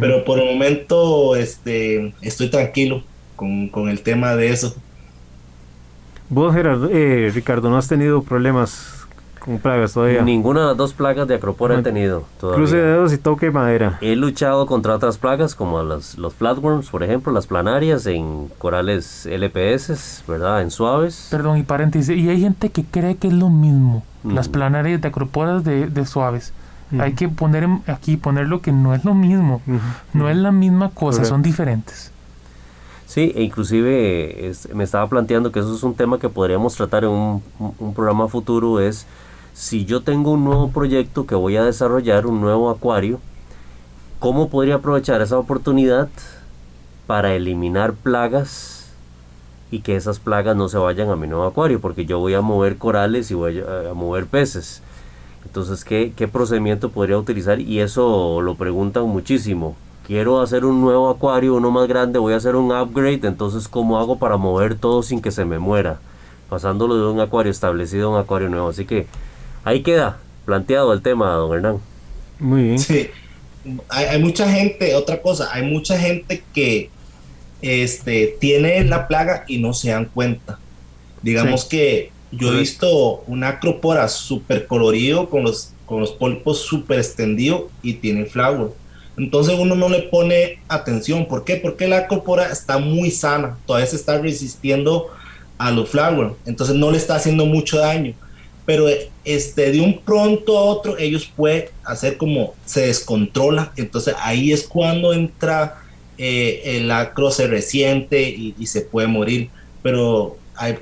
Pero 0.00 0.24
por 0.24 0.40
el 0.40 0.46
momento 0.46 1.36
este, 1.36 2.12
estoy 2.20 2.50
tranquilo 2.50 3.04
con, 3.36 3.68
con 3.68 3.88
el 3.88 4.00
tema 4.00 4.34
de 4.34 4.48
eso. 4.48 4.74
Vos, 6.28 6.52
Gerardo, 6.52 6.88
eh, 6.90 7.30
Ricardo, 7.32 7.70
¿no 7.70 7.78
has 7.78 7.86
tenido 7.86 8.22
problemas 8.22 8.95
con 9.46 9.58
plagas 9.58 9.94
todavía? 9.94 10.20
Ninguna 10.22 10.60
de 10.60 10.66
las 10.66 10.76
dos 10.76 10.92
plagas 10.92 11.26
de 11.26 11.36
acropora 11.36 11.78
he 11.78 11.82
tenido 11.82 12.24
todavía. 12.38 12.58
Cruce 12.58 12.76
de 12.76 12.82
dedos 12.82 13.12
y 13.12 13.18
toque 13.18 13.50
madera. 13.50 13.98
He 14.02 14.16
luchado 14.16 14.66
contra 14.66 14.94
otras 14.94 15.16
plagas 15.16 15.54
como 15.54 15.82
las, 15.82 16.18
los 16.18 16.34
flatworms, 16.34 16.90
por 16.90 17.02
ejemplo, 17.02 17.32
las 17.32 17.46
planarias 17.46 18.06
en 18.06 18.48
corales 18.58 19.26
LPS, 19.26 20.24
¿verdad? 20.28 20.60
En 20.60 20.70
suaves. 20.70 21.28
Perdón, 21.30 21.56
y 21.58 21.62
paréntesis, 21.62 22.14
y 22.14 22.28
hay 22.28 22.40
gente 22.40 22.68
que 22.70 22.84
cree 22.84 23.16
que 23.16 23.28
es 23.28 23.34
lo 23.34 23.48
mismo, 23.48 24.02
las 24.24 24.48
planarias 24.48 25.00
de 25.00 25.08
acroporas 25.08 25.64
de, 25.64 25.86
de 25.86 26.04
suaves. 26.04 26.52
Hay 26.98 27.14
que 27.14 27.28
poner 27.28 27.68
aquí, 27.86 28.16
ponerlo 28.16 28.60
que 28.60 28.72
no 28.72 28.94
es 28.94 29.04
lo 29.04 29.14
mismo, 29.14 29.60
no 30.12 30.28
es 30.28 30.36
la 30.36 30.52
misma 30.52 30.90
cosa, 30.90 31.24
son 31.24 31.42
diferentes. 31.42 32.12
Sí, 33.06 33.32
e 33.34 33.42
inclusive 33.42 34.52
me 34.74 34.84
estaba 34.84 35.08
planteando 35.08 35.52
que 35.52 35.60
eso 35.60 35.74
es 35.74 35.82
un 35.82 35.94
tema 35.94 36.18
que 36.18 36.28
podríamos 36.28 36.74
tratar 36.74 37.04
en 37.04 37.10
un, 37.10 37.42
un, 37.78 37.94
programa 37.94 38.26
futuro, 38.28 38.80
es 38.80 39.06
si 39.56 39.86
yo 39.86 40.02
tengo 40.02 40.32
un 40.32 40.44
nuevo 40.44 40.70
proyecto 40.70 41.26
que 41.26 41.34
voy 41.34 41.56
a 41.56 41.64
desarrollar, 41.64 42.26
un 42.26 42.40
nuevo 42.40 42.70
acuario, 42.70 43.18
¿cómo 44.20 44.48
podría 44.50 44.76
aprovechar 44.76 45.20
esa 45.22 45.38
oportunidad 45.38 46.08
para 47.06 47.34
eliminar 47.34 47.94
plagas 47.94 48.92
y 49.70 49.80
que 49.80 49.96
esas 49.96 50.20
plagas 50.20 50.54
no 50.54 50.68
se 50.68 50.78
vayan 50.78 51.10
a 51.10 51.16
mi 51.16 51.26
nuevo 51.26 51.46
acuario? 51.46 51.80
Porque 51.80 52.06
yo 52.06 52.20
voy 52.20 52.34
a 52.34 52.40
mover 52.40 52.76
corales 52.76 53.30
y 53.30 53.34
voy 53.34 53.60
a 53.60 53.94
mover 53.94 54.26
peces 54.26 54.82
entonces, 55.46 55.84
¿qué, 55.84 56.28
procedimiento 56.28 56.90
podría 56.90 57.16
utilizar? 57.16 57.60
Y 57.60 57.80
eso 57.80 58.42
lo 58.42 58.56
preguntan 58.56 59.04
muchísimo. 59.04 59.76
quiero 60.06 60.40
hacer 60.40 60.64
un 60.64 60.80
nuevo 60.80 61.08
acuario, 61.08 61.54
uno 61.54 61.70
más 61.70 61.88
grande, 61.88 62.18
voy 62.18 62.34
a 62.34 62.36
hacer 62.36 62.56
un 62.56 62.70
upgrade, 62.72 63.26
entonces 63.26 63.66
¿cómo 63.68 63.98
hago 63.98 64.18
para 64.18 64.36
mover 64.36 64.76
todo 64.76 65.02
sin 65.02 65.20
que 65.22 65.30
se 65.32 65.44
me 65.44 65.58
muera? 65.58 65.98
Pasándolo 66.50 66.96
de 66.96 67.12
un 67.12 67.20
acuario 67.20 67.50
establecido 67.50 68.08
a 68.08 68.12
un 68.12 68.18
acuario 68.20 68.48
nuevo. 68.48 68.68
Así 68.68 68.84
que 68.84 69.06
ahí 69.66 69.82
queda 69.82 70.18
planteado 70.44 70.92
el 70.92 71.02
tema, 71.02 71.32
don 71.32 71.52
Hernán. 71.52 71.80
Muy 72.38 72.62
bien. 72.62 72.78
Sí. 72.78 73.08
Hay, 73.88 74.22
mucha 74.22 74.48
gente, 74.48 74.94
otra 74.94 75.20
cosa, 75.20 75.48
hay 75.52 75.64
mucha 75.64 75.98
gente 75.98 76.44
que 76.54 76.88
este, 77.60 78.36
tiene 78.38 78.84
la 78.84 79.08
plaga 79.08 79.44
y 79.48 79.58
no 79.58 79.74
se 79.74 79.90
dan 79.90 80.04
cuenta. 80.04 80.60
Digamos 81.20 81.64
que 81.64 82.12
yo 82.30 82.54
he 82.54 82.58
visto 82.60 83.24
una 83.26 83.48
acropora 83.48 84.06
súper 84.06 84.68
colorido 84.68 85.28
con 85.28 85.42
los, 85.42 85.72
con 85.84 85.98
los 85.98 86.12
pólipos 86.12 86.60
súper 86.60 87.00
extendidos 87.00 87.64
y 87.82 87.94
tiene 87.94 88.24
flower. 88.26 88.68
Entonces 89.16 89.58
uno 89.58 89.74
no 89.74 89.88
le 89.88 90.02
pone 90.02 90.60
atención. 90.68 91.26
¿Por 91.26 91.42
qué? 91.44 91.56
Porque 91.56 91.88
la 91.88 91.98
acropora 91.98 92.52
está 92.52 92.78
muy 92.78 93.10
sana, 93.10 93.58
todavía 93.66 93.88
se 93.88 93.96
está 93.96 94.18
resistiendo 94.18 95.10
a 95.58 95.72
los 95.72 95.88
flowers, 95.88 96.34
entonces 96.44 96.76
no 96.76 96.92
le 96.92 96.98
está 96.98 97.16
haciendo 97.16 97.46
mucho 97.46 97.78
daño. 97.78 98.14
Pero 98.66 98.86
este, 99.24 99.70
de 99.70 99.80
un 99.80 100.00
pronto 100.00 100.58
a 100.58 100.62
otro 100.62 100.98
ellos 100.98 101.30
pueden 101.34 101.66
hacer 101.84 102.16
como 102.16 102.54
se 102.64 102.88
descontrola, 102.88 103.72
entonces 103.76 104.14
ahí 104.18 104.52
es 104.52 104.66
cuando 104.66 105.14
entra 105.14 105.82
eh, 106.18 106.62
el 106.64 106.90
acro 106.90 107.30
se 107.30 107.46
resiente 107.46 108.28
y, 108.28 108.66
se 108.66 108.80
puede 108.80 109.06
morir. 109.06 109.50
Pero 109.82 110.36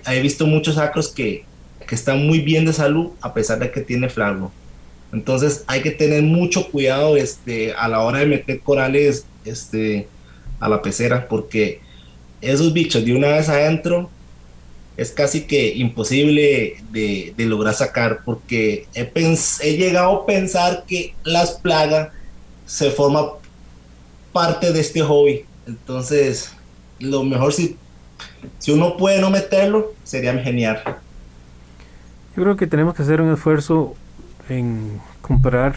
he, 0.06 0.20
visto 0.20 0.46
muchos 0.46 0.78
acros 0.78 1.08
que, 1.08 1.44
que, 1.86 1.94
están 1.94 2.26
muy 2.26 2.40
bien 2.40 2.64
de 2.64 2.72
salud 2.72 3.10
a 3.20 3.34
pesar 3.34 3.58
de 3.58 3.70
que 3.70 3.80
tiene 3.80 4.08
flagro. 4.08 4.50
Entonces 5.12 5.64
hay 5.66 5.82
que 5.82 5.90
tener 5.90 6.22
mucho 6.22 6.70
cuidado 6.70 7.16
este, 7.16 7.72
a 7.74 7.86
la 7.88 8.00
hora 8.00 8.20
de 8.20 8.26
meter 8.26 8.60
corales 8.60 9.26
este, 9.44 10.08
a 10.58 10.68
la 10.68 10.82
pecera 10.82 11.28
porque 11.28 11.80
esos 12.40 12.72
bichos 12.72 13.04
de 13.04 13.14
una 13.14 13.28
vez 13.28 13.48
adentro 13.48 14.10
es 14.96 15.10
casi 15.10 15.46
que 15.46 15.74
imposible 15.74 16.76
de, 16.90 17.34
lograr 17.38 17.74
sacar 17.74 18.20
porque 18.24 18.86
he, 18.94 19.10
he, 19.62 19.76
llegado 19.76 20.22
a 20.22 20.26
pensar 20.26 20.84
que 20.86 21.14
las 21.24 21.52
plagas 21.52 22.10
se 22.64 22.90
forman 22.90 23.26
parte 24.32 24.72
de 24.72 24.80
este 24.80 25.02
hobby. 25.02 25.44
Entonces, 25.66 26.52
lo 27.00 27.24
mejor 27.24 27.52
si, 27.52 27.76
si 28.58 28.70
uno 28.70 28.96
puede 28.96 29.20
no 29.20 29.30
meterlo, 29.30 29.94
sería 30.04 30.36
genial. 30.38 30.82
Yo 32.36 32.42
creo 32.42 32.56
que 32.56 32.66
tenemos 32.66 32.94
que 32.94 33.02
hacer 33.02 33.20
un 33.20 33.32
esfuerzo 33.32 33.94
en 34.48 35.00
comprar 35.20 35.74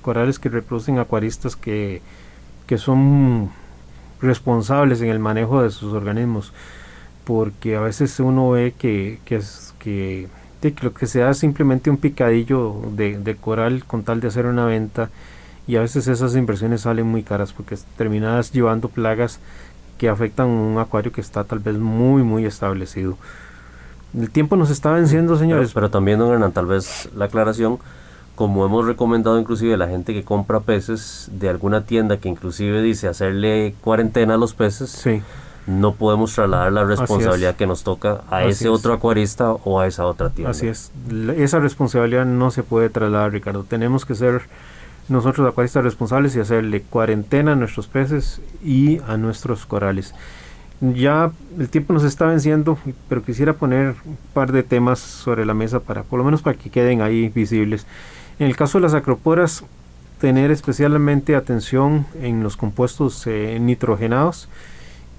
corales 0.00 0.38
que 0.38 0.48
reproducen 0.48 0.98
acuaristas 0.98 1.56
que, 1.56 2.00
que 2.66 2.78
son 2.78 3.50
responsables 4.22 5.02
en 5.02 5.08
el 5.08 5.18
manejo 5.18 5.62
de 5.62 5.70
sus 5.70 5.92
organismos 5.92 6.52
porque 7.30 7.76
a 7.76 7.80
veces 7.80 8.18
uno 8.18 8.50
ve 8.50 8.74
que, 8.76 9.20
que, 9.24 9.36
es, 9.36 9.72
que, 9.78 10.26
lo 10.82 10.92
que 10.92 11.06
se 11.06 11.20
da 11.20 11.30
es 11.30 11.38
simplemente 11.38 11.88
un 11.88 11.96
picadillo 11.96 12.74
de, 12.96 13.20
de, 13.20 13.36
coral 13.36 13.84
con 13.84 14.02
tal 14.02 14.20
de 14.20 14.26
hacer 14.26 14.46
una 14.46 14.66
venta 14.66 15.10
y 15.68 15.76
a 15.76 15.80
veces 15.80 16.08
esas 16.08 16.34
inversiones 16.34 16.80
salen 16.80 17.06
muy 17.06 17.22
caras 17.22 17.52
porque 17.52 17.78
terminadas 17.96 18.50
llevando 18.50 18.88
plagas 18.88 19.38
que 19.96 20.08
afectan 20.08 20.48
un 20.48 20.78
acuario 20.80 21.12
que 21.12 21.20
está 21.20 21.44
tal 21.44 21.60
vez 21.60 21.76
muy 21.76 22.24
muy 22.24 22.46
establecido. 22.46 23.16
El 24.12 24.28
tiempo 24.30 24.56
nos 24.56 24.70
está 24.70 24.90
venciendo, 24.90 25.38
señores. 25.38 25.70
Pero, 25.72 25.88
también, 25.88 26.18
don 26.18 26.32
Hernán, 26.32 26.50
tal 26.50 26.66
vez 26.66 27.10
la 27.14 27.26
aclaración, 27.26 27.78
como 28.34 28.66
hemos 28.66 28.86
recomendado 28.86 29.38
inclusive 29.38 29.74
a 29.74 29.76
la 29.76 29.86
gente 29.86 30.14
que 30.14 30.24
compra 30.24 30.58
peces 30.58 31.30
de 31.30 31.48
alguna 31.48 31.84
tienda 31.84 32.16
que 32.16 32.28
inclusive 32.28 32.82
dice 32.82 33.06
hacerle 33.06 33.76
cuarentena 33.82 34.34
a 34.34 34.36
los 34.36 34.52
peces, 34.52 34.90
sí. 34.90 35.22
No 35.66 35.94
podemos 35.94 36.34
trasladar 36.34 36.72
la 36.72 36.84
responsabilidad 36.84 37.54
que 37.56 37.66
nos 37.66 37.84
toca 37.84 38.22
a 38.30 38.44
ese 38.44 38.68
otro 38.68 38.92
acuarista 38.92 39.52
o 39.52 39.80
a 39.80 39.86
esa 39.86 40.06
otra 40.06 40.30
tienda. 40.30 40.50
Así 40.50 40.66
es, 40.66 40.90
esa 41.36 41.60
responsabilidad 41.60 42.24
no 42.24 42.50
se 42.50 42.62
puede 42.62 42.90
trasladar, 42.90 43.32
Ricardo. 43.32 43.64
Tenemos 43.64 44.04
que 44.04 44.14
ser 44.14 44.42
nosotros 45.08 45.46
acuaristas 45.48 45.84
responsables 45.84 46.36
y 46.36 46.40
hacerle 46.40 46.82
cuarentena 46.82 47.52
a 47.52 47.56
nuestros 47.56 47.86
peces 47.88 48.40
y 48.64 49.00
a 49.06 49.16
nuestros 49.16 49.66
corales. 49.66 50.14
Ya 50.80 51.30
el 51.58 51.68
tiempo 51.68 51.92
nos 51.92 52.04
está 52.04 52.26
venciendo, 52.26 52.78
pero 53.08 53.22
quisiera 53.22 53.52
poner 53.52 53.96
un 54.06 54.16
par 54.32 54.50
de 54.52 54.62
temas 54.62 54.98
sobre 54.98 55.44
la 55.44 55.52
mesa 55.52 55.80
para, 55.80 56.04
por 56.04 56.18
lo 56.18 56.24
menos 56.24 56.40
para 56.40 56.56
que 56.56 56.70
queden 56.70 57.02
ahí 57.02 57.28
visibles. 57.28 57.86
En 58.38 58.46
el 58.46 58.56
caso 58.56 58.78
de 58.78 58.82
las 58.82 58.94
acroporas, 58.94 59.62
tener 60.20 60.50
especialmente 60.50 61.36
atención 61.36 62.06
en 62.22 62.42
los 62.42 62.56
compuestos 62.56 63.26
eh, 63.26 63.58
nitrogenados 63.60 64.48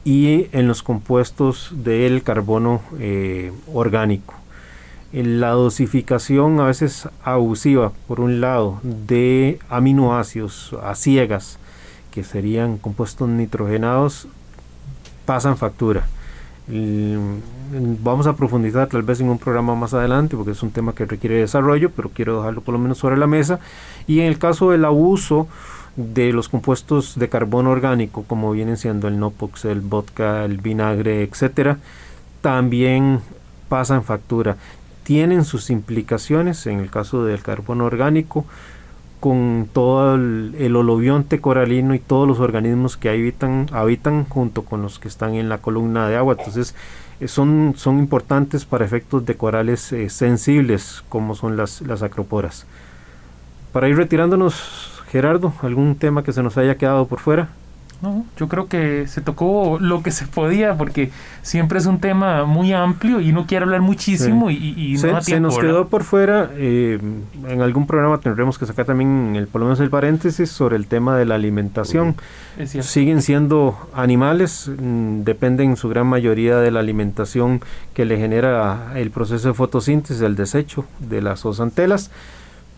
y 0.04 0.48
en 0.52 0.68
los 0.68 0.84
compuestos 0.84 1.70
del 1.72 2.24
carbono 2.24 2.82
eh, 3.00 3.52
orgánico 3.74 4.34
la 5.14 5.50
dosificación 5.50 6.60
a 6.60 6.66
veces 6.66 7.10
abusiva, 7.24 7.92
por 8.08 8.22
un 8.22 8.40
lado, 8.40 8.80
de 8.84 9.60
aminoácidos 9.70 10.76
a 10.84 10.96
ciegas, 10.96 11.60
que 12.12 12.24
serían 12.24 12.78
compuestos 12.78 13.28
nitrogenados, 13.28 14.28
pasan 15.26 15.58
factura. 15.58 16.08
Vamos 16.68 18.28
a 18.28 18.36
profundizar 18.36 18.88
tal 18.88 19.04
vez 19.04 19.20
en 19.20 19.30
un 19.30 19.38
programa 19.38 19.76
más 19.76 19.94
adelante 19.94 20.38
porque 20.38 20.52
es 20.52 20.64
un 20.64 20.72
tema 20.72 20.94
que 20.94 21.06
requiere 21.06 21.36
desarrollo, 21.36 21.90
pero 21.90 22.10
quiero 22.10 22.38
dejarlo 22.38 22.62
por 22.62 22.74
lo 22.74 22.80
menos 22.80 22.98
sobre 22.98 23.18
la 23.18 23.28
mesa. 23.28 23.60
Y 24.08 24.20
en 24.20 24.28
el 24.28 24.38
caso 24.38 24.72
del 24.72 24.86
abuso 24.86 25.48
de 25.96 26.34
los 26.34 26.50
compuestos 26.50 27.18
de 27.18 27.30
carbono 27.30 27.72
orgánico, 27.72 28.24
como 28.28 28.52
vienen 28.52 28.78
siendo 28.78 29.08
el 29.08 29.20
Nopox, 29.20 29.66
el 29.66 29.82
vodka, 29.82 30.46
el 30.46 30.58
vinagre, 30.58 31.24
etcétera, 31.24 31.78
también 32.42 33.20
pasan 33.70 34.04
factura 34.04 34.58
tienen 35.04 35.46
sus 35.46 35.70
implicaciones 35.70 36.66
en 36.68 36.80
el 36.80 36.90
caso 36.90 37.26
del 37.26 37.42
carbono 37.42 37.86
orgánico 37.86 38.46
con 39.20 39.68
todo 39.72 40.16
el, 40.16 40.56
el 40.58 41.42
coralino 41.42 41.94
y 41.94 42.00
todos 42.00 42.28
los 42.28 42.40
organismos 42.40 42.98
que 42.98 43.10
habitan, 43.10 43.68
habitan 43.72 44.26
junto 44.26 44.64
con 44.64 44.82
los 44.82 45.00
que 45.00 45.08
están 45.08 45.36
en 45.36 45.48
la 45.48 45.60
columna 45.60 46.08
de 46.08 46.16
agua. 46.16 46.36
Entonces, 46.40 46.76
eh, 47.20 47.28
son, 47.28 47.74
son 47.78 48.00
importantes 48.00 48.66
para 48.66 48.84
efectos 48.84 49.26
de 49.26 49.36
corales 49.36 49.92
eh, 49.92 50.10
sensibles 50.10 51.04
como 51.08 51.36
son 51.36 51.56
las, 51.56 51.82
las 51.82 52.02
acroporas. 52.02 52.66
Para 53.74 53.90
ir 53.90 53.96
retirándonos, 53.96 55.01
Gerardo, 55.12 55.54
¿algún 55.62 55.96
tema 55.96 56.24
que 56.24 56.32
se 56.32 56.42
nos 56.42 56.58
haya 56.58 56.78
quedado 56.78 57.06
por 57.06 57.20
fuera? 57.20 57.50
No, 58.02 58.26
yo 58.36 58.48
creo 58.48 58.68
que 58.68 59.08
se 59.08 59.22
tocó 59.22 59.78
lo 59.80 60.02
que 60.02 60.10
se 60.10 60.26
podía 60.26 60.76
porque 60.76 61.12
siempre 61.44 61.78
es 61.78 61.86
un 61.86 62.00
tema 62.00 62.46
muy 62.46 62.74
amplio 62.74 63.22
y 63.22 63.32
no 63.32 63.46
quiero 63.46 63.66
hablar 63.66 63.82
muchísimo 63.82 64.50
y, 64.50 64.98
no 65.04 65.22
se, 65.22 65.40
nos 65.40 65.60
quedó 65.60 65.88
por 65.88 66.04
fuera, 66.04 66.50
eh, 66.56 67.00
en 67.48 67.62
algún 67.62 67.86
programa 67.86 68.18
tendremos 68.20 68.58
que 68.58 68.66
sacar 68.66 68.86
también 68.86 69.36
el, 69.36 69.46
por 69.46 69.62
lo 69.62 69.68
menos 69.68 69.80
el 69.82 69.92
paréntesis 69.92 70.50
sobre 70.50 70.78
el 70.78 70.88
tema 70.88 71.16
de 71.16 71.26
la 71.26 71.36
alimentación. 71.36 72.16
Siguen 72.66 73.22
siendo 73.22 73.78
animales, 73.94 74.68
mm, 74.68 75.22
dependen 75.22 75.72
en 75.72 75.78
su 75.78 75.88
gran 75.88 76.08
mayoría 76.08 76.58
de 76.58 76.72
la 76.72 76.80
alimentación 76.80 77.62
que 77.94 78.06
le 78.06 78.18
genera 78.18 78.94
el 78.96 79.12
proceso 79.12 79.50
de 79.50 79.54
fotosíntesis, 79.54 80.24
el 80.24 80.36
desecho 80.36 80.86
de 81.00 81.22
las 81.22 81.46
osantelas, 81.46 82.10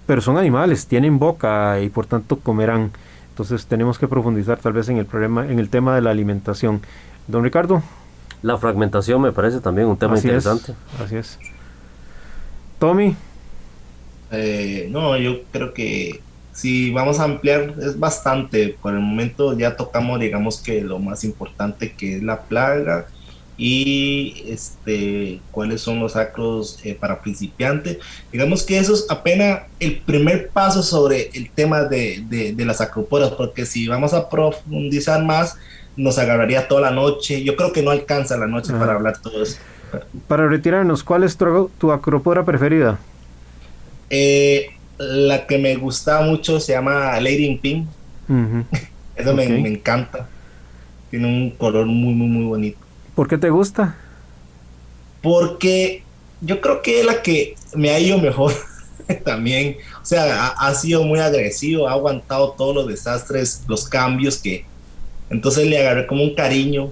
pero 0.05 0.21
son 0.21 0.37
animales, 0.37 0.87
tienen 0.87 1.19
boca 1.19 1.79
y 1.79 1.89
por 1.89 2.05
tanto 2.05 2.39
comerán. 2.39 2.91
Entonces 3.29 3.65
tenemos 3.65 3.97
que 3.97 4.07
profundizar 4.07 4.59
tal 4.59 4.73
vez 4.73 4.89
en 4.89 4.97
el 4.97 5.05
problema, 5.05 5.45
en 5.47 5.59
el 5.59 5.69
tema 5.69 5.95
de 5.95 6.01
la 6.01 6.11
alimentación. 6.11 6.81
Don 7.27 7.43
Ricardo. 7.43 7.81
La 8.41 8.57
fragmentación 8.57 9.21
me 9.21 9.31
parece 9.31 9.61
también 9.61 9.87
un 9.87 9.97
tema 9.97 10.17
interesante. 10.17 10.73
así 11.01 11.15
es. 11.15 11.39
Tommy. 12.77 13.15
Eh, 14.31 14.89
no, 14.91 15.15
yo 15.17 15.43
creo 15.51 15.73
que 15.73 16.21
si 16.51 16.91
vamos 16.91 17.19
a 17.19 17.23
ampliar 17.23 17.73
es 17.81 17.97
bastante. 17.97 18.77
Por 18.81 18.93
el 18.93 18.99
momento 18.99 19.57
ya 19.57 19.77
tocamos, 19.77 20.19
digamos 20.19 20.61
que 20.61 20.81
lo 20.81 20.99
más 20.99 21.23
importante 21.23 21.93
que 21.93 22.17
es 22.17 22.23
la 22.23 22.41
plaga 22.41 23.07
y 23.66 24.43
este, 24.49 25.39
cuáles 25.51 25.80
son 25.80 26.01
los 26.01 26.18
acros 26.18 26.82
eh, 26.84 26.97
para 26.99 27.22
principiantes. 27.22 27.97
Digamos 28.30 28.64
que 28.64 28.78
eso 28.78 28.93
es 28.93 29.05
apenas 29.09 29.61
el 29.80 30.01
primer 30.01 30.49
paso 30.49 30.84
sobre 30.84 31.30
el 31.34 31.49
tema 31.49 31.86
de, 31.86 32.26
de, 32.28 32.66
las 32.66 32.82
acroporas, 32.82 33.30
porque 33.30 33.66
si 33.66 33.88
vamos 33.88 34.14
a 34.14 34.28
profundizar 34.28 35.24
más, 35.24 35.55
nos 35.95 36.20
agarraría 36.20 36.68
toda 36.68 36.82
la 36.82 36.91
noche. 36.91 37.41
Yo 37.45 37.55
creo 37.55 37.72
que 37.72 37.82
no 37.82 37.91
alcanza 37.91 38.36
la 38.36 38.47
noche 38.47 38.74
para 38.74 38.95
hablar 38.95 39.22
todo 39.22 39.41
eso. 39.41 39.59
Para 40.28 40.49
retirarnos, 40.49 41.01
¿cuál 41.01 41.24
es 41.24 41.38
tu, 41.38 41.89
acropora 41.93 42.43
preferida? 42.43 42.99
Eh, 44.09 44.72
la 44.97 45.47
que 45.47 45.57
me 45.57 45.74
gusta 45.78 46.20
mucho 46.20 46.59
se 46.59 46.74
llama 46.74 47.18
Lady 47.22 47.45
in 47.45 47.59
Pink. 47.59 47.88
Eso 49.16 49.34
me, 49.34 49.47
me 49.47 49.70
encanta. 49.70 50.28
Tiene 51.09 51.28
un 51.28 51.51
color 51.51 51.86
muy, 51.86 52.14
muy, 52.14 52.28
muy 52.28 52.43
bonito. 52.43 52.82
¿Por 53.16 53.28
qué 53.28 53.38
te 53.38 53.49
gusta? 53.49 53.95
Porque 55.22 56.03
yo 56.41 56.59
creo 56.61 56.82
que 56.82 56.99
es 56.99 57.05
la 57.05 57.22
que 57.22 57.55
me 57.76 57.89
ha 57.91 57.99
ido 57.99 58.18
mejor. 58.18 58.53
también, 59.26 59.78
o 60.01 60.05
sea, 60.05 60.47
ha, 60.47 60.74
sido 60.76 61.03
muy 61.03 61.20
agresivo, 61.20 61.88
ha 61.88 61.91
aguantado 61.93 62.51
todos 62.51 62.76
los 62.76 62.88
desastres, 62.88 63.64
los 63.68 63.88
cambios 63.88 64.38
que, 64.38 64.66
entonces 65.30 65.68
le 65.68 65.80
agarré 65.80 66.07
como 66.07 66.24
un 66.24 66.36
cariño, 66.36 66.91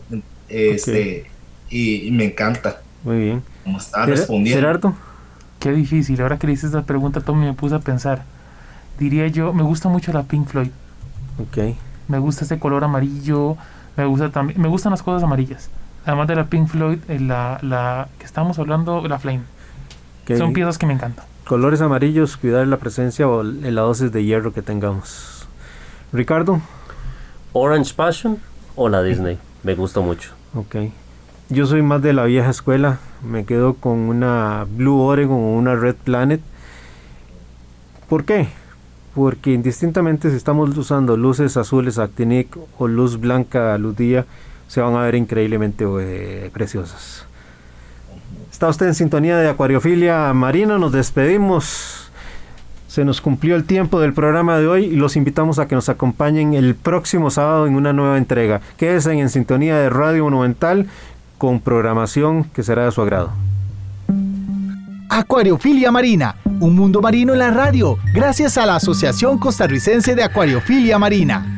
este, 0.50 1.26
y, 1.70 2.10
me 2.12 2.26
encanta. 2.26 2.82
Muy 3.04 3.18
bien. 3.18 3.44
Como 3.64 3.78
está 3.78 4.06
respondiendo. 4.06 4.60
Gerardo. 4.60 4.96
Qué 5.60 5.72
difícil, 5.72 6.20
ahora 6.22 6.38
que 6.38 6.48
le 6.48 6.54
hice 6.54 6.66
esta 6.66 6.84
pregunta, 6.84 7.22
Tommy, 7.22 7.46
me 7.46 7.54
puse 7.54 7.76
a 7.76 7.80
pensar. 7.80 8.24
Diría 8.98 9.28
yo, 9.28 9.54
me 9.54 9.64
gusta 9.64 9.90
mucho 9.90 10.12
la 10.12 10.24
Pink 10.24 10.48
Floyd. 10.48 10.72
Ok. 11.40 11.76
Me 12.08 12.20
gusta 12.20 12.46
ese 12.46 12.60
color 12.60 12.84
amarillo, 12.84 13.58
me 13.96 14.06
gusta 14.06 14.30
también, 14.32 14.60
me 14.60 14.68
gustan 14.68 14.92
las 14.92 15.04
cosas 15.04 15.24
amarillas. 15.24 15.70
Además 16.06 16.28
de 16.28 16.36
la 16.36 16.45
Pink 16.45 16.68
Floyd, 16.68 16.99
eh, 17.08 17.20
la, 17.20 17.60
la 17.62 18.08
que 18.18 18.26
estamos 18.26 18.58
hablando, 18.60 19.08
la 19.08 19.20
Flame. 19.20 19.41
Son 20.38 20.54
piezas 20.54 20.78
que 20.78 20.86
me 20.86 20.93
encantan. 20.93 21.26
Colores 21.45 21.82
amarillos, 21.82 22.38
cuidar 22.38 22.66
la 22.68 22.78
presencia 22.78 23.28
o 23.28 23.43
la 23.43 23.82
dosis 23.82 24.12
de 24.12 24.24
hierro 24.24 24.54
que 24.54 24.62
tengamos. 24.62 25.47
Ricardo. 26.14 26.62
Orange 27.54 27.93
Passion 27.93 28.38
o 28.76 28.88
la 28.88 29.04
Disney. 29.04 29.38
Me 29.64 29.76
gusta 29.76 29.99
mucho. 29.99 30.32
Ok. 30.56 30.76
Yo 31.49 31.66
soy 31.66 31.82
más 31.82 32.02
de 32.02 32.14
la 32.14 32.24
vieja 32.24 32.49
escuela. 32.49 32.99
Me 33.24 33.43
quedo 33.43 33.74
con 33.74 33.97
una 33.99 34.66
Blue 34.70 35.02
Oregon 35.02 35.38
o 35.38 35.54
una 35.54 35.76
Red 35.76 35.95
Planet. 35.95 36.41
¿Por 38.08 38.24
qué? 38.24 38.47
Porque 39.14 39.52
indistintamente 39.52 40.30
si 40.30 40.38
estamos 40.38 40.76
usando 40.78 41.18
luces 41.18 41.58
azules 41.58 41.99
Actinic 41.99 42.58
o 42.78 42.88
luz 42.88 43.20
blanca 43.20 43.78
luz 43.78 43.97
día, 43.97 44.26
se 44.72 44.80
van 44.80 44.96
a 44.96 45.02
ver 45.02 45.16
increíblemente 45.16 45.84
eh, 46.00 46.50
preciosas. 46.54 47.26
Está 48.50 48.70
usted 48.70 48.88
en 48.88 48.96
sintonía 48.96 49.36
de 49.36 49.50
Acuariofilia 49.50 50.32
Marina, 50.34 50.78
nos 50.78 50.94
despedimos. 50.94 52.10
Se 52.88 53.04
nos 53.04 53.20
cumplió 53.20 53.58
el 53.58 53.66
tiempo 53.66 54.00
del 54.00 54.14
programa 54.14 54.60
de 54.60 54.68
hoy 54.68 54.86
y 54.86 54.96
los 54.96 55.18
invitamos 55.18 55.60
a 55.60 55.68
que 55.68 55.76
nos 55.76 55.90
acompañen 55.90 56.54
el 56.54 56.76
próximo 56.76 57.30
sábado 57.32 57.68
en 57.68 57.76
una 57.76 57.92
nueva 57.92 58.18
entrega. 58.18 58.62
Quédense 58.78 59.12
en 59.12 59.30
sintonía 59.30 59.76
de 59.76 59.90
Radio 59.90 60.24
Monumental 60.24 60.88
con 61.38 61.60
programación 61.60 62.46
que 62.46 62.64
será 62.64 62.86
de 62.86 62.92
su 62.92 63.02
agrado. 63.02 63.32
Acuariofilia 65.10 65.92
Marina, 65.92 66.38
un 66.62 66.78
mundo 66.78 67.02
marino 67.02 67.34
en 67.34 67.40
la 67.40 67.52
radio, 67.52 67.98
gracias 68.14 68.58
a 68.58 68.66
la 68.66 68.78
Asociación 68.78 69.38
Costarricense 69.38 70.16
de 70.16 70.24
Acuariofilia 70.24 70.98
Marina. 70.98 71.58